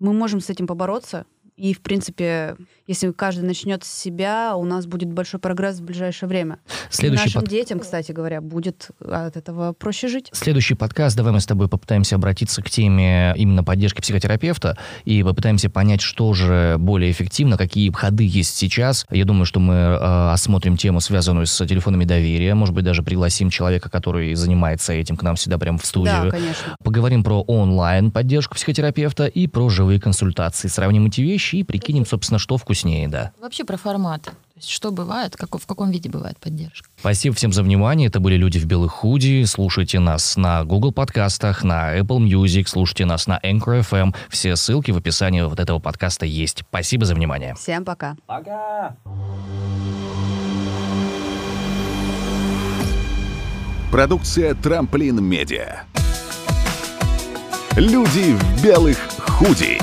мы 0.00 0.12
можем 0.12 0.40
с 0.40 0.50
этим 0.50 0.66
побороться. 0.66 1.26
И, 1.56 1.74
в 1.74 1.80
принципе, 1.80 2.56
если 2.90 3.12
каждый 3.12 3.44
начнет 3.44 3.84
с 3.84 3.88
себя, 3.88 4.56
у 4.56 4.64
нас 4.64 4.84
будет 4.86 5.12
большой 5.12 5.38
прогресс 5.38 5.78
в 5.78 5.84
ближайшее 5.84 6.28
время. 6.28 6.58
Следующий 6.90 7.26
Нашим 7.26 7.42
под... 7.42 7.50
детям, 7.50 7.78
кстати 7.78 8.10
говоря, 8.10 8.40
будет 8.40 8.90
от 9.00 9.36
этого 9.36 9.72
проще 9.72 10.08
жить. 10.08 10.28
Следующий 10.32 10.74
подкаст, 10.74 11.16
давай 11.16 11.32
мы 11.32 11.38
с 11.38 11.46
тобой 11.46 11.68
попытаемся 11.68 12.16
обратиться 12.16 12.64
к 12.64 12.68
теме 12.68 13.32
именно 13.36 13.62
поддержки 13.62 14.00
психотерапевта 14.00 14.76
и 15.04 15.22
попытаемся 15.22 15.70
понять, 15.70 16.00
что 16.00 16.32
же 16.32 16.78
более 16.80 17.12
эффективно, 17.12 17.56
какие 17.56 17.92
ходы 17.92 18.24
есть 18.24 18.56
сейчас. 18.56 19.06
Я 19.08 19.24
думаю, 19.24 19.44
что 19.44 19.60
мы 19.60 19.74
э, 19.74 20.32
осмотрим 20.32 20.76
тему, 20.76 20.98
связанную 21.00 21.46
с 21.46 21.64
телефонами 21.64 22.04
доверия, 22.04 22.56
может 22.56 22.74
быть, 22.74 22.84
даже 22.84 23.04
пригласим 23.04 23.50
человека, 23.50 23.88
который 23.88 24.34
занимается 24.34 24.92
этим 24.92 25.16
к 25.16 25.22
нам 25.22 25.36
сюда 25.36 25.58
прямо 25.58 25.78
в 25.78 25.86
студию. 25.86 26.24
Да, 26.24 26.30
конечно. 26.30 26.76
Поговорим 26.82 27.22
про 27.22 27.40
онлайн 27.42 28.10
поддержку 28.10 28.56
психотерапевта 28.56 29.26
и 29.26 29.46
про 29.46 29.68
живые 29.68 30.00
консультации. 30.00 30.66
Сравним 30.66 31.06
эти 31.06 31.20
вещи 31.20 31.54
и 31.54 31.62
прикинем, 31.62 32.04
собственно, 32.04 32.40
что 32.40 32.56
вкуснее 32.56 32.79
вкуснее, 32.80 33.08
да. 33.08 33.32
Вообще 33.40 33.64
про 33.64 33.76
форматы. 33.76 34.32
Есть 34.56 34.70
что 34.70 34.90
бывает, 34.90 35.36
как, 35.36 35.58
в 35.58 35.66
каком 35.66 35.90
виде 35.90 36.10
бывает 36.10 36.38
поддержка. 36.38 36.88
Спасибо 36.98 37.34
всем 37.34 37.52
за 37.52 37.62
внимание. 37.62 38.08
Это 38.08 38.20
были 38.20 38.34
«Люди 38.36 38.58
в 38.58 38.66
белых 38.66 38.92
худи». 38.92 39.44
Слушайте 39.44 39.98
нас 40.00 40.36
на 40.36 40.64
Google 40.64 40.92
подкастах, 40.92 41.62
на 41.64 41.98
Apple 41.98 42.18
Music, 42.18 42.66
слушайте 42.66 43.06
нас 43.06 43.26
на 43.26 43.38
Anchor 43.38 43.80
FM. 43.80 44.14
Все 44.28 44.56
ссылки 44.56 44.90
в 44.90 44.98
описании 44.98 45.42
вот 45.42 45.60
этого 45.60 45.78
подкаста 45.78 46.26
есть. 46.26 46.62
Спасибо 46.68 47.06
за 47.06 47.14
внимание. 47.14 47.54
Всем 47.54 47.84
пока. 47.84 48.16
Пока. 48.26 48.96
Продукция 53.90 54.54
«Трамплин 54.54 55.22
Медиа». 55.22 55.84
Люди 57.76 58.34
в 58.34 58.62
белых 58.62 58.98
худи. 59.26 59.78